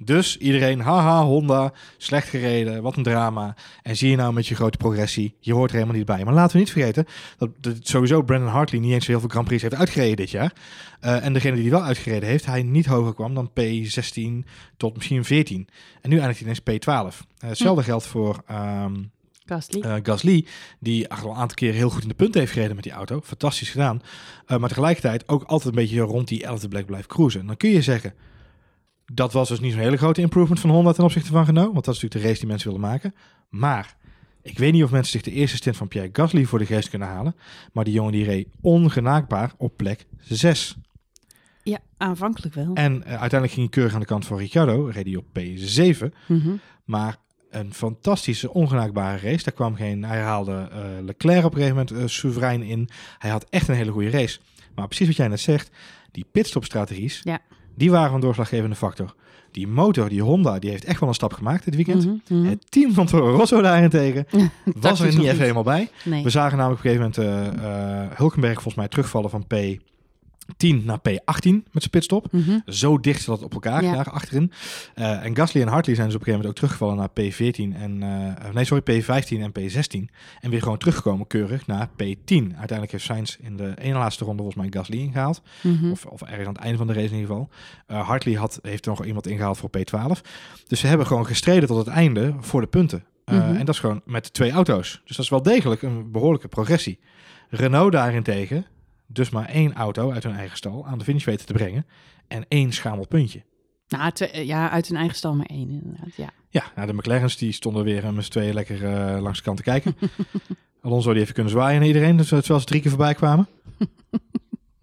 Dus 0.01 0.38
iedereen, 0.38 0.79
haha, 0.79 1.23
Honda, 1.23 1.73
slecht 1.97 2.27
gereden, 2.29 2.81
wat 2.81 2.95
een 2.95 3.03
drama. 3.03 3.55
En 3.81 3.95
zie 3.95 4.09
je 4.09 4.15
nou 4.15 4.33
met 4.33 4.47
je 4.47 4.55
grote 4.55 4.77
progressie, 4.77 5.35
je 5.39 5.53
hoort 5.53 5.69
er 5.69 5.75
helemaal 5.75 5.97
niet 5.97 6.05
bij. 6.05 6.23
Maar 6.23 6.33
laten 6.33 6.53
we 6.53 6.59
niet 6.59 6.71
vergeten 6.71 7.05
dat, 7.38 7.49
dat 7.59 7.75
sowieso 7.81 8.21
Brandon 8.21 8.49
Hartley 8.49 8.81
niet 8.81 8.91
eens 8.91 9.05
zo 9.05 9.12
heel 9.12 9.19
veel 9.19 9.29
Grand 9.29 9.47
Prix 9.47 9.62
heeft 9.62 9.75
uitgereden 9.75 10.15
dit 10.15 10.29
jaar. 10.29 10.53
Eh, 10.99 11.25
en 11.25 11.33
degene 11.33 11.53
die 11.53 11.62
die 11.62 11.71
wel 11.71 11.83
uitgereden 11.83 12.29
heeft, 12.29 12.45
hij 12.45 12.63
niet 12.63 12.85
hoger 12.85 13.13
kwam 13.13 13.33
dan 13.33 13.49
P16 13.49 14.49
tot 14.77 14.95
misschien 14.95 15.25
14. 15.25 15.67
En 16.01 16.09
nu 16.09 16.17
eindigt 16.17 16.39
hij 16.39 16.49
ineens 16.49 16.83
P12. 16.83 17.27
Eh, 17.38 17.49
hetzelfde 17.49 17.83
geldt 17.83 18.05
voor 18.05 18.43
ehm, 18.47 18.95
Gasly. 19.45 19.81
Eh, 19.81 19.95
Gasly, 20.03 20.45
die 20.79 21.09
al 21.09 21.29
een 21.29 21.35
aantal 21.35 21.55
keer 21.55 21.73
heel 21.73 21.89
goed 21.89 22.01
in 22.01 22.07
de 22.07 22.13
punten 22.13 22.39
heeft 22.39 22.53
gereden 22.53 22.75
met 22.75 22.83
die 22.83 22.93
auto. 22.93 23.21
Fantastisch 23.23 23.69
gedaan. 23.69 24.01
Maar 24.47 24.69
tegelijkertijd 24.69 25.27
ook 25.27 25.43
altijd 25.43 25.69
een 25.69 25.81
beetje 25.81 25.99
rond 25.99 26.27
die 26.27 26.45
11e 26.45 26.67
plek 26.69 26.85
blijft 26.85 27.07
cruisen. 27.07 27.45
Dan 27.45 27.57
kun 27.57 27.69
je 27.69 27.81
zeggen, 27.81 28.13
dat 29.13 29.33
was 29.33 29.47
dus 29.49 29.59
niet 29.59 29.71
zo'n 29.71 29.81
hele 29.81 29.97
grote 29.97 30.21
improvement 30.21 30.59
van 30.59 30.69
Honda 30.69 30.91
ten 30.91 31.03
opzichte 31.03 31.31
van 31.31 31.45
Renault. 31.45 31.73
Want 31.73 31.85
dat 31.85 31.95
is 31.95 32.01
natuurlijk 32.01 32.21
de 32.21 32.27
race 32.27 32.39
die 32.39 32.49
mensen 32.49 32.69
wilden 32.69 32.89
maken. 32.89 33.13
Maar 33.49 33.95
ik 34.41 34.57
weet 34.57 34.73
niet 34.73 34.83
of 34.83 34.91
mensen 34.91 35.11
zich 35.11 35.21
de 35.21 35.31
eerste 35.31 35.57
stint 35.57 35.77
van 35.77 35.87
Pierre 35.87 36.09
Gasly 36.13 36.45
voor 36.45 36.59
de 36.59 36.65
geest 36.65 36.89
kunnen 36.89 37.07
halen. 37.07 37.35
Maar 37.73 37.83
die 37.83 37.93
jongen 37.93 38.11
die 38.11 38.23
reed 38.25 38.47
ongenaakbaar 38.61 39.53
op 39.57 39.77
plek 39.77 40.05
6. 40.19 40.77
ja, 41.63 41.79
aanvankelijk 41.97 42.55
wel. 42.55 42.71
En 42.73 42.93
eh, 43.03 43.09
uiteindelijk 43.09 43.51
ging 43.51 43.65
hij 43.65 43.69
keurig 43.69 43.93
aan 43.93 43.99
de 43.99 44.05
kant 44.05 44.25
van 44.25 44.37
Ricciardo. 44.37 44.85
Reed 44.85 45.05
hij 45.05 45.15
op 45.15 45.25
P7. 45.39 46.13
Mhm. 46.27 46.51
Maar 46.83 47.17
een 47.49 47.73
fantastische, 47.73 48.53
ongenaakbare 48.53 49.17
race. 49.29 49.43
Daar 49.43 49.53
kwam 49.53 49.75
geen... 49.75 50.03
Hij 50.05 50.19
haalde 50.19 50.69
eh, 50.71 50.81
Leclerc 51.05 51.45
op 51.45 51.51
een 51.55 51.61
gegeven 51.61 51.77
moment 51.77 51.91
eh, 51.91 52.07
soeverein 52.07 52.61
in. 52.63 52.89
Hij 53.17 53.29
had 53.29 53.45
echt 53.49 53.67
een 53.67 53.75
hele 53.75 53.91
goede 53.91 54.09
race. 54.09 54.39
Maar 54.75 54.87
precies 54.87 55.07
wat 55.07 55.15
jij 55.15 55.27
net 55.27 55.39
zegt, 55.39 55.69
die 56.11 56.25
pitstopstrategies, 56.31 57.21
Ja. 57.23 57.39
Die 57.79 57.91
waren 57.91 58.13
een 58.13 58.19
doorslaggevende 58.19 58.75
factor. 58.75 59.13
Die 59.51 59.67
motor, 59.67 60.09
die 60.09 60.21
Honda, 60.21 60.59
die 60.59 60.69
heeft 60.69 60.85
echt 60.85 60.99
wel 60.99 61.09
een 61.09 61.15
stap 61.15 61.33
gemaakt 61.33 61.65
dit 61.65 61.75
weekend. 61.75 62.05
Mhm, 62.05 62.39
mhm. 62.39 62.49
Het 62.49 62.65
team 62.69 62.93
van 62.93 63.05
Toro 63.05 63.35
Rosso 63.35 63.61
daarentegen 63.61 64.27
was 64.63 64.99
er 64.99 65.07
niet 65.07 65.27
even 65.27 65.39
helemaal 65.39 65.63
bij. 65.63 65.89
Nee. 66.03 66.23
We 66.23 66.29
zagen 66.29 66.57
namelijk 66.57 66.79
op 66.79 66.85
een 66.85 66.91
gegeven 66.91 67.23
moment 67.25 67.57
eh, 67.57 68.03
eh, 68.03 68.11
Hulkenberg 68.17 68.53
volgens 68.53 68.75
mij 68.75 68.87
terugvallen 68.87 69.29
van 69.29 69.47
P10 70.53 70.83
naar 70.83 70.99
P18 71.09 71.43
met 71.43 71.63
zijn 71.71 71.89
pitstop. 71.89 72.31
Mhm. 72.31 72.59
Zo 72.65 72.99
dicht 72.99 73.21
zat 73.21 73.35
het 73.35 73.45
op 73.45 73.53
elkaar, 73.53 73.83
Ja. 73.83 73.93
daar 73.93 74.09
achterin. 74.09 74.51
Eh, 74.95 75.25
en 75.25 75.35
Gasly 75.35 75.62
en 75.62 75.67
Hartley 75.67 75.95
zijn 75.95 76.07
dus 76.07 76.15
op 76.15 76.27
een 76.27 76.33
gegeven 76.33 76.47
moment 76.47 76.47
ook 76.47 76.55
teruggevallen 76.55 76.95
naar 76.95 77.09
P14 77.09 77.75
en... 77.81 78.03
eh, 78.43 78.53
nee, 78.53 78.65
sorry, 78.65 78.83
P15 79.01 79.41
en 79.41 79.51
P16. 79.59 80.09
En 80.39 80.49
weer 80.49 80.62
gewoon 80.62 80.77
teruggekomen 80.77 81.27
keurig 81.27 81.67
naar 81.67 81.88
P10. 81.88 82.35
Uiteindelijk 82.35 82.91
heeft 82.91 83.03
Sainz 83.03 83.35
in 83.41 83.57
de 83.57 83.73
ene 83.81 83.97
laatste 83.97 84.23
ronde 84.25 84.41
volgens 84.43 84.62
mij 84.63 84.71
Gasly 84.81 84.97
ingehaald. 84.97 85.41
Mhm. 85.62 85.91
Of, 85.91 86.05
of 86.05 86.21
ergens 86.21 86.47
aan 86.47 86.53
het 86.53 86.62
einde 86.63 86.77
van 86.77 86.88
de 86.88 86.93
race 86.93 87.05
in 87.13 87.19
ieder 87.19 87.27
geval. 87.29 87.49
Eh, 87.88 88.07
Hartley 88.07 88.33
had, 88.35 88.59
heeft 88.62 88.85
nog 88.85 89.05
iemand 89.05 89.27
ingehaald 89.27 89.57
voor 89.57 89.69
P12. 89.77 90.21
Dus 90.67 90.79
ze 90.79 90.88
hebben 90.88 91.07
gewoon 91.07 91.25
gestreden 91.25 91.67
tot 91.67 91.77
het 91.77 91.88
einde 91.88 92.33
voor 92.39 92.62
de 92.62 92.67
punten. 92.67 93.03
Mhm. 93.25 93.38
En 93.55 93.65
dat 93.65 93.75
is 93.75 93.79
gewoon 93.79 94.01
met 94.05 94.33
twee 94.33 94.51
auto's. 94.51 95.01
Dus 95.05 95.15
dat 95.15 95.25
is 95.25 95.31
wel 95.31 95.41
degelijk 95.41 95.81
een 95.81 96.12
behoorlijke 96.12 96.47
progressie. 96.47 96.99
Renault 97.49 97.91
daarentegen, 97.91 98.65
dus 99.11 99.29
maar 99.29 99.45
één 99.45 99.73
auto 99.73 100.11
uit 100.11 100.23
hun 100.23 100.35
eigen 100.35 100.57
stal 100.57 100.87
aan 100.87 100.97
de 100.97 101.03
finish 101.03 101.25
weten 101.25 101.45
te 101.45 101.53
brengen. 101.53 101.85
En 102.27 102.45
één 102.47 102.71
schamel 102.71 103.07
puntje. 103.07 103.43
Nou, 103.87 104.11
eh, 104.15 104.45
ja, 104.45 104.69
uit 104.69 104.87
hun 104.87 104.97
eigen 104.97 105.15
stal 105.15 105.35
maar 105.35 105.45
één 105.45 105.69
inderdaad. 105.69 106.15
Ja. 106.15 106.29
Ja, 106.49 106.63
nou, 106.75 106.87
de 106.87 106.93
McLaren's 106.93 107.37
die 107.37 107.51
stonden 107.51 107.83
weer 107.83 108.03
eh, 108.03 108.11
met 108.11 108.23
z'n 108.23 108.31
tweeën 108.31 108.53
lekker 108.53 108.85
eh, 108.85 109.21
langs 109.21 109.37
de 109.37 109.43
kant 109.43 109.57
te 109.57 109.63
kijken. 109.63 109.95
Alonso 110.81 111.13
die 111.13 111.21
even 111.21 111.33
kunnen 111.33 111.51
zwaaien 111.51 111.79
naar 111.79 111.87
iedereen, 111.87 112.17
dus, 112.17 112.27
terwijl 112.27 112.59
ze 112.59 112.65
drie 112.65 112.81
keer 112.81 112.89
voorbij 112.89 113.13
kwamen. 113.13 113.47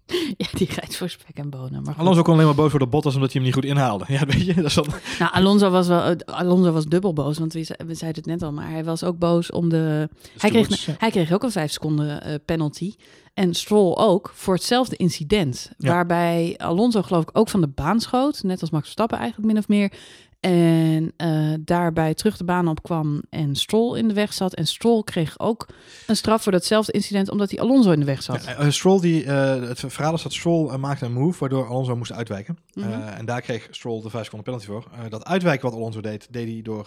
ja, 0.37 0.47
die 0.53 0.67
rijdt 0.75 0.95
voor 0.95 1.09
spek 1.09 1.37
en 1.37 1.49
bonen. 1.49 1.81
Maar 1.83 1.93
goed. 1.93 2.01
Alonso 2.03 2.21
kon 2.21 2.33
alleen 2.33 2.45
maar 2.45 2.55
boos 2.55 2.69
worden 2.69 2.87
op 2.87 2.93
Bottas 2.93 3.15
omdat 3.15 3.31
hij 3.33 3.41
hem 3.41 3.51
niet 3.51 3.59
goed 3.59 3.71
inhaalde. 3.71 4.05
Ja, 4.07 4.25
weet 4.25 4.45
je, 4.45 4.53
dat 4.53 4.65
is 4.65 4.73
dan... 4.73 4.85
Nou, 5.19 5.31
Alonso 5.33 5.69
was 5.69 5.87
wel, 5.87 6.01
eh, 6.01 6.15
Alonso 6.35 6.71
was 6.71 6.85
dubbel 6.85 7.13
boos, 7.13 7.37
want 7.37 7.53
we, 7.53 7.63
ze- 7.63 7.79
we 7.85 7.93
zeiden 7.93 8.21
het 8.23 8.31
net 8.31 8.43
al, 8.49 8.53
maar 8.55 8.69
hij 8.69 8.83
was 8.83 9.03
ook 9.03 9.17
boos 9.17 9.51
om 9.51 9.69
de. 9.69 10.09
Hij 10.37 10.49
kreeg, 10.49 10.85
ja. 10.85 10.95
hij 10.97 11.09
kreeg 11.11 11.31
ook 11.31 11.43
een 11.43 11.51
vijf 11.51 11.71
seconden 11.71 12.21
eh, 12.23 12.35
penalty. 12.45 12.93
En 13.33 13.53
Stroll 13.53 13.95
ook 13.95 14.31
voor 14.35 14.53
hetzelfde 14.53 14.95
incident. 14.95 15.71
Ja. 15.77 15.89
Waarbij 15.89 16.55
Alonso 16.57 17.01
geloof 17.01 17.21
ik 17.23 17.29
ook 17.33 17.49
van 17.49 17.61
de 17.61 17.67
baan 17.67 17.99
schoot. 17.99 18.43
Net 18.43 18.61
als 18.61 18.69
Max 18.69 18.83
Verstappen 18.83 19.17
eigenlijk 19.17 19.47
min 19.51 19.57
of 19.61 19.67
meer. 19.67 19.91
En 20.39 21.13
eh, 21.17 21.53
daarbij 21.59 22.13
terug 22.13 22.37
de 22.37 22.43
baan 22.43 22.67
op 22.67 22.83
kwam 22.83 23.21
en 23.29 23.55
Stroll 23.55 23.97
in 23.97 24.07
de 24.07 24.13
weg 24.13 24.33
zat. 24.33 24.53
En 24.53 24.67
Stroll 24.67 25.03
kreeg 25.03 25.39
ook 25.39 25.67
een 26.07 26.15
straf 26.15 26.43
voor 26.43 26.51
datzelfde 26.51 26.91
incident 26.91 27.29
omdat 27.29 27.49
hij 27.49 27.59
Alonso 27.59 27.91
in 27.91 27.99
de 27.99 28.05
weg 28.05 28.23
zat. 28.23 28.45
Ja, 28.45 28.55
eh, 28.55 28.69
Stroll, 28.69 28.99
die, 29.01 29.23
eh, 29.23 29.61
het 29.67 29.83
verhaal 29.87 30.13
is 30.13 30.21
dat 30.21 30.33
Stroll 30.33 30.77
maakte 30.77 31.05
een 31.05 31.13
move 31.13 31.39
waardoor 31.39 31.67
Alonso 31.67 31.95
moest 31.95 32.11
uitwijken. 32.11 32.57
Mhm. 32.73 32.89
En 32.91 33.25
daar 33.25 33.41
kreeg 33.41 33.67
Stroll 33.71 34.01
de 34.01 34.09
5 34.09 34.23
seconden 34.23 34.53
penalty 34.53 34.65
voor. 34.65 35.09
Dat 35.09 35.25
uitwijken 35.25 35.69
wat 35.69 35.79
Alonso 35.79 36.01
deed, 36.01 36.27
deed 36.31 36.47
hij 36.47 36.61
door 36.61 36.85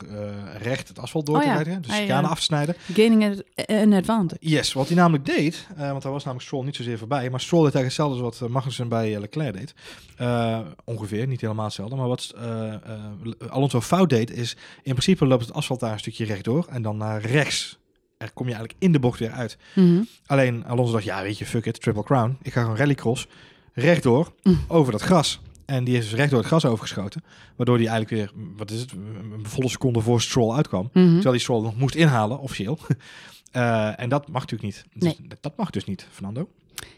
recht 0.58 0.88
het 0.88 0.98
asfalt 0.98 1.26
door 1.26 1.36
Oh 1.36 1.40
te 1.42 1.48
ja, 1.48 1.54
rijden. 1.54 1.82
Dus 1.82 1.90
hij, 1.90 2.00
chicane 2.00 2.28
af 2.28 2.36
te 2.38 2.42
snijden. 2.42 2.74
Gaining 2.92 3.24
an- 3.24 3.76
an 3.76 3.92
advantage. 3.92 4.48
Yes, 4.48 4.72
wat 4.72 4.86
hij 4.86 4.96
namelijk 4.96 5.24
deed, 5.24 5.66
want 5.76 6.02
daar 6.02 6.12
was 6.12 6.24
namelijk 6.24 6.46
Stroll 6.46 6.64
niet 6.64 6.76
zozeer 6.76 6.98
voorbij. 6.98 7.30
Maar 7.30 7.40
Stroll 7.40 7.64
deed 7.64 7.74
eigenlijk 7.74 7.96
hetzelfde 7.96 8.24
als 8.24 8.38
wat 8.38 8.48
Magnussen 8.48 8.88
bij 8.88 9.20
Leclerc 9.20 9.52
deed. 9.56 9.74
Ongeveer, 10.84 11.26
niet 11.26 11.40
helemaal 11.40 11.64
hetzelfde. 11.64 11.96
Maar 11.96 12.08
wat 12.08 12.34
Alonso 13.50 13.80
fout 13.80 14.08
deed, 14.08 14.30
is 14.30 14.56
in 14.82 14.92
principe 14.92 15.26
loopt 15.26 15.46
het 15.46 15.54
asfalt 15.54 15.80
daar 15.80 15.92
een 15.92 15.98
stukje 15.98 16.24
rechtdoor. 16.24 16.66
En 16.70 16.82
dan 16.82 16.96
naar 16.96 17.20
rechts. 17.20 17.78
Er 18.18 18.30
kom 18.32 18.46
je 18.48 18.52
eigenlijk 18.54 18.82
in 18.84 18.92
de 18.92 18.98
bocht 19.00 19.18
weer 19.18 19.30
uit. 19.30 19.58
Mhm. 19.74 20.02
Alleen 20.26 20.64
Alonso 20.64 20.92
dacht, 20.92 21.04
ja 21.04 21.22
weet 21.22 21.38
je, 21.38 21.46
fuck 21.46 21.66
it, 21.66 21.80
triple 21.80 22.02
crown. 22.04 22.38
Ik 22.42 22.52
ga 22.52 22.60
gewoon 22.62 22.76
rallycross 22.76 23.26
rechtdoor 23.72 24.32
Mm. 24.42 24.58
over 24.68 24.92
dat 24.92 25.02
gras. 25.02 25.40
En 25.66 25.84
die 25.84 25.96
is 25.96 26.04
dus 26.04 26.14
rechtdoor 26.14 26.38
het 26.38 26.48
gras 26.48 26.64
overgeschoten. 26.64 27.22
Waardoor 27.56 27.78
die 27.78 27.88
eigenlijk 27.88 28.32
weer, 28.34 28.44
wat 28.56 28.70
is 28.70 28.80
het, 28.80 28.92
een 28.92 29.46
volle 29.46 29.68
seconde 29.68 30.00
voor 30.00 30.20
Stroll 30.20 30.56
uitkwam. 30.56 30.90
Mhm. 30.92 31.06
Terwijl 31.12 31.30
die 31.32 31.40
Stroll 31.40 31.62
nog 31.62 31.76
moest 31.76 31.94
inhalen, 31.94 32.38
officieel. 32.38 32.78
Eh, 33.50 34.00
en 34.00 34.08
dat 34.08 34.28
mag 34.28 34.40
natuurlijk 34.46 34.84
niet. 34.94 35.08
Dat 35.40 35.56
mag 35.56 35.70
dus 35.70 35.84
niet, 35.84 36.06
Fernando. 36.10 36.48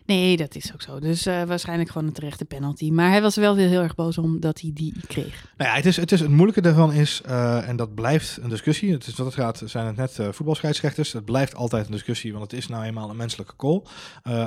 Nee, 0.06 0.36
dat 0.36 0.54
is 0.54 0.72
ook 0.72 0.82
zo. 0.82 0.98
Dus 0.98 1.26
eh, 1.26 1.42
waarschijnlijk 1.42 1.90
gewoon 1.90 2.06
een 2.06 2.12
terechte 2.12 2.44
penalty. 2.44 2.90
Maar 2.90 3.10
hij 3.10 3.22
was 3.22 3.36
wel 3.36 3.56
weer 3.56 3.68
heel 3.68 3.82
erg 3.82 3.94
boos 3.94 4.18
om 4.18 4.40
dat 4.40 4.60
hij 4.60 4.70
die 4.74 4.94
kreeg. 5.06 5.46
Nou 5.56 5.70
ja, 5.70 5.76
het, 5.76 5.86
is, 5.86 5.96
het, 5.96 6.12
is, 6.12 6.20
het 6.20 6.30
moeilijke 6.30 6.60
daarvan 6.60 6.92
is, 6.92 7.20
eh, 7.24 7.68
en 7.68 7.76
dat 7.76 7.94
blijft 7.94 8.38
een 8.42 8.48
discussie. 8.48 8.92
Het 8.92 9.06
is 9.06 9.14
wat 9.14 9.26
het 9.26 9.34
gaat, 9.34 9.62
zijn 9.64 9.86
het 9.86 9.96
net 9.96 10.18
eh, 10.18 10.28
voetbalscheidsrechters. 10.30 11.12
Het 11.12 11.24
blijft 11.24 11.54
altijd 11.54 11.86
een 11.86 11.92
discussie, 11.92 12.32
want 12.32 12.50
het 12.50 12.60
is 12.60 12.68
nou 12.68 12.84
eenmaal 12.84 13.10
een 13.10 13.16
menselijke 13.16 13.56
call. 13.56 13.82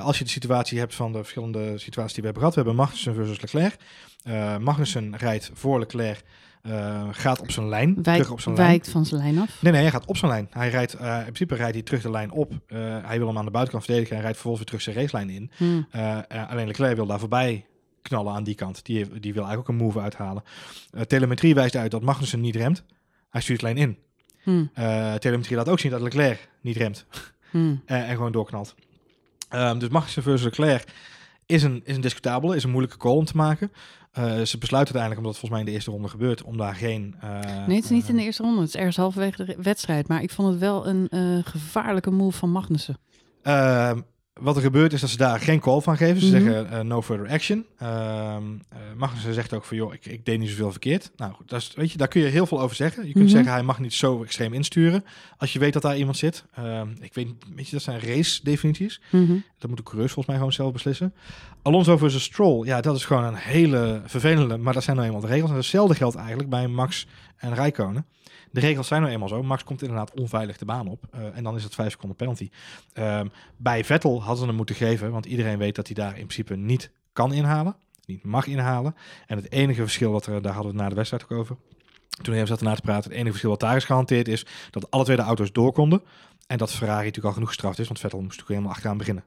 Als 0.02 0.18
je 0.18 0.24
de 0.24 0.30
situatie 0.30 0.80
hebt 0.80 0.96
van 0.96 1.12
de 1.12 1.18
verschillende 1.18 1.78
situaties 1.78 2.14
die 2.14 2.24
we 2.24 2.30
hebben 2.30 2.38
gehad. 2.38 2.56
We 2.56 2.62
hebben 2.62 2.76
Magnussen 2.76 3.16
versus 3.16 3.42
Leclerc. 3.42 3.76
Magnussen 4.62 5.16
rijdt 5.16 5.52
voor 5.54 5.80
Leclerc, 5.80 6.24
eh, 6.66 7.08
gaat 7.12 7.40
op 7.42 7.52
zijn 7.52 7.70
lijn, 7.70 7.94
Wijk, 7.94 8.18
terug 8.18 8.32
op 8.32 8.40
zijn 8.42 8.56
lijn. 8.56 8.68
wijkt 8.68 8.90
van 8.90 9.06
zijn 9.06 9.22
lijn 9.22 9.40
af. 9.40 9.62
Nee, 9.62 9.72
nee, 9.72 9.82
hij 9.82 9.92
gaat 9.92 10.06
op 10.06 10.18
zijn 10.18 10.32
lijn. 10.32 10.48
Hij 10.52 10.70
rijdt, 10.70 10.94
eh, 10.94 11.16
in 11.18 11.24
principe 11.24 11.56
rijdt 11.56 11.74
hij 11.74 11.84
terug 11.84 12.02
de 12.02 12.10
lijn 12.10 12.32
op. 12.32 12.52
Eh, 12.68 12.78
hij 13.04 13.18
wil 13.18 13.28
hem 13.28 13.38
aan 13.38 13.46
de 13.46 13.52
buitenkant 13.52 13.86
verdedigen. 13.86 14.16
Hij 14.16 14.24
rijdt 14.24 14.40
vervolgens 14.40 14.72
weer 14.72 14.80
terug 14.80 14.96
zijn 14.96 15.06
racelijn 15.06 15.30
in. 15.30 15.52
Hm. 15.58 15.82
Eh, 15.92 16.18
eh, 16.28 16.50
alleen 16.50 16.68
Leclerc 16.68 16.96
wil 16.96 17.06
daar 17.06 17.20
voorbij 17.20 17.66
knallen 18.02 18.34
aan 18.34 18.44
die 18.44 18.56
kant. 18.56 18.86
Die, 18.86 19.20
die 19.20 19.34
wil 19.34 19.44
eigenlijk 19.44 19.60
ook 19.60 19.68
een 19.68 19.84
move 19.86 20.00
uithalen. 20.00 20.44
Telemetrie 21.08 21.56
wijst 21.56 21.76
uit 21.76 21.92
dat 21.92 22.02
Magnussen 22.02 22.42
niet 22.42 22.56
remt. 22.56 22.84
Hij 23.30 23.42
stuurt 23.42 23.62
lijn 23.62 23.78
in. 23.78 23.98
Hm. 24.46 24.66
Eh, 24.74 25.14
telemetrie 25.14 25.58
laat 25.58 25.70
ook 25.70 25.80
zien 25.80 25.92
dat 25.92 26.02
Leclerc 26.02 26.50
niet 26.62 26.76
remt. 26.78 27.06
Hm. 27.52 27.76
eh, 27.86 28.10
en 28.10 28.16
gewoon 28.16 28.32
doorknalt. 28.32 28.76
Ehm, 29.50 29.80
dus 29.80 29.90
Magnussen 29.90 30.24
versus 30.24 30.44
Leclerc 30.44 30.84
is 31.46 31.64
een, 31.64 31.82
is 31.84 31.96
een 31.96 32.02
discutabele, 32.02 32.56
is 32.56 32.64
een 32.64 32.70
moeilijke 32.70 32.98
call 32.98 33.16
om 33.16 33.26
te 33.26 33.36
maken. 33.36 33.72
Eh, 34.12 34.24
ze 34.24 34.58
besluiten 34.58 34.96
uiteindelijk, 34.96 35.18
omdat 35.18 35.32
het 35.32 35.40
volgens 35.40 35.50
mij 35.50 35.60
in 35.60 35.66
de 35.66 35.72
eerste 35.72 35.92
ronde 35.92 36.08
gebeurt, 36.08 36.44
om 36.44 36.58
daar 36.58 36.76
geen... 36.76 37.16
eh, 37.22 37.30
Nee, 37.68 37.76
het 37.76 37.84
is 37.84 37.90
niet 37.90 38.08
in 38.08 38.14
eh, 38.14 38.20
de 38.20 38.26
eerste 38.26 38.44
ronde. 38.44 38.60
Het 38.60 38.70
is 38.70 38.76
ergens 38.76 38.98
halverwege 38.98 39.46
de 39.46 39.56
wedstrijd. 39.62 40.08
Maar 40.08 40.22
ik 40.22 40.32
vond 40.32 40.50
het 40.50 40.60
wel 40.60 40.88
een 40.88 41.10
gevaarlijke 41.46 42.12
move 42.12 42.38
van 42.38 42.52
Magnussen. 42.52 42.98
Wat 44.42 44.56
er 44.56 44.62
gebeurt 44.62 44.94
is 44.94 45.02
dat 45.02 45.10
ze 45.10 45.18
daar 45.18 45.40
geen 45.40 45.60
call 45.60 45.80
van 45.82 45.98
geven. 45.98 46.22
Ze 46.22 46.26
Mhm. 46.26 46.44
zeggen 46.44 46.72
eh, 46.72 46.80
no 46.80 47.02
further 47.02 47.28
action. 47.30 47.66
Ehm 47.78 48.44
eh, 48.70 48.78
Magnussen 48.98 49.34
zegt 49.34 49.54
ook 49.54 49.64
van 49.66 49.78
joh, 49.78 49.94
ik, 49.94 50.06
ik 50.06 50.26
deed 50.26 50.40
niet 50.40 50.50
zoveel 50.50 50.72
verkeerd. 50.72 51.12
Nou 51.16 51.34
goed, 51.34 51.50
dat 51.50 51.62
is, 51.62 51.72
weet 51.76 51.92
je, 51.92 51.98
daar 51.98 52.08
kun 52.08 52.22
je 52.22 52.28
heel 52.28 52.46
veel 52.46 52.62
over 52.62 52.76
zeggen. 52.76 53.06
Je 53.08 53.12
kunt 53.14 53.24
Mhm. 53.26 53.34
zeggen 53.34 53.52
hij 53.52 53.64
mag 53.64 53.80
niet 53.80 53.94
zo 53.94 54.24
extreem 54.24 54.54
insturen 54.54 55.06
als 55.38 55.54
je 55.54 55.60
weet 55.60 55.74
dat 55.74 55.82
daar 55.82 55.98
iemand 55.98 56.18
zit. 56.18 56.44
Ehm, 56.56 56.88
ik 57.00 57.14
weet, 57.14 57.28
weet 57.56 57.66
je, 57.66 57.72
dat 57.72 57.82
zijn 57.82 58.00
race 58.00 58.40
definities. 58.44 59.02
Mhm. 59.12 59.34
Dat 59.60 59.70
moet 59.70 59.78
de 59.78 59.84
coureurs 59.84 60.12
volgens 60.14 60.26
mij 60.28 60.36
gewoon 60.36 60.54
zelf 60.54 60.72
beslissen. 60.74 61.14
Alonso 61.62 61.98
versus 61.98 62.24
Stroll, 62.24 62.66
ja, 62.66 62.82
dat 62.82 62.96
is 62.96 63.06
gewoon 63.06 63.24
een 63.24 63.36
hele 63.36 64.02
vervelende, 64.06 64.58
maar 64.58 64.74
dat 64.74 64.84
zijn 64.84 64.96
nou 64.96 65.08
eenmaal 65.08 65.24
de 65.24 65.28
regels. 65.28 65.50
En 65.50 65.56
hetzelfde 65.56 65.96
geldt 65.96 66.16
eigenlijk 66.16 66.50
bij 66.50 66.68
Max 66.68 67.08
en 67.38 67.54
Rijkonen. 67.54 68.06
De 68.52 68.60
regels 68.60 68.88
zijn 68.88 69.02
nou 69.02 69.14
eenmaal 69.14 69.28
zo. 69.28 69.44
Max 69.44 69.64
komt 69.64 69.82
inderdaad 69.82 70.20
onveilig 70.20 70.58
de 70.58 70.66
baan 70.66 70.88
op. 70.88 71.04
eh, 71.12 71.38
en 71.38 71.44
dan 71.44 71.56
is 71.56 71.64
het 71.64 71.76
5 71.76 71.92
seconden 71.92 72.18
penalty. 72.18 72.50
Ehm, 72.94 73.28
bij 73.58 73.84
Vettel 73.84 74.20
hadden 74.20 74.38
ze 74.38 74.46
hem 74.46 74.56
moeten 74.56 74.76
geven, 74.76 75.12
want 75.12 75.26
iedereen 75.26 75.58
weet 75.58 75.76
dat 75.76 75.86
hij 75.86 75.96
daar 75.96 76.10
in 76.18 76.28
principe 76.28 76.56
niet 76.56 76.92
kan 77.14 77.34
inhalen. 77.34 77.76
Niet 78.06 78.24
mag 78.24 78.48
inhalen. 78.48 78.96
En 79.28 79.38
het 79.38 79.52
enige 79.52 79.82
verschil 79.82 80.12
wat 80.12 80.26
er, 80.26 80.42
daar 80.42 80.54
hadden 80.54 80.72
we 80.72 80.78
na 80.78 80.90
de 80.90 80.96
wedstrijd 80.96 81.24
ook 81.24 81.32
over. 81.32 81.58
Toen 82.22 82.34
even 82.34 82.48
zaten 82.48 82.66
na 82.66 82.76
te 82.76 82.82
praten, 82.82 83.04
het 83.04 83.14
enige 83.14 83.30
verschil 83.30 83.50
wat 83.50 83.60
daar 83.60 83.76
is 83.76 83.84
gehanteerd 83.84 84.28
is 84.28 84.46
dat 84.72 84.92
alle 84.92 85.04
twee 85.04 85.16
de 85.16 85.22
auto's 85.22 85.52
door 85.52 85.72
konden. 85.74 86.02
En 86.48 86.58
dat 86.58 86.72
Ferrari 86.72 86.98
natuurlijk 86.98 87.26
al 87.26 87.34
genoeg 87.34 87.48
gestraft 87.50 87.80
is, 87.80 87.88
want 87.88 88.00
Vettel 88.00 88.20
moest 88.20 88.30
natuurlijk 88.38 88.56
helemaal 88.56 88.76
achteraan 88.76 88.98
beginnen. 88.98 89.24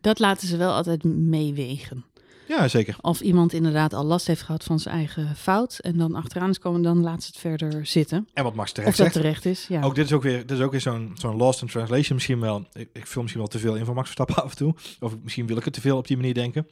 Dat 0.00 0.18
laten 0.18 0.48
ze 0.48 0.56
wel 0.56 0.72
altijd 0.72 1.04
meewegen. 1.04 2.04
Ja, 2.48 2.68
zeker. 2.68 2.96
Of 3.00 3.20
iemand 3.20 3.52
inderdaad 3.52 3.92
al 3.92 4.04
last 4.04 4.26
heeft 4.26 4.42
gehad 4.42 4.64
van 4.64 4.78
zijn 4.78 4.94
eigen 4.94 5.36
fout. 5.36 5.78
En 5.78 5.96
dan 5.98 6.14
achteraan 6.14 6.50
is 6.50 6.58
komen, 6.58 6.82
dan 6.82 7.00
laat 7.00 7.22
ze 7.22 7.26
het 7.28 7.38
verder 7.38 7.86
zitten. 7.86 8.28
En 8.34 8.44
wat 8.44 8.54
Max 8.54 8.68
Of 8.68 8.74
terecht 8.74 8.96
dat 8.96 9.06
zegt. 9.06 9.18
terecht 9.18 9.44
is. 9.44 9.66
Ja. 9.68 9.82
Ook 9.82 9.94
dit 9.94 10.04
is 10.04 10.12
ook 10.12 10.22
weer, 10.22 10.38
dit 10.46 10.50
is 10.50 10.60
ook 10.64 10.70
weer 10.70 10.80
zo'n 10.80 11.12
zo'n 11.14 11.36
lost 11.36 11.62
in 11.62 11.68
translation 11.68 12.14
misschien 12.14 12.40
wel. 12.40 12.66
Ik, 12.72 12.88
ik 12.92 13.06
vul 13.06 13.20
misschien 13.22 13.42
wel 13.42 13.50
te 13.50 13.58
veel 13.58 13.76
in 13.76 13.84
van 13.84 13.94
Max 13.94 14.06
Verstappen 14.06 14.42
af 14.44 14.50
en 14.50 14.56
toe. 14.56 14.74
Of 15.00 15.16
misschien 15.22 15.46
wil 15.46 15.56
ik 15.56 15.64
het 15.64 15.74
te 15.74 15.80
veel 15.80 15.96
op 15.96 16.06
die 16.06 16.16
manier 16.16 16.34
denken. 16.34 16.66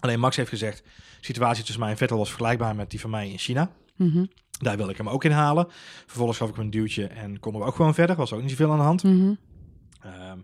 Alleen 0.00 0.20
Max 0.20 0.36
heeft 0.36 0.48
gezegd, 0.48 0.82
de 0.84 0.90
situatie 1.20 1.62
tussen 1.64 1.80
mij 1.80 1.90
en 1.90 1.96
Vettel 1.96 2.18
was 2.18 2.28
vergelijkbaar 2.28 2.74
met 2.74 2.90
die 2.90 3.00
van 3.00 3.10
mij 3.10 3.30
in 3.30 3.38
China. 3.38 3.70
Mhm. 3.96 4.24
Daar 4.58 4.76
wil 4.76 4.88
ik 4.88 4.96
hem 4.96 5.08
ook 5.08 5.24
in 5.24 5.30
halen. 5.30 5.66
Vervolgens 6.06 6.38
gaf 6.38 6.48
ik 6.48 6.54
hem 6.54 6.64
een 6.64 6.70
duwtje 6.70 7.06
en 7.06 7.40
konden 7.40 7.60
we 7.60 7.66
ook 7.66 7.74
gewoon 7.76 7.94
verder. 7.94 8.16
Was 8.16 8.32
ook 8.32 8.40
niet 8.40 8.50
zoveel 8.50 8.70
aan 8.72 8.78
de 8.78 8.84
hand. 8.84 9.02
Ehm, 9.04 10.38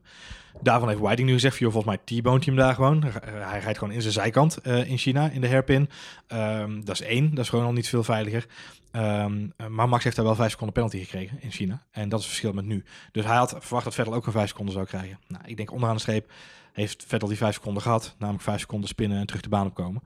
daarvan 0.65 0.89
heeft 0.89 1.01
Whiting 1.01 1.29
nu 1.29 1.35
gezegd, 1.35 1.59
joh, 1.59 1.73
volgens 1.73 1.97
mij 1.97 2.21
T-boont 2.21 2.45
hij 2.45 2.55
hem 2.55 2.65
daar 2.65 2.75
gewoon. 2.75 3.03
Hij- 3.03 3.61
rijdt 3.61 3.79
gewoon 3.79 3.95
in 3.95 4.01
zijn 4.01 4.13
zijkant 4.13 4.57
eh, 4.57 4.91
in 4.91 4.99
China, 4.99 5.31
in 5.31 5.41
de 5.41 5.49
hairpin. 5.49 5.89
Ehm, 6.27 6.81
dat 6.85 7.01
is 7.01 7.07
één, 7.07 7.31
dat 7.31 7.45
is 7.45 7.49
gewoon 7.51 7.65
al 7.65 7.73
niet 7.73 7.89
veel 7.89 8.05
veiliger. 8.05 8.47
Ehm, 8.91 9.47
eh, 9.57 9.67
maar 9.67 9.89
Max 9.89 10.05
heeft 10.05 10.17
daar 10.17 10.25
wel 10.25 10.35
vijf 10.35 10.51
seconden 10.51 10.75
penalty 10.75 10.99
gekregen 10.99 11.39
in 11.41 11.51
China. 11.51 11.83
En 11.91 12.09
dat 12.09 12.19
is 12.19 12.25
het 12.25 12.35
verschil 12.35 12.53
met 12.53 12.65
nu. 12.65 12.85
Dus 13.13 13.25
hij 13.25 13.37
had 13.37 13.57
verwacht 13.59 13.85
dat 13.85 13.95
Vettel 13.95 14.15
ook 14.15 14.27
een 14.27 14.33
vijf 14.33 14.49
seconden 14.49 14.75
zou 14.75 14.87
krijgen. 14.87 15.19
Nou, 15.29 15.43
ik 15.47 15.57
denk 15.57 15.73
onderaan 15.73 15.97
de 15.97 16.03
streep 16.03 16.31
heeft 16.75 17.05
Vettel 17.07 17.29
die 17.29 17.37
vijf 17.37 17.55
seconden 17.55 17.83
gehad. 17.83 18.15
Namelijk 18.19 18.45
vijf 18.45 18.61
seconden 18.61 18.89
spinnen 18.89 19.19
en 19.19 19.27
terug 19.27 19.43
de 19.43 19.49
baan 19.49 19.67
opkomen. 19.67 20.03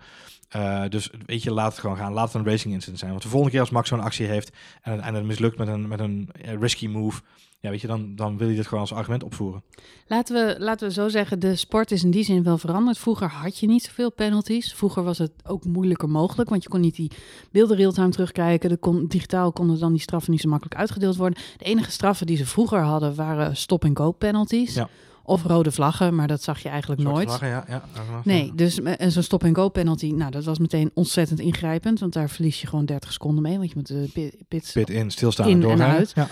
Eh, 0.48 0.84
dus 0.88 1.10
weet 1.26 1.42
je, 1.42 1.52
laat 1.52 1.70
het 1.70 1.80
gewoon 1.80 1.96
gaan. 1.96 2.12
Laat 2.12 2.32
het 2.32 2.34
een 2.34 2.50
racing 2.50 2.74
incident 2.74 2.98
zijn. 2.98 3.10
Want 3.10 3.22
de 3.22 3.28
volgende 3.28 3.52
keer 3.52 3.62
als 3.62 3.70
Max 3.70 3.88
zo'n 3.88 4.00
actie 4.00 4.26
heeft 4.26 4.56
en, 4.82 5.00
en 5.00 5.14
het 5.14 5.24
mislukt 5.24 5.58
met 5.58 5.68
een, 5.68 5.88
met 5.88 6.00
een 6.00 6.30
eh, 6.32 6.54
risky 6.60 6.86
move, 6.86 7.20
ja, 7.60 7.70
weet 7.70 7.80
je, 7.80 7.86
dan, 7.86 8.14
dan 8.14 8.38
wil 8.38 8.48
je 8.48 8.56
dit 8.56 8.66
gewoon 8.66 8.80
als 8.80 8.92
argument 8.92 9.22
opvoeren. 9.22 9.62
Laten 10.06 10.34
we, 10.34 10.56
laten 10.58 10.88
we 10.88 10.94
zo 10.94 11.08
zeggen, 11.08 11.38
de 11.38 11.56
sport 11.56 11.90
is 11.90 12.04
in 12.04 12.10
die 12.10 12.24
zin 12.24 12.42
wel 12.42 12.58
veranderd. 12.58 12.98
Vroeger 12.98 13.28
had 13.28 13.58
je 13.58 13.66
niet 13.66 13.82
zoveel 13.82 14.12
penalties. 14.12 14.74
Vroeger 14.74 15.02
was 15.02 15.18
het 15.18 15.32
ook 15.44 15.64
moeilijker 15.64 16.08
mogelijk, 16.08 16.50
want 16.50 16.62
je 16.62 16.68
kon 16.68 16.80
niet 16.80 16.96
die 16.96 17.10
beelden 17.50 17.76
real-time 17.76 18.10
terugkijken. 18.10 18.68
De 18.68 18.76
kon, 18.76 19.06
digitaal 19.06 19.52
konden 19.52 19.78
dan 19.78 19.92
die 19.92 20.00
straffen 20.00 20.30
niet 20.30 20.40
zo 20.40 20.48
makkelijk 20.48 20.80
uitgedeeld 20.80 21.16
worden. 21.16 21.42
De 21.56 21.64
enige 21.64 21.90
straffen 21.90 22.26
die 22.26 22.36
ze 22.36 22.46
vroeger 22.46 22.80
hadden 22.80 23.14
waren 23.14 23.56
stop-and-go 23.56 24.12
penalties. 24.12 24.74
Ja. 24.74 24.88
Of 25.28 25.42
rode 25.42 25.72
vlaggen, 25.72 26.14
maar 26.14 26.26
dat 26.26 26.42
zag 26.42 26.62
je 26.62 26.68
eigenlijk 26.68 27.00
Zwarte 27.00 27.18
nooit. 27.18 27.28
vlaggen, 27.38 27.48
ja, 27.48 27.64
ja, 27.68 27.82
ja. 27.94 28.20
Nee, 28.24 28.52
dus 28.54 28.80
me- 28.80 28.90
en 28.90 29.12
zo'n 29.12 29.22
stop-and-go 29.22 29.68
penalty, 29.68 30.12
nou, 30.12 30.30
dat 30.30 30.44
was 30.44 30.58
meteen 30.58 30.90
ontzettend 30.94 31.40
ingrijpend. 31.40 32.00
Want 32.00 32.12
daar 32.12 32.30
verlies 32.30 32.60
je 32.60 32.66
gewoon 32.66 32.84
30 32.84 33.12
seconden 33.12 33.42
mee, 33.42 33.56
want 33.58 33.68
je 33.68 33.74
moet 33.76 33.86
de 33.86 34.10
pi- 34.12 34.32
pits 34.48 34.72
Pit 34.72 34.90
in, 34.90 35.10
stilstaan 35.10 35.48
In 35.48 35.62
en 35.62 35.70
en 35.70 35.82
uit. 35.82 36.12
Ja. 36.14 36.28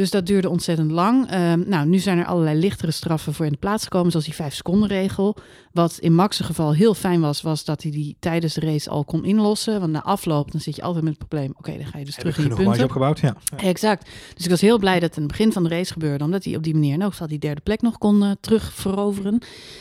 Dus 0.00 0.10
dat 0.10 0.26
duurde 0.26 0.48
ontzettend 0.48 0.90
lang. 0.90 1.30
Ehm, 1.30 1.62
nou, 1.66 1.86
nu 1.86 1.98
zijn 1.98 2.18
er 2.18 2.24
allerlei 2.24 2.58
lichtere 2.58 2.90
straffen 2.90 3.34
voor 3.34 3.46
in 3.46 3.52
de 3.52 3.58
plaats 3.58 3.82
gekomen, 3.82 4.10
zoals 4.10 4.26
die 4.26 4.34
5 4.34 4.54
seconden 4.54 4.88
regel. 4.88 5.36
Wat 5.72 5.98
in 5.98 6.14
Max' 6.14 6.40
geval 6.40 6.74
heel 6.74 6.94
fijn 6.94 7.20
was, 7.20 7.42
was 7.42 7.64
dat 7.64 7.82
hij 7.82 7.90
die 7.90 8.16
tijdens 8.20 8.54
de 8.54 8.60
race 8.60 8.90
al 8.90 9.04
kon 9.04 9.24
inlossen. 9.24 9.80
Want 9.80 9.92
na 9.92 10.02
afloop, 10.02 10.52
dan 10.52 10.60
zit 10.60 10.76
je 10.76 10.82
altijd 10.82 11.04
met 11.04 11.18
het 11.18 11.28
probleem, 11.28 11.52
oké, 11.56 11.72
dan 11.76 11.86
ga 11.86 11.98
je 11.98 12.04
dus 12.04 12.16
Heb 12.16 12.24
terug 12.24 12.38
in 12.38 12.56
je 12.56 12.64
punten. 12.64 12.84
opgebouwd? 12.84 13.18
Ja. 13.20 13.36
Ja. 13.56 13.58
Exact. 13.58 14.10
Dus 14.34 14.44
ik 14.44 14.50
was 14.50 14.60
heel 14.60 14.78
blij 14.78 14.94
dat 14.94 15.02
het 15.02 15.16
in 15.16 15.22
het 15.22 15.30
begin 15.30 15.52
van 15.52 15.62
de 15.62 15.68
race 15.68 15.92
gebeurde, 15.92 16.24
omdat 16.24 16.44
hij 16.44 16.56
op 16.56 16.62
die 16.62 16.74
manier 16.74 16.94
in 16.94 17.02
elk 17.02 17.10
geval 17.10 17.26
die 17.26 17.38
derde 17.38 17.60
plek 17.60 17.82
nog 17.82 17.98
kon 17.98 18.22
eh, 18.22 18.30
terugveroveren. 18.40 19.38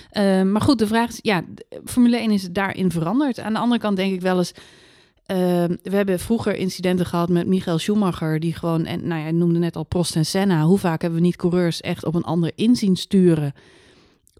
Ehm, 0.10 0.52
maar 0.52 0.62
goed, 0.62 0.80
de 0.80 0.88
vraag 0.88 1.10
is, 1.10 1.20
ja, 1.22 1.44
Formule 1.86 2.18
1 2.18 2.32
is 2.32 2.50
daarin 2.52 2.92
veranderd. 2.92 3.40
Aan 3.40 3.54
de 3.54 3.60
andere 3.60 3.82
kant 3.82 3.98
denk 3.98 4.14
ik 4.14 4.22
wel 4.22 4.38
eens, 4.38 4.54
ehm, 5.30 5.76
we 5.84 5.96
hebben 5.96 6.20
vroeger 6.20 6.56
incidenten 6.56 7.06
gehad 7.06 7.30
met 7.30 7.48
Michael 7.48 7.78
Schumacher, 7.78 8.40
die 8.40 8.54
gewoon, 8.54 8.86
en 8.86 9.08
nou 9.08 9.18
ja, 9.18 9.22
hij 9.22 9.32
noemde 9.32 9.60
net 9.60 9.76
al 9.76 9.84
Prost 9.84 10.16
en 10.16 10.26
Senna. 10.26 10.64
Hoe 10.64 10.78
vaak 10.78 11.02
hebben 11.02 11.20
we 11.20 11.26
niet 11.26 11.36
coureurs 11.36 11.82
echt 11.82 12.06
op 12.06 12.16
een 12.16 12.24
ander 12.24 12.52
inzien 12.56 12.96
sturen 12.96 13.54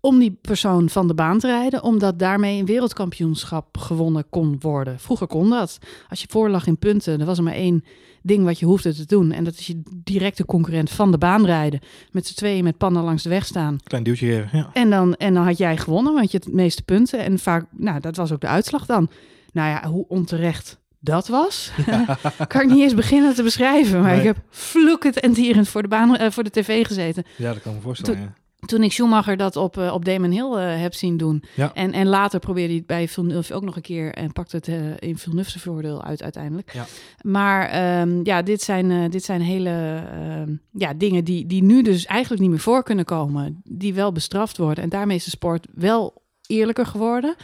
om 0.02 0.20
die 0.20 0.38
persoon 0.42 0.90
van 0.90 1.08
de 1.08 1.14
baan 1.14 1.40
te 1.40 1.48
rijden, 1.48 1.84
omdat 1.84 2.20
daarmee 2.20 2.60
een 2.60 2.66
wereldkampioenschap 2.66 3.78
gewonnen 3.78 4.26
kon 4.30 4.56
worden. 4.60 5.00
Vroeger 5.00 5.28
kon 5.28 5.50
dat. 5.50 5.78
Als 6.10 6.22
je 6.22 6.28
voorlag 6.30 6.68
in 6.68 6.78
punten, 6.78 7.20
er 7.20 7.26
was 7.26 7.38
er 7.38 7.44
maar 7.44 7.54
één 7.54 7.84
ding 8.22 8.44
wat 8.44 8.60
je 8.60 8.66
hoefde 8.66 8.94
te 8.94 9.06
doen. 9.06 9.32
En 9.32 9.44
dat 9.44 9.54
is 9.54 9.68
je 9.68 9.82
directe 10.04 10.46
concurrent 10.46 10.90
van 10.90 11.12
de 11.12 11.18
baan 11.18 11.46
rijden. 11.46 11.80
Met 12.12 12.28
z'n 12.28 12.36
tweeën 12.36 12.64
met 12.64 12.78
pannen 12.78 13.04
langs 13.04 13.24
de 13.24 13.30
weg 13.30 13.46
staan. 13.46 13.78
Klein 13.84 14.04
duwtje 14.04 14.26
geven, 14.26 14.58
ja. 14.58 14.70
En 14.74 14.90
dan, 14.90 15.16
en 15.16 15.34
dan 15.34 15.46
had 15.46 15.58
jij 15.58 15.78
gewonnen, 15.78 16.14
want 16.14 16.32
je 16.32 16.38
had 16.38 16.46
het 16.46 16.56
meeste 16.56 16.84
punten. 16.84 17.20
En 17.20 17.40
vaak, 17.40 17.66
nou, 17.72 18.00
dat 18.00 18.16
was 18.16 18.32
ook 18.32 18.42
de 18.42 18.48
uitslag 18.48 18.86
dan. 18.86 19.10
Nou 19.54 19.70
ja, 19.70 19.90
hoe 19.90 20.06
onterecht 20.08 20.78
dat 21.00 21.28
was, 21.28 21.72
kan 22.48 22.62
ik 22.62 22.68
niet 22.70 22.82
eens 22.82 22.94
beginnen 22.94 23.36
te 23.36 23.44
beschrijven. 23.44 24.00
Maar 24.02 24.10
Nee. 24.10 24.20
ik 24.20 24.26
heb 24.26 24.38
vloekend 24.50 25.20
en 25.20 25.34
tierend 25.34 25.68
voor 25.70 25.82
de, 25.82 25.88
baan, 25.88 26.16
eh, 26.18 26.32
voor 26.32 26.44
de 26.44 26.50
tv 26.50 26.86
gezeten. 26.88 27.24
Ja, 27.38 27.54
dat 27.54 27.62
kan 27.62 27.74
me 27.74 27.82
voorstellen. 27.82 28.20
ja. 28.22 28.34
Toen 28.66 28.84
ik 28.84 28.92
Schumacher 28.92 29.38
dat 29.38 29.56
op, 29.56 29.78
eh, 29.78 29.94
op 29.94 30.06
Damon 30.06 30.32
Hill 30.32 30.52
eh, 30.54 30.82
heb 30.82 30.94
zien 30.94 31.18
doen. 31.18 31.44
Ja. 31.56 31.74
En, 31.74 31.92
en 31.92 32.08
later 32.08 32.40
probeerde 32.40 32.68
hij 32.68 32.78
het 32.78 32.86
bij 32.86 33.08
Villeneuve 33.08 33.54
ook 33.54 33.64
nog 33.64 33.76
een 33.76 33.82
keer. 33.82 34.14
En 34.14 34.32
pakte 34.32 34.56
het 34.56 34.68
in 35.02 35.18
Villeneuve's 35.18 35.56
voordeel 35.62 36.04
uit 36.04 36.24
uiteindelijk. 36.24 36.74
Ja. 36.74 36.86
Maar 37.22 37.68
ehm, 37.70 38.20
ja, 38.24 38.42
dit 38.42 38.62
zijn, 38.62 39.10
dit 39.10 39.24
zijn 39.24 39.42
hele 39.42 40.04
ehm, 40.12 40.56
ja, 40.72 40.94
dingen 40.94 41.24
die, 41.24 41.46
die 41.46 41.64
nu 41.64 41.82
dus 41.82 42.06
eigenlijk 42.06 42.42
niet 42.42 42.52
meer 42.52 42.60
voor 42.60 42.84
kunnen 42.84 43.06
komen. 43.06 43.62
Die 43.64 43.94
wel 43.94 44.12
bestraft 44.12 44.58
worden. 44.58 44.84
En 44.84 44.90
daarmee 44.90 45.16
is 45.18 45.24
de 45.24 45.30
sport 45.30 45.68
wel 45.74 46.22
eerlijker 46.48 46.86
geworden. 46.86 47.36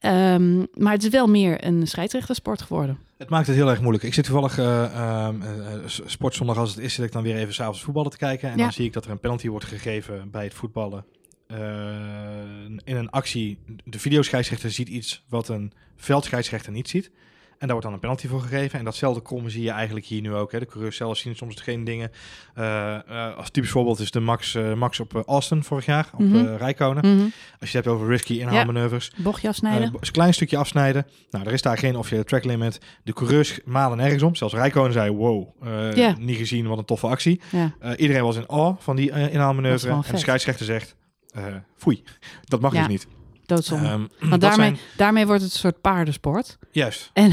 Ehm, 0.00 0.58
maar 0.74 0.92
het 0.92 1.02
is 1.02 1.08
wel 1.08 1.26
meer 1.26 1.64
een 1.64 1.86
scheidsrechtersport 1.86 2.62
geworden. 2.62 2.98
Het 3.18 3.28
maakt 3.28 3.46
het 3.46 3.56
heel 3.56 3.68
erg 3.70 3.80
moeilijk. 3.80 4.04
Ik 4.04 4.14
zit 4.14 4.24
toevallig 4.24 4.58
sportzondag 6.06 6.56
als 6.56 6.70
het 6.74 6.78
is, 6.84 6.94
zit 6.94 7.04
ik 7.04 7.12
dan 7.12 7.22
weer 7.22 7.36
even 7.36 7.54
s'avonds 7.54 7.82
voetballen 7.82 8.10
te 8.10 8.16
kijken. 8.16 8.50
En 8.50 8.56
Ja. 8.56 8.62
dan 8.62 8.72
zie 8.72 8.84
ik 8.86 8.92
dat 8.92 9.04
er 9.04 9.10
een 9.10 9.20
penalty 9.20 9.48
wordt 9.48 9.64
gegeven 9.64 10.30
bij 10.30 10.44
het 10.44 10.54
voetballen. 10.54 11.04
In 12.84 12.96
een 12.96 13.10
actie, 13.10 13.58
de 13.84 13.98
videoscheidsrechter 13.98 14.70
ziet 14.70 14.88
iets 14.88 15.24
wat 15.28 15.48
een 15.48 15.72
veldscheidsrechter 15.96 16.72
niet 16.72 16.88
ziet. 16.88 17.10
En 17.58 17.66
daar 17.66 17.70
wordt 17.70 17.84
dan 17.84 17.92
een 17.92 18.00
penalty 18.00 18.28
voor 18.28 18.40
gegeven. 18.40 18.78
En 18.78 18.84
datzelfde 18.84 19.20
komen 19.20 19.50
zie 19.50 19.62
je 19.62 19.70
eigenlijk 19.70 20.06
hier 20.06 20.20
nu 20.20 20.34
ook. 20.34 20.52
Hè. 20.52 20.58
De 20.58 20.66
coureurs 20.66 20.96
zelf 20.96 21.16
zien 21.16 21.36
soms 21.36 21.60
geen 21.60 21.84
dingen. 21.84 22.10
Eh, 22.54 22.94
eh, 22.94 23.36
als 23.36 23.50
typisch 23.50 23.70
voorbeeld 23.70 23.98
is 23.98 24.10
de 24.10 24.20
Max, 24.20 24.54
eh, 24.54 24.72
Max 24.74 25.00
op 25.00 25.22
Austin 25.26 25.62
vorig 25.64 25.86
jaar, 25.86 26.08
op 26.12 26.20
Mhm. 26.20 26.54
Rijkonen. 26.56 27.14
Mhm. 27.14 27.22
Als 27.60 27.70
je 27.70 27.76
het 27.76 27.84
hebt 27.84 27.86
over 27.86 28.08
risky 28.08 28.32
inhaalmanoeuvres. 28.40 29.12
Bochtje 29.16 29.48
afsnijden. 29.48 29.88
Eh, 29.88 29.94
een 30.00 30.10
klein 30.12 30.34
stukje 30.34 30.56
afsnijden. 30.56 31.06
Nou, 31.30 31.46
er 31.46 31.52
is 31.52 31.62
daar 31.62 31.78
geen 31.78 31.96
officiële 31.96 32.24
track 32.24 32.44
limit. 32.44 32.80
De 33.04 33.12
coureurs 33.12 33.60
malen 33.64 33.96
nergens 33.96 34.22
om. 34.22 34.34
Zelfs 34.34 34.54
Rijkonen 34.54 34.92
zei, 34.92 35.10
wow, 35.10 35.48
Ja. 35.96 36.14
niet 36.18 36.36
gezien, 36.36 36.66
wat 36.66 36.78
een 36.78 36.84
toffe 36.84 37.06
actie. 37.06 37.40
ja. 37.50 37.96
Iedereen 37.96 38.22
was 38.22 38.36
in 38.36 38.48
awe 38.48 38.74
van 38.78 38.96
die 38.96 39.10
inhaalmanoeuvre. 39.10 39.90
En 39.90 40.02
de 40.10 40.16
scheidsrechter 40.18 40.66
zegt, 40.66 40.96
eh 41.34 41.44
foei, 41.76 42.02
dat 42.44 42.60
mag 42.60 42.72
Ja, 42.72 42.78
dus 42.78 42.88
niet. 42.88 43.06
Doodzonde. 43.46 43.86
Ehm, 43.88 44.06
Want 44.30 44.40
daarmee, 44.40 44.66
zijn- 44.66 44.78
daarmee 44.96 45.26
wordt 45.26 45.42
het 45.42 45.52
een 45.52 45.58
soort 45.58 45.80
paardensport. 45.80 46.58
juist. 46.70 47.10
En 47.14 47.32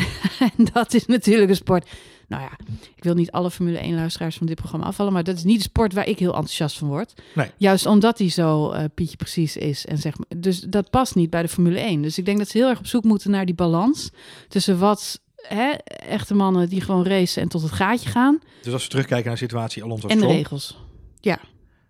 dat 0.73 0.93
is 0.93 1.05
natuurlijk 1.05 1.49
een 1.49 1.55
sport. 1.55 1.89
Nou 2.27 2.41
ja, 2.43 2.51
ik 2.95 3.03
wil 3.03 3.13
niet 3.13 3.31
alle 3.31 3.51
Formule 3.51 3.77
1 3.77 3.95
luisteraars 3.95 4.37
van 4.37 4.47
dit 4.47 4.55
programma 4.55 4.85
afvallen, 4.85 5.13
maar 5.13 5.23
dat 5.23 5.37
is 5.37 5.43
niet 5.43 5.57
de 5.57 5.63
sport 5.63 5.93
waar 5.93 6.07
ik 6.07 6.19
heel 6.19 6.33
enthousiast 6.33 6.77
van 6.77 6.87
word. 6.87 7.13
Nee. 7.35 7.51
Juist 7.57 7.85
omdat 7.85 8.17
hij 8.17 8.29
zo 8.29 8.71
eh, 8.71 8.83
Pietje 8.95 9.15
precies 9.17 9.57
is. 9.57 9.85
En 9.85 9.97
zeg 9.97 10.17
maar, 10.17 10.27
dus 10.41 10.59
dat 10.59 10.89
past 10.89 11.15
niet 11.15 11.29
bij 11.29 11.41
de 11.41 11.47
Formule 11.47 11.79
1. 11.79 12.01
Dus 12.01 12.17
ik 12.17 12.25
denk 12.25 12.37
dat 12.37 12.49
ze 12.49 12.57
heel 12.57 12.69
erg 12.69 12.79
op 12.79 12.85
zoek 12.87 13.03
moeten 13.03 13.31
naar 13.31 13.45
die 13.45 13.55
balans 13.55 14.09
tussen 14.47 14.79
wat 14.79 15.21
hè, 15.35 15.69
echte 16.07 16.33
mannen 16.33 16.69
die 16.69 16.81
gewoon 16.81 17.05
racen 17.05 17.41
en 17.41 17.47
tot 17.49 17.61
het 17.61 17.71
gaatje 17.71 18.09
gaan 18.09 18.39
Dus 18.61 18.73
als 18.73 18.83
we 18.83 18.89
terugkijken 18.89 19.25
naar 19.25 19.33
de 19.39 19.39
situatie 19.45 19.83
Alonso 19.83 20.07
en 20.07 20.19
de 20.19 20.27
regels. 20.27 20.77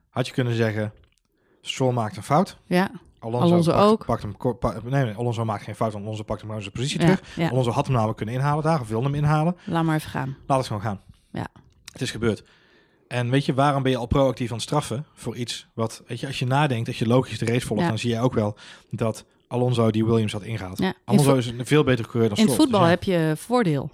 had 0.10 0.28
je 0.28 0.34
kunnen 0.34 0.56
zeggen, 0.56 0.94
Stroll 1.62 1.94
maakt 1.94 2.18
een 2.18 2.24
fout. 2.24 2.58
Ja, 2.68 2.92
Alonso, 3.24 3.48
Alonso 3.48 3.72
pakt, 3.72 3.84
ook. 3.84 4.06
Pakt 4.06 4.22
hem, 4.22 4.92
nee, 4.92 5.04
nee, 5.04 5.14
Alonso 5.14 5.46
maakt 5.46 5.64
geen 5.64 5.76
fout, 5.76 5.92
want 5.92 6.04
Alonso 6.04 6.24
pakt 6.24 6.42
hem 6.42 6.62
zijn 6.62 6.72
positie 6.72 7.00
ja, 7.00 7.06
terug. 7.06 7.36
ja. 7.36 7.50
Alonso 7.50 7.72
had 7.72 7.84
hem 7.86 7.94
namelijk 7.94 8.18
kunnen 8.18 8.36
inhalen 8.36 8.64
daar, 8.64 8.82
of 8.82 8.88
wilde 8.88 9.06
hem 9.06 9.16
inhalen. 9.16 9.56
laat 9.66 9.84
maar 9.84 9.96
even 9.96 10.10
gaan. 10.10 10.38
Laat 10.48 10.58
het 10.58 10.68
gewoon 10.68 10.82
gaan. 10.82 11.02
Ja. 11.32 11.48
Het 11.92 12.02
is 12.02 12.12
gebeurd. 12.12 12.44
En 13.08 13.30
weet 13.30 13.46
je, 13.46 13.54
waarom 13.54 13.84
ben 13.84 13.92
je 13.92 13.98
al 13.98 14.06
proactief 14.06 14.48
aan 14.50 14.56
het 14.56 14.64
straffen 14.66 15.06
voor 15.14 15.36
iets 15.36 15.68
wat, 15.74 16.04
weet 16.08 16.20
je, 16.20 16.28
als 16.28 16.40
je 16.40 16.46
nadenkt, 16.46 16.88
als 16.88 17.00
je 17.00 17.08
logisch 17.08 17.40
de 17.40 17.46
race 17.46 17.66
volgt, 17.68 17.84
Ja. 17.84 17.90
dan 17.90 17.98
zie 17.98 18.10
je 18.10 18.20
ook 18.20 18.34
wel 18.34 18.58
dat 18.90 19.26
Alonso 19.48 19.92
die 19.92 20.06
Williams 20.06 20.32
had 20.32 20.42
ingehaald. 20.44 20.78
Ja. 20.78 20.94
Alonso 21.06 21.36
is 21.36 21.48
een 21.48 21.66
veel 21.66 21.84
betere 21.84 22.08
coureur 22.08 22.30
dan 22.30 22.38
in 22.38 22.44
Stroll. 22.44 22.60
voetbal 22.60 22.80
Dus 22.80 22.90
ja. 22.90 22.96
heb 22.96 23.04
je 23.04 23.34
voordeel. 23.38 23.90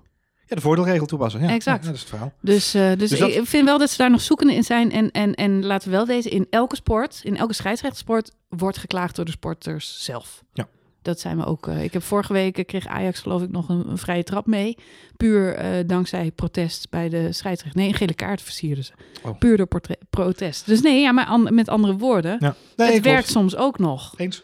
Ja, 0.49 0.55
de 0.55 0.61
voordeelregel 0.61 1.05
toepassen. 1.05 1.41
Ja, 1.41 1.49
Exact. 1.49 1.79
Ja, 1.79 1.85
dat 1.85 1.93
is 1.95 1.99
het 1.99 2.09
verhaal. 2.09 2.33
Dus, 2.41 2.73
eh, 2.73 2.89
dus, 2.97 3.09
Dus 3.09 3.19
dat- 3.19 3.29
ik 3.35 3.45
vind 3.45 3.65
wel 3.65 3.77
dat 3.77 3.89
ze 3.89 3.97
daar 3.97 4.09
nog 4.09 4.21
zoekende 4.21 4.53
in 4.53 4.63
zijn. 4.63 4.91
En, 4.91 5.11
en, 5.11 5.33
en 5.35 5.65
laten 5.65 5.89
we 5.89 5.95
wel 5.95 6.05
wezen, 6.05 6.31
in 6.31 6.47
elke 6.49 6.75
sport, 6.75 7.19
in 7.23 7.37
elke 7.37 7.53
scheidsrechtssport, 7.53 8.31
wordt 8.49 8.77
geklaagd 8.77 9.15
door 9.15 9.25
de 9.25 9.31
sporters 9.31 10.03
zelf. 10.03 10.43
Ja. 10.53 10.67
Dat 11.01 11.19
zijn 11.19 11.37
we 11.37 11.45
ook. 11.45 11.67
eh, 11.67 11.83
ik 11.83 11.93
heb 11.93 12.03
vorige 12.03 12.33
week 12.33 12.57
eh, 12.57 12.65
kreeg 12.65 12.87
Ajax 12.87 13.19
geloof 13.19 13.41
ik 13.41 13.51
nog 13.51 13.69
een, 13.69 13.89
een 13.89 13.97
vrije 13.97 14.23
trap 14.23 14.45
mee. 14.45 14.77
Puur 15.17 15.57
dankzij 15.87 16.31
protest 16.31 16.89
bij 16.89 17.09
de 17.09 17.31
scheidsrechter. 17.33 17.79
Nee, 17.81 17.87
een 17.89 17.95
gele 17.97 18.13
kaart 18.13 18.41
versierden 18.41 18.83
ze. 18.83 18.91
Oh. 19.23 19.37
Puur 19.37 19.57
door 19.57 19.67
protest. 20.09 20.65
Dus 20.65 20.81
nee, 20.81 21.01
ja, 21.01 21.11
maar 21.11 21.25
an- 21.25 21.53
met 21.55 21.69
andere 21.69 21.95
woorden, 21.97 22.35
Ja. 22.39 22.55
Nee, 22.75 22.91
het 22.93 23.03
werkt 23.03 23.29
soms 23.29 23.55
ook 23.55 23.79
nog. 23.79 24.13
Eens. 24.17 24.43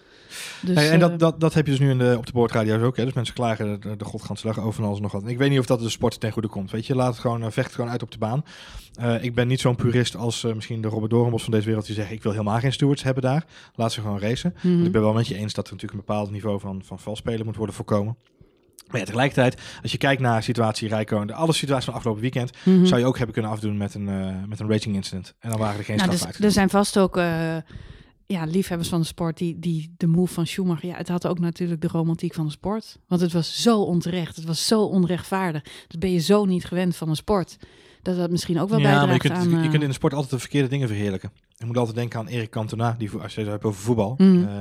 Dus, 0.61 0.75
Hey, 0.75 0.87
en 0.87 0.93
eh, 0.93 0.99
dat, 0.99 1.19
dat, 1.19 1.39
dat 1.39 1.53
heb 1.53 1.65
je 1.65 1.71
dus 1.71 1.79
nu 1.79 1.89
in 1.89 1.97
de, 1.97 2.15
op 2.17 2.25
de 2.25 2.31
boordradio's 2.31 2.81
ook. 2.81 2.97
Hè? 2.97 3.03
Dus 3.05 3.13
mensen 3.13 3.33
klagen 3.33 3.81
de, 3.81 3.95
de 3.95 4.05
godganse 4.05 4.47
dag 4.47 4.59
over 4.59 4.73
van 4.73 4.83
alles 4.83 4.97
en 4.97 5.03
nog 5.03 5.11
wat. 5.11 5.23
En 5.23 5.29
ik 5.29 5.37
weet 5.37 5.49
niet 5.49 5.59
of 5.59 5.65
dat 5.65 5.79
de 5.79 5.89
sport 5.89 6.19
ten 6.19 6.31
goede 6.31 6.47
komt. 6.47 6.71
Weet 6.71 6.85
je, 6.85 6.95
laat 6.95 7.11
het 7.11 7.19
gewoon, 7.19 7.43
eh, 7.43 7.51
vecht 7.51 7.75
gewoon 7.75 7.89
uit 7.89 8.01
op 8.03 8.11
de 8.11 8.17
baan. 8.17 8.45
Eh, 8.93 9.23
ik 9.23 9.35
ben 9.35 9.47
niet 9.47 9.59
zo'n 9.59 9.75
purist 9.75 10.15
als 10.15 10.43
misschien 10.43 10.81
de 10.81 10.87
Robert 10.87 11.11
Doornbos 11.11 11.43
van 11.43 11.51
deze 11.51 11.65
wereld 11.65 11.85
die 11.85 11.95
zeggen... 11.95 12.15
ik 12.15 12.23
wil 12.23 12.31
helemaal 12.31 12.59
geen 12.59 12.73
stewards 12.73 13.03
hebben 13.03 13.23
daar. 13.23 13.45
Laat 13.75 13.91
ze 13.91 14.01
gewoon 14.01 14.19
racen. 14.19 14.55
Want 14.61 14.85
ik 14.85 14.91
ben 14.91 15.01
wel 15.01 15.13
met 15.13 15.27
je 15.27 15.35
eens 15.35 15.53
dat 15.53 15.67
er 15.67 15.73
natuurlijk 15.73 16.01
een 16.01 16.05
bepaald 16.07 16.31
niveau 16.31 16.59
van, 16.59 16.81
van 16.85 16.99
valspelen 16.99 17.45
moet 17.45 17.55
worden 17.55 17.75
voorkomen. 17.75 18.17
Maar 18.87 18.99
ja, 18.99 19.05
tegelijkertijd, 19.05 19.61
als 19.81 19.91
je 19.91 19.97
kijkt 19.97 20.21
naar 20.21 20.43
situatie 20.43 20.87
Rijkoon, 20.87 21.27
de 21.27 21.33
alle 21.33 21.53
situaties 21.53 21.85
van 21.85 21.93
afgelopen 21.93 22.21
weekend, 22.21 22.51
Mhm. 22.63 22.85
zou 22.85 22.99
je 22.99 23.05
ook 23.05 23.15
hebben 23.17 23.33
kunnen 23.33 23.51
afdoen 23.51 23.77
met 23.77 23.93
een, 23.93 24.09
met 24.49 24.59
een 24.59 24.69
racing 24.69 24.95
incident. 24.95 25.33
En 25.39 25.49
dan 25.49 25.59
waren 25.59 25.77
er 25.77 25.83
geen 25.83 25.97
Nou, 25.97 26.09
dus, 26.09 26.39
er 26.39 26.51
zijn 26.51 26.69
vast 26.69 26.97
ook 26.97 27.19
ja, 28.27 28.43
liefhebbers 28.45 28.89
van 28.89 28.99
de 28.99 29.05
sport, 29.05 29.37
die, 29.37 29.59
die 29.59 29.93
de 29.97 30.07
move 30.07 30.33
van 30.33 30.47
Schumacher, 30.47 30.89
ja, 30.89 30.95
het 30.97 31.07
had 31.07 31.27
ook 31.27 31.39
natuurlijk 31.39 31.81
de 31.81 31.87
romantiek 31.87 32.33
van 32.33 32.45
de 32.45 32.51
sport. 32.51 32.99
Want 33.07 33.21
het 33.21 33.31
was 33.33 33.61
zo 33.61 33.81
onterecht, 33.81 34.35
het 34.35 34.45
was 34.45 34.67
zo 34.67 34.83
onrechtvaardig. 34.83 35.63
Dat 35.87 35.99
ben 35.99 36.11
je 36.11 36.19
zo 36.19 36.45
niet 36.45 36.65
gewend 36.65 36.95
van 36.95 37.09
een 37.09 37.15
sport. 37.15 37.57
Dat 38.01 38.17
dat 38.17 38.31
misschien 38.31 38.59
ook 38.59 38.69
wel 38.69 38.79
ja, 38.79 39.05
maar 39.05 39.13
je 39.13 39.19
kunt, 39.19 39.33
aan... 39.33 39.49
je 39.49 39.55
eh, 39.55 39.69
kunt 39.69 39.81
in 39.83 39.87
de 39.89 39.93
sport 39.93 40.13
altijd 40.13 40.31
de 40.31 40.39
verkeerde 40.39 40.67
dingen 40.67 40.87
verheerlijken. 40.87 41.31
Je 41.57 41.65
moet 41.65 41.77
altijd 41.77 41.95
denken 41.95 42.19
aan 42.19 42.27
Erik 42.27 42.49
Cantona, 42.49 42.95
die, 42.97 43.09
als 43.11 43.33
je 43.33 43.41
het 43.41 43.49
hebt 43.49 43.63
over 43.63 43.81
voetbal. 43.81 44.13
Mhm. 44.17 44.43
eh, 44.43 44.53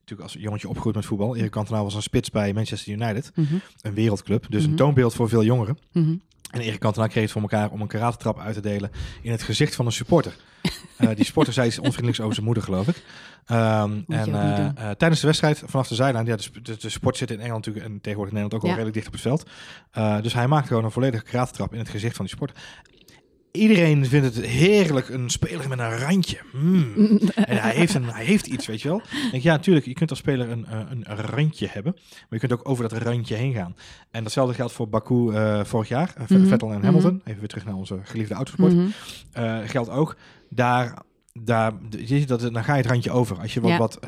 natuurlijk 0.00 0.22
als 0.22 0.42
jongetje 0.42 0.68
opgegroeid 0.68 0.96
met 0.96 1.04
voetbal. 1.04 1.36
Erik 1.36 1.50
Cantona 1.50 1.82
was 1.82 1.94
een 1.94 2.02
spits 2.02 2.30
bij 2.30 2.52
Manchester 2.52 2.92
United, 2.92 3.32
mhm, 3.34 3.54
een 3.80 3.94
wereldclub. 3.94 4.46
Dus 4.48 4.62
Mhm. 4.62 4.70
een 4.70 4.76
toonbeeld 4.76 5.14
voor 5.14 5.28
veel 5.28 5.44
jongeren. 5.44 5.78
mhm. 5.92 6.14
En 6.52 6.60
Erik 6.60 6.80
Cantona 6.80 7.06
kreeg 7.06 7.22
het 7.22 7.32
voor 7.32 7.42
elkaar 7.42 7.70
om 7.70 7.80
een 7.80 7.86
karatentrap 7.86 8.38
uit 8.38 8.54
te 8.54 8.60
delen 8.60 8.90
in 9.22 9.30
het 9.30 9.42
gezicht 9.42 9.74
van 9.74 9.86
een 9.86 9.92
supporter. 9.92 10.36
Eh, 10.96 11.08
die 11.14 11.24
supporter 11.24 11.52
zei 11.52 11.66
iets 11.66 11.78
onvriendelijks 11.78 12.20
over 12.20 12.34
zijn 12.34 12.46
moeder, 12.46 12.64
geloof 12.64 12.88
ik. 12.88 13.02
Ehm, 13.46 14.00
en 14.08 14.34
eh, 14.34 14.66
eh, 14.66 14.74
tijdens 14.96 15.20
de 15.20 15.26
wedstrijd 15.26 15.62
vanaf 15.66 15.88
de 15.88 15.94
zijlijn, 15.94 16.26
ja, 16.26 16.36
de, 16.36 16.60
de, 16.62 16.76
de 16.76 16.88
sport 16.88 17.16
zit 17.16 17.30
in 17.30 17.40
Engeland 17.40 17.66
natuurlijk 17.66 17.94
en 17.94 18.00
tegenwoordig 18.00 18.34
in 18.34 18.40
Nederland 18.40 18.54
ook 18.54 18.60
Ja. 18.70 18.76
wel 18.76 18.84
redelijk 18.84 18.94
dicht 18.94 19.06
op 19.06 19.12
het 19.12 19.46
veld. 19.92 20.22
Dus 20.22 20.34
hij 20.34 20.46
maakte 20.48 20.68
gewoon 20.68 20.84
een 20.84 20.90
volledige 20.90 21.24
karatentrap 21.24 21.72
in 21.72 21.78
het 21.78 21.88
gezicht 21.88 22.16
van 22.16 22.24
die 22.24 22.34
supporter. 22.34 22.64
Iedereen 23.52 24.06
vindt 24.06 24.34
het 24.36 24.44
heerlijk, 24.46 25.08
een 25.08 25.30
speler 25.30 25.68
met 25.68 25.78
een 25.78 25.98
randje. 25.98 26.38
Mm. 26.52 26.92
En 27.34 27.56
hij 27.56 27.74
heeft, 27.74 27.94
een, 27.94 28.04
hij 28.04 28.24
heeft 28.24 28.46
iets, 28.46 28.66
weet 28.66 28.82
je 28.82 28.88
wel. 28.88 28.98
Ik 28.98 29.28
denk, 29.30 29.42
ja, 29.42 29.52
natuurlijk, 29.52 29.86
je 29.86 29.92
kunt 29.92 30.10
als 30.10 30.18
speler 30.18 30.50
een, 30.50 30.66
eh, 30.66 30.80
een 30.90 31.04
randje 31.16 31.68
hebben. 31.70 31.92
Maar 31.94 32.26
je 32.28 32.38
kunt 32.38 32.52
ook 32.52 32.68
over 32.68 32.88
dat 32.88 32.98
randje 33.02 33.34
heen 33.34 33.52
gaan. 33.54 33.76
En 34.10 34.22
datzelfde 34.22 34.54
geldt 34.54 34.72
voor 34.72 34.88
Baku 34.88 35.32
eh, 35.34 35.64
vorig 35.64 35.88
jaar. 35.88 36.12
eh, 36.16 36.28
Mhm. 36.28 36.46
Vettel 36.46 36.72
en 36.72 36.84
Hamilton. 36.84 37.20
Even 37.24 37.38
weer 37.38 37.48
terug 37.48 37.64
naar 37.64 37.74
onze 37.74 37.98
geliefde 38.02 38.34
autosport. 38.34 38.72
Mhm. 38.74 38.86
Geldt 39.66 39.90
ook. 39.90 40.16
Daar, 40.50 40.98
daar, 41.32 41.72
je 42.04 42.26
dat, 42.26 42.40
dan 42.40 42.64
ga 42.64 42.72
je 42.74 42.82
het 42.82 42.90
randje 42.90 43.10
over. 43.10 43.38
Als 43.38 43.54
je 43.54 43.60
wat, 43.60 43.70
Ja. 43.70 43.78
wat 43.78 43.98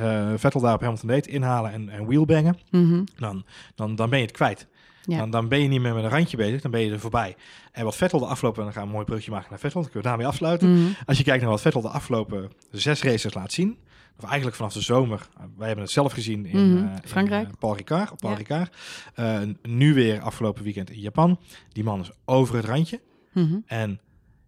Vettel 0.41 0.61
daar 0.61 0.75
op 0.75 0.81
Hamilton 0.81 1.09
deed, 1.09 1.27
inhalen 1.27 1.73
en, 1.73 1.89
en 1.89 2.07
wheelbangen, 2.07 2.59
Mhm. 2.71 3.03
dan, 3.17 3.45
dan, 3.75 3.95
dan 3.95 4.11
ben 4.11 4.19
je 4.19 4.25
het 4.25 4.35
kwijt. 4.35 4.67
Ja. 5.07 5.19
Dan, 5.19 5.31
dan 5.31 5.49
ben 5.49 5.61
je 5.63 5.69
niet 5.69 5.81
meer 5.81 5.95
met 5.95 6.05
een 6.05 6.11
randje 6.11 6.37
bezig, 6.37 6.61
dan 6.61 6.71
ben 6.71 6.81
je 6.81 6.93
er 6.93 7.01
voorbij. 7.01 7.37
En 7.73 7.85
wat 7.85 7.97
Vettel 7.97 8.19
de 8.19 8.27
afgelopen, 8.27 8.59
en 8.59 8.65
dan 8.65 8.73
gaan 8.73 8.83
we 8.83 8.89
een 8.89 8.95
mooi 8.95 9.07
brugje 9.07 9.31
maken 9.31 9.47
naar 9.51 9.59
Vettel, 9.59 9.81
dan 9.81 9.91
kunnen 9.91 10.03
we 10.03 10.09
daarmee 10.09 10.27
afsluiten. 10.33 10.73
Mhm. 10.83 10.93
Als 11.07 11.19
je 11.19 11.25
kijkt 11.25 11.41
naar 11.43 11.51
wat 11.51 11.61
Vettel 11.61 11.81
de 11.81 11.89
afgelopen 11.89 12.51
zes 12.71 13.03
races 13.03 13.35
laat 13.35 13.53
zien, 13.53 13.79
of 14.19 14.25
eigenlijk 14.25 14.57
vanaf 14.57 14.73
de 14.73 14.81
zomer, 14.81 15.27
uh, 15.39 15.45
wij 15.57 15.67
hebben 15.67 15.85
het 15.85 15.93
zelf 15.95 16.13
gezien 16.13 16.47
in, 16.47 16.71
Mhm. 16.75 16.85
eh, 16.87 16.93
in, 16.93 17.09
Frankrijk. 17.09 17.47
eh, 17.47 17.53
Paul 17.59 17.77
Ricard, 17.77 18.11
op 18.11 18.19
Paul 18.19 18.33
Ja. 18.33 18.39
Ricard. 18.39 18.77
Eh, 19.15 19.41
nu 19.63 19.95
weer 19.95 20.21
afgelopen 20.21 20.63
weekend 20.65 20.91
in 20.91 21.01
Japan. 21.01 21.39
Die 21.73 21.85
man 21.85 22.01
is 22.01 22.11
over 22.25 22.57
het 22.57 22.65
randje 22.65 23.01
Mhm. 23.33 23.57
en 23.67 24.01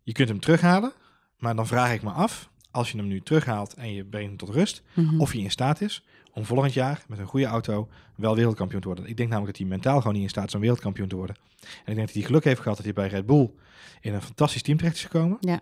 je 0.03 0.13
kunt 0.13 0.29
hem 0.29 0.41
terughalen, 0.41 0.93
maar 1.39 1.57
dan 1.57 1.67
vraag 1.67 1.93
ik 1.93 2.03
me 2.03 2.11
af, 2.11 2.51
als 2.71 2.91
je 2.91 2.97
hem 2.99 3.07
nu 3.07 3.21
terughaalt 3.21 3.75
en 3.75 3.93
je 3.93 4.05
brengt 4.05 4.29
hem 4.29 4.37
tot 4.37 4.49
rust, 4.49 4.83
of 5.19 5.31
hij 5.33 5.41
in 5.41 5.51
staat 5.51 5.81
is 5.81 6.05
om 6.37 6.45
volgend 6.45 6.73
jaar 6.73 7.03
met 7.09 7.19
een 7.19 7.27
goede 7.27 7.47
auto 7.47 7.89
wel 8.15 8.35
wereldkampioen 8.35 8.81
te 8.81 8.87
worden. 8.87 9.07
Ik 9.07 9.17
denk 9.17 9.29
namelijk 9.29 9.59
dat 9.59 9.67
hij 9.67 9.77
mentaal 9.77 9.99
gewoon 9.99 10.13
niet 10.15 10.23
in 10.23 10.29
staat 10.29 10.47
is 10.47 10.55
om 10.55 10.61
wereldkampioen 10.61 11.09
te 11.09 11.17
worden. 11.17 11.37
En 11.61 11.69
ik 11.91 11.95
denk 11.95 12.07
dat 12.07 12.13
hij 12.13 12.23
geluk 12.23 12.45
heeft 12.45 12.61
gehad 12.61 12.77
dat 12.77 12.85
hij 12.87 12.95
bij 12.95 13.09
Red 13.09 13.27
Bull 13.27 13.51
in 14.01 14.15
een 14.15 14.23
fantastisch 14.23 14.63
team 14.63 14.79
terecht 14.79 14.97
is 14.97 15.03
gekomen. 15.03 15.37
Ja. 15.41 15.61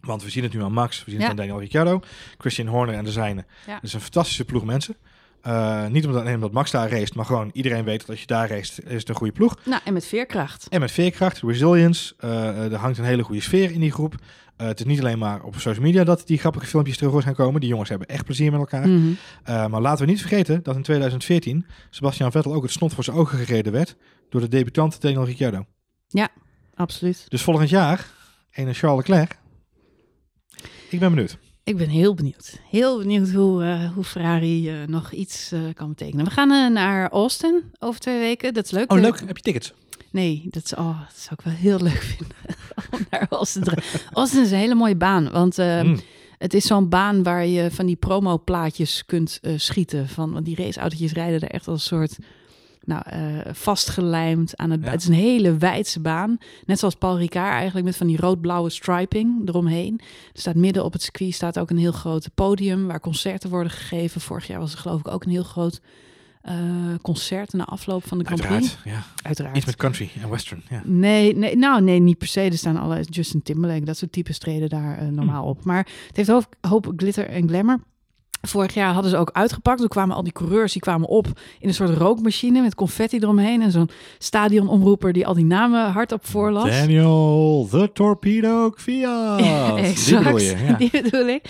Want 0.00 0.22
we 0.22 0.30
zien 0.30 0.42
het 0.42 0.52
nu 0.52 0.62
aan 0.62 0.72
Max, 0.72 1.04
we 1.04 1.10
zien 1.10 1.20
Ja. 1.20 1.20
het 1.20 1.30
aan 1.30 1.36
Daniel 1.36 1.60
Ricciardo, 1.60 2.00
Christian 2.38 2.66
Horner 2.68 2.94
en 2.94 3.04
de 3.04 3.12
zijne. 3.12 3.44
Ja. 3.66 3.74
Het 3.74 3.82
is 3.82 3.92
een 3.92 4.00
fantastische 4.00 4.44
ploeg 4.44 4.64
mensen. 4.64 4.96
Eh, 5.42 5.86
niet 5.86 6.06
omdat, 6.06 6.20
alleen 6.20 6.34
omdat 6.34 6.52
Max 6.52 6.70
daar 6.70 6.90
race, 6.90 7.12
maar 7.16 7.24
gewoon 7.24 7.50
iedereen 7.52 7.84
weet 7.84 8.00
dat 8.00 8.08
als 8.08 8.20
je 8.20 8.26
daar 8.26 8.48
race, 8.48 8.82
is 8.82 9.00
het 9.00 9.08
een 9.08 9.14
goede 9.14 9.32
ploeg. 9.32 9.56
Nou, 9.64 9.80
en 9.84 9.92
met 9.92 10.06
veerkracht. 10.06 10.66
En 10.68 10.80
met 10.80 10.90
veerkracht, 10.90 11.40
resilience, 11.42 12.14
eh, 12.18 12.72
er 12.72 12.78
hangt 12.78 12.98
een 12.98 13.04
hele 13.04 13.22
goede 13.22 13.40
sfeer 13.40 13.70
in 13.70 13.80
die 13.80 13.92
groep. 13.92 14.14
Eh, 14.56 14.66
het 14.66 14.78
is 14.78 14.84
niet 14.84 15.00
alleen 15.00 15.18
maar 15.18 15.42
op 15.42 15.54
social 15.54 15.84
media 15.84 16.04
dat 16.04 16.26
die 16.26 16.38
grappige 16.38 16.66
filmpjes 16.66 16.96
terug 16.96 17.22
gaan 17.22 17.34
komen. 17.34 17.60
Die 17.60 17.70
jongens 17.70 17.88
hebben 17.88 18.08
echt 18.08 18.24
plezier 18.24 18.50
met 18.50 18.60
elkaar. 18.60 18.88
Mhm. 18.88 19.08
Uh, 19.08 19.66
maar 19.66 19.80
laten 19.80 20.04
we 20.04 20.10
niet 20.10 20.20
vergeten 20.20 20.62
dat 20.62 20.76
in 20.76 20.82
2014 20.82 21.66
Sebastian 21.90 22.30
Vettel 22.30 22.54
ook 22.54 22.62
het 22.62 22.72
snot 22.72 22.94
voor 22.94 23.04
zijn 23.04 23.16
ogen 23.16 23.38
gereden 23.38 23.72
werd 23.72 23.96
door 24.28 24.40
de 24.40 24.48
debutant 24.48 25.00
Daniel 25.00 25.24
Ricciardo. 25.24 25.66
Absoluut. 26.74 27.24
Dus 27.28 27.42
volgend 27.42 27.68
jaar 27.68 28.10
een 28.52 28.74
Charles 28.74 29.06
Leclerc. 29.06 29.38
Ik 30.90 30.98
ben 30.98 31.10
benieuwd. 31.10 31.38
Ik 31.70 31.76
ben 31.76 31.88
heel 31.88 32.14
benieuwd. 32.14 32.58
Heel 32.70 32.98
benieuwd 32.98 33.30
hoe, 33.30 33.64
eh, 33.64 33.92
hoe 33.92 34.04
Ferrari 34.04 34.68
eh, 34.68 34.74
nog 34.86 35.12
iets 35.12 35.52
eh, 35.52 35.60
kan 35.74 35.88
betekenen. 35.88 36.24
We 36.24 36.30
gaan 36.30 36.72
naar 36.72 37.10
Austin 37.10 37.62
over 37.78 38.00
twee 38.00 38.18
weken. 38.18 38.54
Dat 38.54 38.64
is 38.64 38.70
leuk. 38.70 38.92
Oh, 38.92 39.00
leuk. 39.00 39.20
Heb 39.26 39.36
je 39.36 39.42
tickets? 39.42 39.72
Nee, 40.10 40.42
dat, 40.50 40.64
is, 40.64 40.74
oh, 40.74 41.00
dat 41.00 41.16
zou 41.18 41.34
ik 41.38 41.44
wel 41.44 41.54
heel 41.54 41.78
leuk 41.80 42.02
vinden. 42.02 42.36
om 42.90 43.06
naar 43.10 43.26
Austin 43.30 43.62
te 43.62 43.70
gaan. 43.70 44.00
Austin 44.12 44.42
is 44.42 44.50
een 44.50 44.56
hele 44.58 44.74
mooie 44.74 44.96
baan. 44.96 45.30
Want 45.30 45.58
eh, 45.58 45.82
Mm. 45.82 46.00
het 46.38 46.54
is 46.54 46.66
zo'n 46.66 46.88
baan 46.88 47.22
waar 47.22 47.46
je 47.46 47.70
van 47.70 47.86
die 47.86 47.96
promoplaatjes 47.96 49.04
kunt 49.06 49.38
eh, 49.42 49.52
schieten. 49.56 50.08
Van, 50.08 50.32
want 50.32 50.44
die 50.44 50.56
raceautootjes 50.56 51.12
rijden 51.12 51.40
er 51.40 51.50
echt 51.50 51.68
als 51.68 51.80
een 51.90 51.98
soort... 51.98 52.16
Nou, 52.84 53.02
eh, 53.06 53.52
vastgelijmd 53.52 54.56
aan 54.56 54.70
het... 54.70 54.84
Ja. 54.84 54.90
Het 54.90 55.00
is 55.00 55.08
een 55.08 55.14
hele 55.14 55.56
wijdse 55.56 56.00
baan. 56.00 56.38
Net 56.66 56.78
zoals 56.78 56.94
Paul 56.94 57.18
Ricard 57.18 57.52
eigenlijk 57.52 57.86
met 57.86 57.96
van 57.96 58.06
die 58.06 58.16
rood-blauwe 58.16 58.70
striping 58.70 59.48
eromheen. 59.48 60.00
Er 60.32 60.40
staat 60.40 60.54
midden 60.54 60.84
op 60.84 60.92
het 60.92 61.02
circuit 61.02 61.34
staat 61.34 61.58
ook 61.58 61.70
een 61.70 61.78
heel 61.78 61.92
groot 61.92 62.28
podium... 62.34 62.86
waar 62.86 63.00
concerten 63.00 63.50
worden 63.50 63.72
gegeven. 63.72 64.20
Vorig 64.20 64.46
jaar 64.46 64.60
was 64.60 64.72
er 64.72 64.78
geloof 64.78 65.00
ik 65.00 65.08
ook 65.08 65.24
een 65.24 65.30
heel 65.30 65.42
groot 65.42 65.80
eh, 66.42 66.54
concert... 67.02 67.52
na 67.52 67.64
afloop 67.64 68.06
van 68.06 68.18
de 68.18 68.24
Grand 68.24 68.40
Prix. 68.40 68.54
Uiteraard. 68.54 68.84
Ja. 68.84 69.02
Uiteraard. 69.22 69.56
Iets 69.56 69.66
met 69.66 69.76
country 69.76 70.10
en 70.22 70.30
western. 70.30 70.62
Ja. 70.68 70.82
Nee, 70.84 71.36
nee, 71.36 71.56
nou 71.56 71.82
nee, 71.82 71.98
niet 71.98 72.18
per 72.18 72.28
se. 72.28 72.40
Er 72.40 72.58
staan 72.58 72.76
alle 72.76 73.00
Justin 73.00 73.42
Timberlake, 73.42 73.84
dat 73.84 73.96
soort 73.96 74.12
types 74.12 74.38
treden 74.38 74.68
daar 74.68 74.98
eh, 74.98 75.06
normaal 75.06 75.44
op. 75.44 75.64
Maar 75.64 75.86
het 76.06 76.16
heeft 76.16 76.28
hoop, 76.28 76.54
hoop 76.60 76.92
glitter 76.96 77.28
en 77.28 77.48
glamour. 77.48 77.80
Vorig 78.42 78.74
jaar 78.74 78.92
hadden 78.92 79.10
ze 79.10 79.16
ook 79.16 79.30
uitgepakt. 79.32 79.78
Toen 79.78 79.88
kwamen 79.88 80.16
al 80.16 80.22
die 80.22 80.32
coureurs 80.32 80.72
die 80.72 80.82
kwamen 80.82 81.08
op 81.08 81.26
in 81.58 81.68
een 81.68 81.74
soort 81.74 81.98
rookmachine 81.98 82.60
met 82.60 82.74
confetti 82.74 83.16
eromheen. 83.16 83.62
En 83.62 83.70
zo'n 83.70 83.90
stadionomroeper 84.18 85.12
die 85.12 85.26
al 85.26 85.34
die 85.34 85.44
namen 85.44 85.90
hardop 85.90 86.26
voorlas. 86.26 86.70
Daniel, 86.70 87.68
the 87.70 87.90
torpedo 87.92 88.72
Fiat. 88.76 89.38
Die 90.06 90.18
bedoel 90.18 90.38
je, 90.38 90.56
ja. 90.66 90.76
die 90.76 90.90
bedoel 90.90 91.26
ik. 91.26 91.42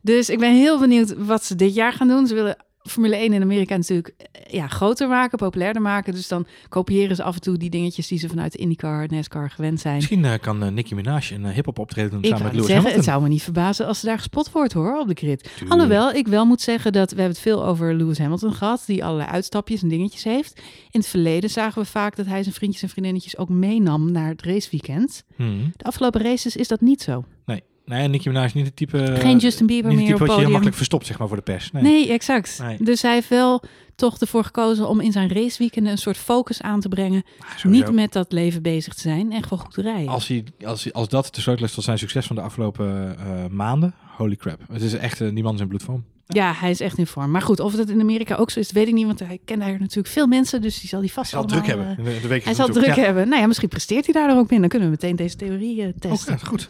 Dus 0.00 0.30
ik 0.30 0.38
ben 0.38 0.54
heel 0.54 0.78
benieuwd 0.78 1.14
wat 1.18 1.44
ze 1.44 1.54
dit 1.54 1.74
jaar 1.74 1.92
gaan 1.92 2.08
doen. 2.08 2.26
Ze 2.26 2.34
willen 2.34 2.56
Formule 2.86 3.16
1 3.16 3.32
in 3.32 3.42
Amerika 3.42 3.76
natuurlijk 3.76 4.14
eh, 4.18 4.52
ja, 4.52 4.66
groter 4.66 5.08
maken, 5.08 5.38
populairder 5.38 5.82
maken. 5.82 6.14
Dus 6.14 6.28
dan 6.28 6.46
kopiëren 6.68 7.16
ze 7.16 7.22
af 7.22 7.34
en 7.34 7.40
toe 7.40 7.56
die 7.56 7.70
dingetjes 7.70 8.08
die 8.08 8.18
ze 8.18 8.28
vanuit 8.28 8.52
de 8.52 8.58
IndyCar, 8.58 9.06
NASCAR 9.10 9.50
gewend 9.50 9.80
zijn. 9.80 9.94
Misschien 9.94 10.24
eh, 10.24 10.38
kan 10.40 10.62
eh, 10.62 10.70
Nicki 10.70 10.94
Minaj 10.94 11.30
een 11.32 11.44
uh, 11.44 11.48
hip-hop 11.50 11.78
optreden 11.78 12.10
doen 12.10 12.22
Ik 12.22 12.26
samen 12.26 12.42
met 12.42 12.52
Lewis 12.52 12.66
zeggen, 12.66 12.84
Hamilton. 12.84 13.04
het 13.04 13.14
zou 13.14 13.22
me 13.22 13.28
niet 13.28 13.42
verbazen 13.42 13.86
als 13.86 14.00
ze 14.00 14.06
daar 14.06 14.16
gespot 14.16 14.52
wordt 14.52 14.72
hoor, 14.72 14.98
op 14.98 15.08
de 15.08 15.14
grid. 15.14 15.42
Tuurlijk. 15.42 15.70
Alhoewel, 15.70 16.12
ik 16.12 16.28
wel 16.28 16.46
moet 16.46 16.60
zeggen 16.60 16.92
dat 16.92 17.10
we 17.10 17.16
hebben 17.16 17.34
het 17.34 17.44
veel 17.44 17.64
over 17.64 17.94
Lewis 17.94 18.18
Hamilton 18.18 18.52
gehad, 18.52 18.82
die 18.86 19.04
allerlei 19.04 19.30
uitstapjes 19.30 19.82
en 19.82 19.88
dingetjes 19.88 20.24
heeft. 20.24 20.60
In 20.90 21.00
het 21.00 21.08
verleden 21.08 21.50
zagen 21.50 21.82
we 21.82 21.88
vaak 21.88 22.16
dat 22.16 22.26
hij 22.26 22.42
zijn 22.42 22.54
vriendjes 22.54 22.82
en 22.82 22.88
vriendinnetjes 22.88 23.36
ook 23.36 23.48
meenam 23.48 24.12
naar 24.12 24.28
het 24.28 24.42
raceweekend. 24.42 25.24
Hmm. 25.36 25.72
De 25.76 25.84
afgelopen 25.84 26.22
races 26.22 26.56
is 26.56 26.68
dat 26.68 26.80
niet 26.80 27.02
zo. 27.02 27.24
Nee. 27.46 27.62
Nee, 27.86 28.08
Nicki 28.08 28.28
Minaj 28.28 28.44
is 28.44 28.54
niet 28.54 28.66
het 28.66 28.76
type... 28.76 29.16
Geen 29.18 29.38
Justin 29.38 29.66
Bieber 29.66 29.90
niet 29.90 30.00
meer 30.00 30.08
type 30.08 30.18
wat 30.26 30.30
je 30.34 30.40
heel 30.40 30.48
makkelijk 30.50 30.76
verstopt, 30.76 31.06
zeg 31.06 31.18
maar, 31.18 31.28
voor 31.28 31.36
de 31.36 31.42
pers. 31.42 31.72
Nee. 31.72 31.82
Nee, 31.82 32.12
exact. 32.12 32.58
Nee. 32.62 32.76
Dus 32.80 33.02
hij 33.02 33.12
heeft 33.14 33.28
wel 33.28 33.62
toch 33.94 34.18
ervoor 34.18 34.44
gekozen 34.44 34.88
om 34.88 35.00
in 35.00 35.12
zijn 35.12 35.28
raceweekenden 35.32 35.92
een 35.92 35.98
soort 35.98 36.16
focus 36.16 36.62
aan 36.62 36.80
te 36.80 36.88
brengen. 36.88 37.22
Niet 37.62 37.90
met 37.92 38.12
dat 38.12 38.32
leven 38.32 38.62
bezig 38.62 38.94
te 38.94 39.00
zijn 39.00 39.32
en 39.32 39.42
gewoon 39.42 39.58
goed 39.58 39.74
te 39.74 39.82
rijden. 39.82 40.08
Als, 40.08 40.28
hij, 40.28 40.44
als, 40.64 40.82
hij, 40.84 40.92
als 40.92 41.08
dat 41.08 41.34
de 41.34 41.40
sleutel 41.40 41.64
is 41.64 41.74
tot 41.74 41.84
zijn 41.84 41.98
succes 41.98 42.26
van 42.26 42.36
de 42.36 42.42
afgelopen 42.42 43.16
eh, 43.18 43.26
maanden, 43.50 43.94
holy 44.16 44.36
crap. 44.36 44.60
Het 44.72 44.82
is 44.82 44.94
echt, 44.94 45.20
eh, 45.20 45.28
die 45.34 45.42
man 45.42 45.54
is 45.54 45.60
in 45.60 45.68
bloedvorm. 45.68 46.04
Ja, 46.26 46.52
hij 46.52 46.70
is 46.70 46.80
echt 46.80 46.98
in 46.98 47.06
vorm. 47.06 47.30
Maar 47.30 47.42
goed, 47.42 47.60
of 47.60 47.74
dat 47.74 47.88
in 47.88 48.00
Amerika 48.00 48.34
ook 48.36 48.50
zo 48.50 48.60
is, 48.60 48.72
weet 48.72 48.88
ik 48.88 48.94
niet. 48.94 49.06
Want 49.06 49.18
hij 49.18 49.38
kent 49.44 49.60
daar 49.60 49.78
natuurlijk 49.78 50.08
veel 50.08 50.26
mensen, 50.26 50.60
dus 50.60 50.80
die 50.80 50.88
zal 50.88 51.00
die 51.00 51.10
Hij 51.14 51.18
vast 51.18 51.30
zal 51.30 51.40
allemaal, 51.42 51.58
druk 51.62 51.76
hebben. 51.76 52.06
eh, 52.06 52.14
De, 52.14 52.20
de 52.20 52.28
week 52.28 52.44
hij 52.44 52.54
zal 52.54 52.68
druk 52.68 52.96
hebben. 52.96 53.28
Nou 53.28 53.40
ja, 53.40 53.46
misschien 53.46 53.68
presteert 53.68 54.04
hij 54.04 54.14
daardoor 54.14 54.38
ook 54.38 54.50
in. 54.50 54.60
Dan 54.60 54.68
kunnen 54.68 54.88
we 54.88 54.94
meteen 55.00 55.16
deze 55.16 55.36
theorie 55.36 55.86
Oh, 55.86 55.92
testen. 55.98 56.32
ja, 56.32 56.46
goed. 56.46 56.68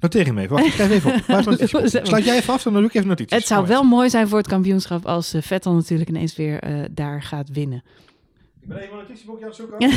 Noteer 0.00 0.26
hem 0.26 0.38
even. 0.38 0.54
Wacht, 0.56 0.66
ik 0.66 0.72
schrijf 0.72 0.90
even 0.90 1.10
op. 1.80 1.86
Sluit 2.06 2.24
jij 2.24 2.36
even 2.36 2.52
af, 2.54 2.62
dan 2.62 2.72
doe 2.72 2.84
ik 2.84 2.94
even 2.94 3.08
notities. 3.08 3.36
het 3.38 3.46
zou 3.46 3.60
Kom 3.60 3.68
wel 3.68 3.82
mooi 3.82 4.10
zijn 4.10 4.28
voor 4.28 4.38
het 4.38 4.48
kampioenschap 4.48 5.06
als 5.06 5.34
eh, 5.34 5.42
Vettel 5.42 5.74
natuurlijk 5.74 6.08
ineens 6.08 6.36
weer 6.36 6.60
eh, 6.60 6.84
daar 6.90 7.22
gaat 7.22 7.48
winnen. 7.52 7.82
Ik 8.60 8.72
ben 8.72 8.80
even 8.80 8.96
mijn 8.96 9.06
notitieboekje 9.08 9.44
aan 9.44 9.50
het 9.50 9.58
zoeken. 9.58 9.90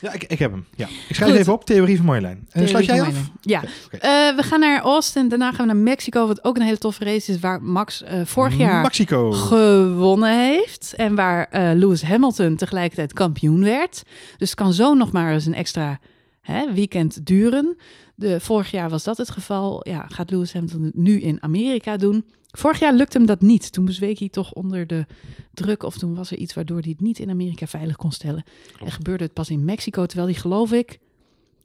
ja, 0.00 0.12
ik, 0.12 0.24
ik 0.24 0.38
heb 0.38 0.50
hem. 0.50 0.66
Ja. 0.74 0.86
Ik 1.08 1.14
schrijf 1.14 1.30
Goed. 1.30 1.40
even 1.40 1.52
op. 1.52 1.64
Theorie 1.64 1.96
van 1.96 2.06
Marjolein. 2.06 2.46
En 2.50 2.68
sluit 2.68 2.84
jij 2.84 3.02
af? 3.02 3.30
Ja. 3.40 3.62
Eh, 3.90 4.00
we 4.36 4.42
gaan 4.42 4.60
naar 4.60 4.80
Austin. 4.80 5.28
Daarna 5.28 5.52
gaan 5.52 5.66
we 5.66 5.72
naar 5.72 5.82
Mexico, 5.82 6.26
wat 6.26 6.44
ook 6.44 6.56
een 6.56 6.62
hele 6.62 6.78
toffe 6.78 7.04
race 7.04 7.32
is, 7.32 7.40
waar 7.40 7.62
Max 7.62 8.02
eh, 8.02 8.20
vorig 8.24 8.56
jaar 8.56 8.82
Mexico. 8.82 9.30
gewonnen 9.32 10.38
heeft. 10.38 10.94
En 10.96 11.14
waar 11.14 11.46
eh, 11.50 11.70
Lewis 11.74 12.02
Hamilton 12.02 12.56
tegelijkertijd 12.56 13.12
kampioen 13.12 13.64
werd. 13.64 14.02
Dus 14.38 14.50
het 14.50 14.58
kan 14.58 14.72
zo 14.72 14.94
nog 14.94 15.12
maar 15.12 15.32
eens 15.32 15.46
een 15.46 15.54
extra 15.54 15.98
hè, 16.42 16.72
weekend 16.72 17.26
duren. 17.26 17.76
De, 18.14 18.40
vorig 18.40 18.70
jaar 18.70 18.90
was 18.90 19.04
dat 19.04 19.16
het 19.16 19.30
geval. 19.30 19.88
Ja, 19.88 20.06
gaat 20.08 20.30
Lewis 20.30 20.52
Hamilton 20.52 20.82
het 20.82 20.96
nu 20.96 21.20
in 21.20 21.42
Amerika 21.42 21.96
doen? 21.96 22.24
Vorig 22.50 22.78
jaar 22.78 22.94
lukte 22.94 23.16
hem 23.16 23.26
dat 23.26 23.40
niet. 23.40 23.72
Toen 23.72 23.84
bezweek 23.84 24.18
hij 24.18 24.28
toch 24.28 24.52
onder 24.52 24.86
de 24.86 25.06
druk. 25.54 25.82
Of 25.82 25.98
toen 25.98 26.14
was 26.14 26.30
er 26.30 26.36
iets 26.38 26.54
waardoor 26.54 26.80
hij 26.80 26.90
het 26.90 27.00
niet 27.00 27.18
in 27.18 27.30
Amerika 27.30 27.66
veilig 27.66 27.96
kon 27.96 28.12
stellen. 28.12 28.44
En 28.84 28.90
gebeurde 28.90 29.24
het 29.24 29.32
pas 29.32 29.50
in 29.50 29.64
Mexico. 29.64 30.06
Terwijl 30.06 30.28
hij, 30.28 30.38
geloof 30.40 30.72
ik, 30.72 30.98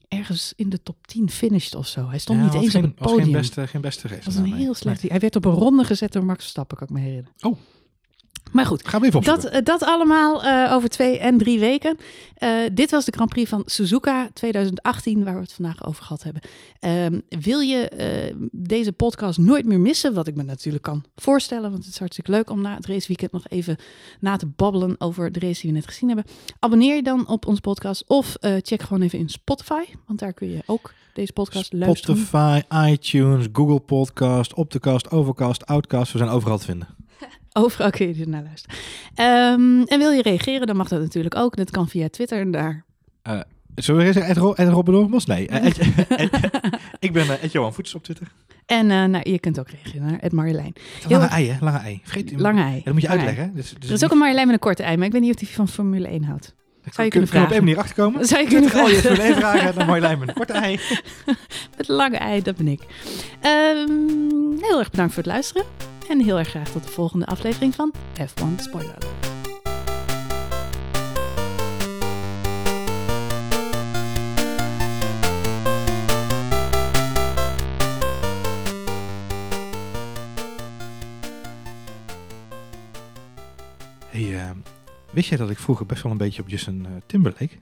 ergens 0.07 0.53
in 0.55 0.69
de 0.69 0.83
top 0.83 1.07
10 1.07 1.29
finished 1.29 1.75
of 1.75 1.87
zo. 1.87 2.07
Hij 2.09 2.19
stond 2.19 2.39
Ja, 2.39 2.45
niet 2.45 2.53
eens 2.53 2.71
geen, 2.71 2.83
op 2.83 2.89
het 2.89 2.99
was 2.99 3.07
podium. 3.11 3.25
geen 3.29 3.37
beste, 3.41 3.67
geen 3.67 3.81
beste 3.81 4.07
race. 4.07 4.23
Dat 4.23 4.33
was 4.33 4.35
een 4.43 4.53
heel 4.53 4.73
slecht. 4.73 5.01
Nee. 5.01 5.11
Hij 5.11 5.19
werd 5.19 5.35
op 5.35 5.45
een 5.45 5.51
ronde 5.51 5.83
gezet 5.83 6.11
door 6.11 6.25
Max 6.25 6.39
Verstappen, 6.39 6.77
kan 6.77 6.87
ik 6.87 6.93
me 6.93 6.99
herinneren. 6.99 7.33
Oh. 7.41 7.57
Maar 8.51 8.65
goed, 8.65 8.87
Gaan 8.87 9.01
we 9.01 9.07
even 9.07 9.23
dat, 9.23 9.45
eh, 9.45 9.63
dat 9.63 9.83
allemaal 9.83 10.43
eh, 10.43 10.73
over 10.73 10.89
twee 10.89 11.19
en 11.19 11.37
drie 11.37 11.59
weken. 11.59 11.97
Eh, 12.33 12.49
dit 12.73 12.91
was 12.91 13.05
de 13.05 13.11
Grand 13.11 13.29
Prix 13.29 13.49
van 13.49 13.61
Suzuka 13.65 14.29
2018, 14.33 15.23
waar 15.23 15.33
we 15.33 15.41
het 15.41 15.53
vandaag 15.53 15.85
over 15.85 16.03
gehad 16.03 16.23
hebben. 16.23 16.41
Ehm, 16.79 17.19
wil 17.41 17.59
je 17.59 17.91
deze 18.51 18.91
podcast 18.91 19.37
nooit 19.37 19.65
meer 19.65 19.79
missen, 19.79 20.13
wat 20.13 20.27
ik 20.27 20.35
me 20.35 20.43
natuurlijk 20.43 20.83
kan 20.83 21.03
voorstellen, 21.15 21.71
want 21.71 21.83
het 21.83 21.93
is 21.93 21.99
hartstikke 21.99 22.31
leuk 22.31 22.49
om 22.49 22.61
na 22.61 22.75
het 22.75 22.85
raceweekend 22.85 23.31
nog 23.31 23.47
even 23.47 23.77
na 24.19 24.35
te 24.37 24.45
babbelen 24.45 24.95
over 24.99 25.31
de 25.31 25.39
race 25.39 25.61
die 25.61 25.71
we 25.71 25.77
net 25.77 25.87
gezien 25.87 26.07
hebben. 26.07 26.25
Abonneer 26.59 26.95
je 26.95 27.03
dan 27.03 27.27
op 27.27 27.45
onze 27.45 27.61
podcast 27.61 28.03
of 28.07 28.35
check 28.41 28.81
gewoon 28.81 29.01
even 29.01 29.19
in 29.19 29.29
Spotify, 29.29 29.83
want 30.05 30.19
daar 30.19 30.33
kun 30.33 30.49
je 30.49 30.63
ook 30.65 30.93
deze 31.13 31.33
podcast 31.33 31.73
luisteren. 31.73 32.17
Spotify, 32.17 32.61
iTunes, 32.91 33.47
Google 33.53 33.79
Podcast, 33.79 34.53
Optocast, 34.53 35.11
Overcast, 35.11 35.65
Outcast. 35.65 36.11
We 36.11 36.17
zijn 36.17 36.29
overal 36.29 36.57
te 36.57 36.65
vinden. 36.65 36.87
Overal 37.57 37.89
kun 37.89 38.07
je 38.15 38.21
er 38.21 38.29
naar 38.29 38.43
luisteren. 38.43 38.77
Ehm, 39.15 39.81
en 39.81 39.99
wil 39.99 40.11
je 40.11 40.21
reageren, 40.21 40.67
dan 40.67 40.75
mag 40.75 40.87
dat 40.87 41.01
natuurlijk 41.01 41.35
ook. 41.35 41.55
Dat 41.55 41.71
kan 41.71 41.87
via 41.89 42.09
Twitter 42.09 42.39
en 42.39 42.51
daar. 42.51 42.85
Zullen 43.75 44.05
we 44.05 44.13
zeggen 44.13 44.55
Ed, 44.55 44.67
Ro 44.67 44.83
Dormos? 44.83 45.25
Nee. 45.25 45.47
eh, 45.47 45.65
ik 46.99 47.13
ben 47.13 47.23
eh, 47.29 47.43
Ed 47.43 47.51
Johan 47.51 47.73
Voets 47.73 47.95
op 47.95 48.03
Twitter. 48.03 48.27
En 48.65 48.87
nou, 48.87 49.29
je 49.29 49.39
kunt 49.39 49.59
ook 49.59 49.69
reageren 49.69 50.07
naar 50.07 50.19
Ed 50.19 50.31
Marjolein. 50.31 50.73
Lange 51.07 51.25
ei, 51.25 51.49
hè? 51.49 51.57
Lange 51.65 51.77
ei. 51.77 51.99
Vergeet 52.03 52.39
Lange 52.39 52.61
ei. 52.61 52.75
Ja, 52.75 52.81
dat 52.83 52.93
moet 52.93 53.01
je 53.01 53.07
Lange 53.07 53.19
uitleggen. 53.21 53.55
Dus, 53.55 53.73
dus 53.79 53.89
Er 53.89 53.95
is 53.95 54.03
ook 54.03 54.11
een 54.11 54.17
Marjolein 54.17 54.45
met 54.45 54.55
een 54.55 54.61
korte 54.61 54.83
ei, 54.83 54.97
maar 54.97 55.05
ik 55.05 55.11
weet 55.11 55.21
niet 55.21 55.33
of 55.33 55.39
die 55.39 55.47
van 55.49 55.67
Formule 55.67 56.07
1 56.07 56.23
houdt. 56.23 56.55
zou 56.91 57.03
je 57.03 57.09
kunnen 57.09 57.09
Kun 57.09 57.21
je 57.21 57.25
op 57.25 57.29
vragen. 57.29 57.51
één 57.51 57.63
manier 57.63 57.77
achterkomen? 57.79 58.25
Zou 58.25 58.41
je 58.41 58.47
kunnen 58.47 58.71
Al 58.73 58.87
je 58.89 58.95
vragen. 58.95 59.15
Formule 59.15 59.33
1 59.33 59.35
vragen, 59.35 59.85
mooi 59.85 60.01
lijm 60.01 60.19
met 60.19 60.27
een 60.27 60.33
korte 60.33 60.53
ei. 60.53 60.79
Met 61.77 61.87
lange 61.87 62.17
ei, 62.17 62.41
dat 62.41 62.55
ben 62.55 62.67
ik. 62.67 62.81
Ehm, 63.41 63.89
heel 64.61 64.79
erg 64.79 64.89
bedankt 64.91 65.13
voor 65.13 65.23
het 65.23 65.31
luisteren. 65.31 65.65
En 66.09 66.19
heel 66.19 66.37
erg 66.37 66.49
graag 66.49 66.69
tot 66.71 66.83
de 66.83 66.89
volgende 66.89 67.25
aflevering 67.25 67.75
van 67.75 67.93
F1 68.19 68.55
Spoiler. 68.55 68.97
Hey, 84.09 84.35
eh, 84.35 84.49
wist 85.11 85.29
jij 85.29 85.37
dat 85.37 85.49
ik 85.49 85.59
vroeger 85.59 85.85
best 85.85 86.03
wel 86.03 86.11
een 86.11 86.17
beetje 86.17 86.41
op 86.41 86.49
Justin 86.49 86.85
eh, 86.85 86.91
Timberlake 87.05 87.57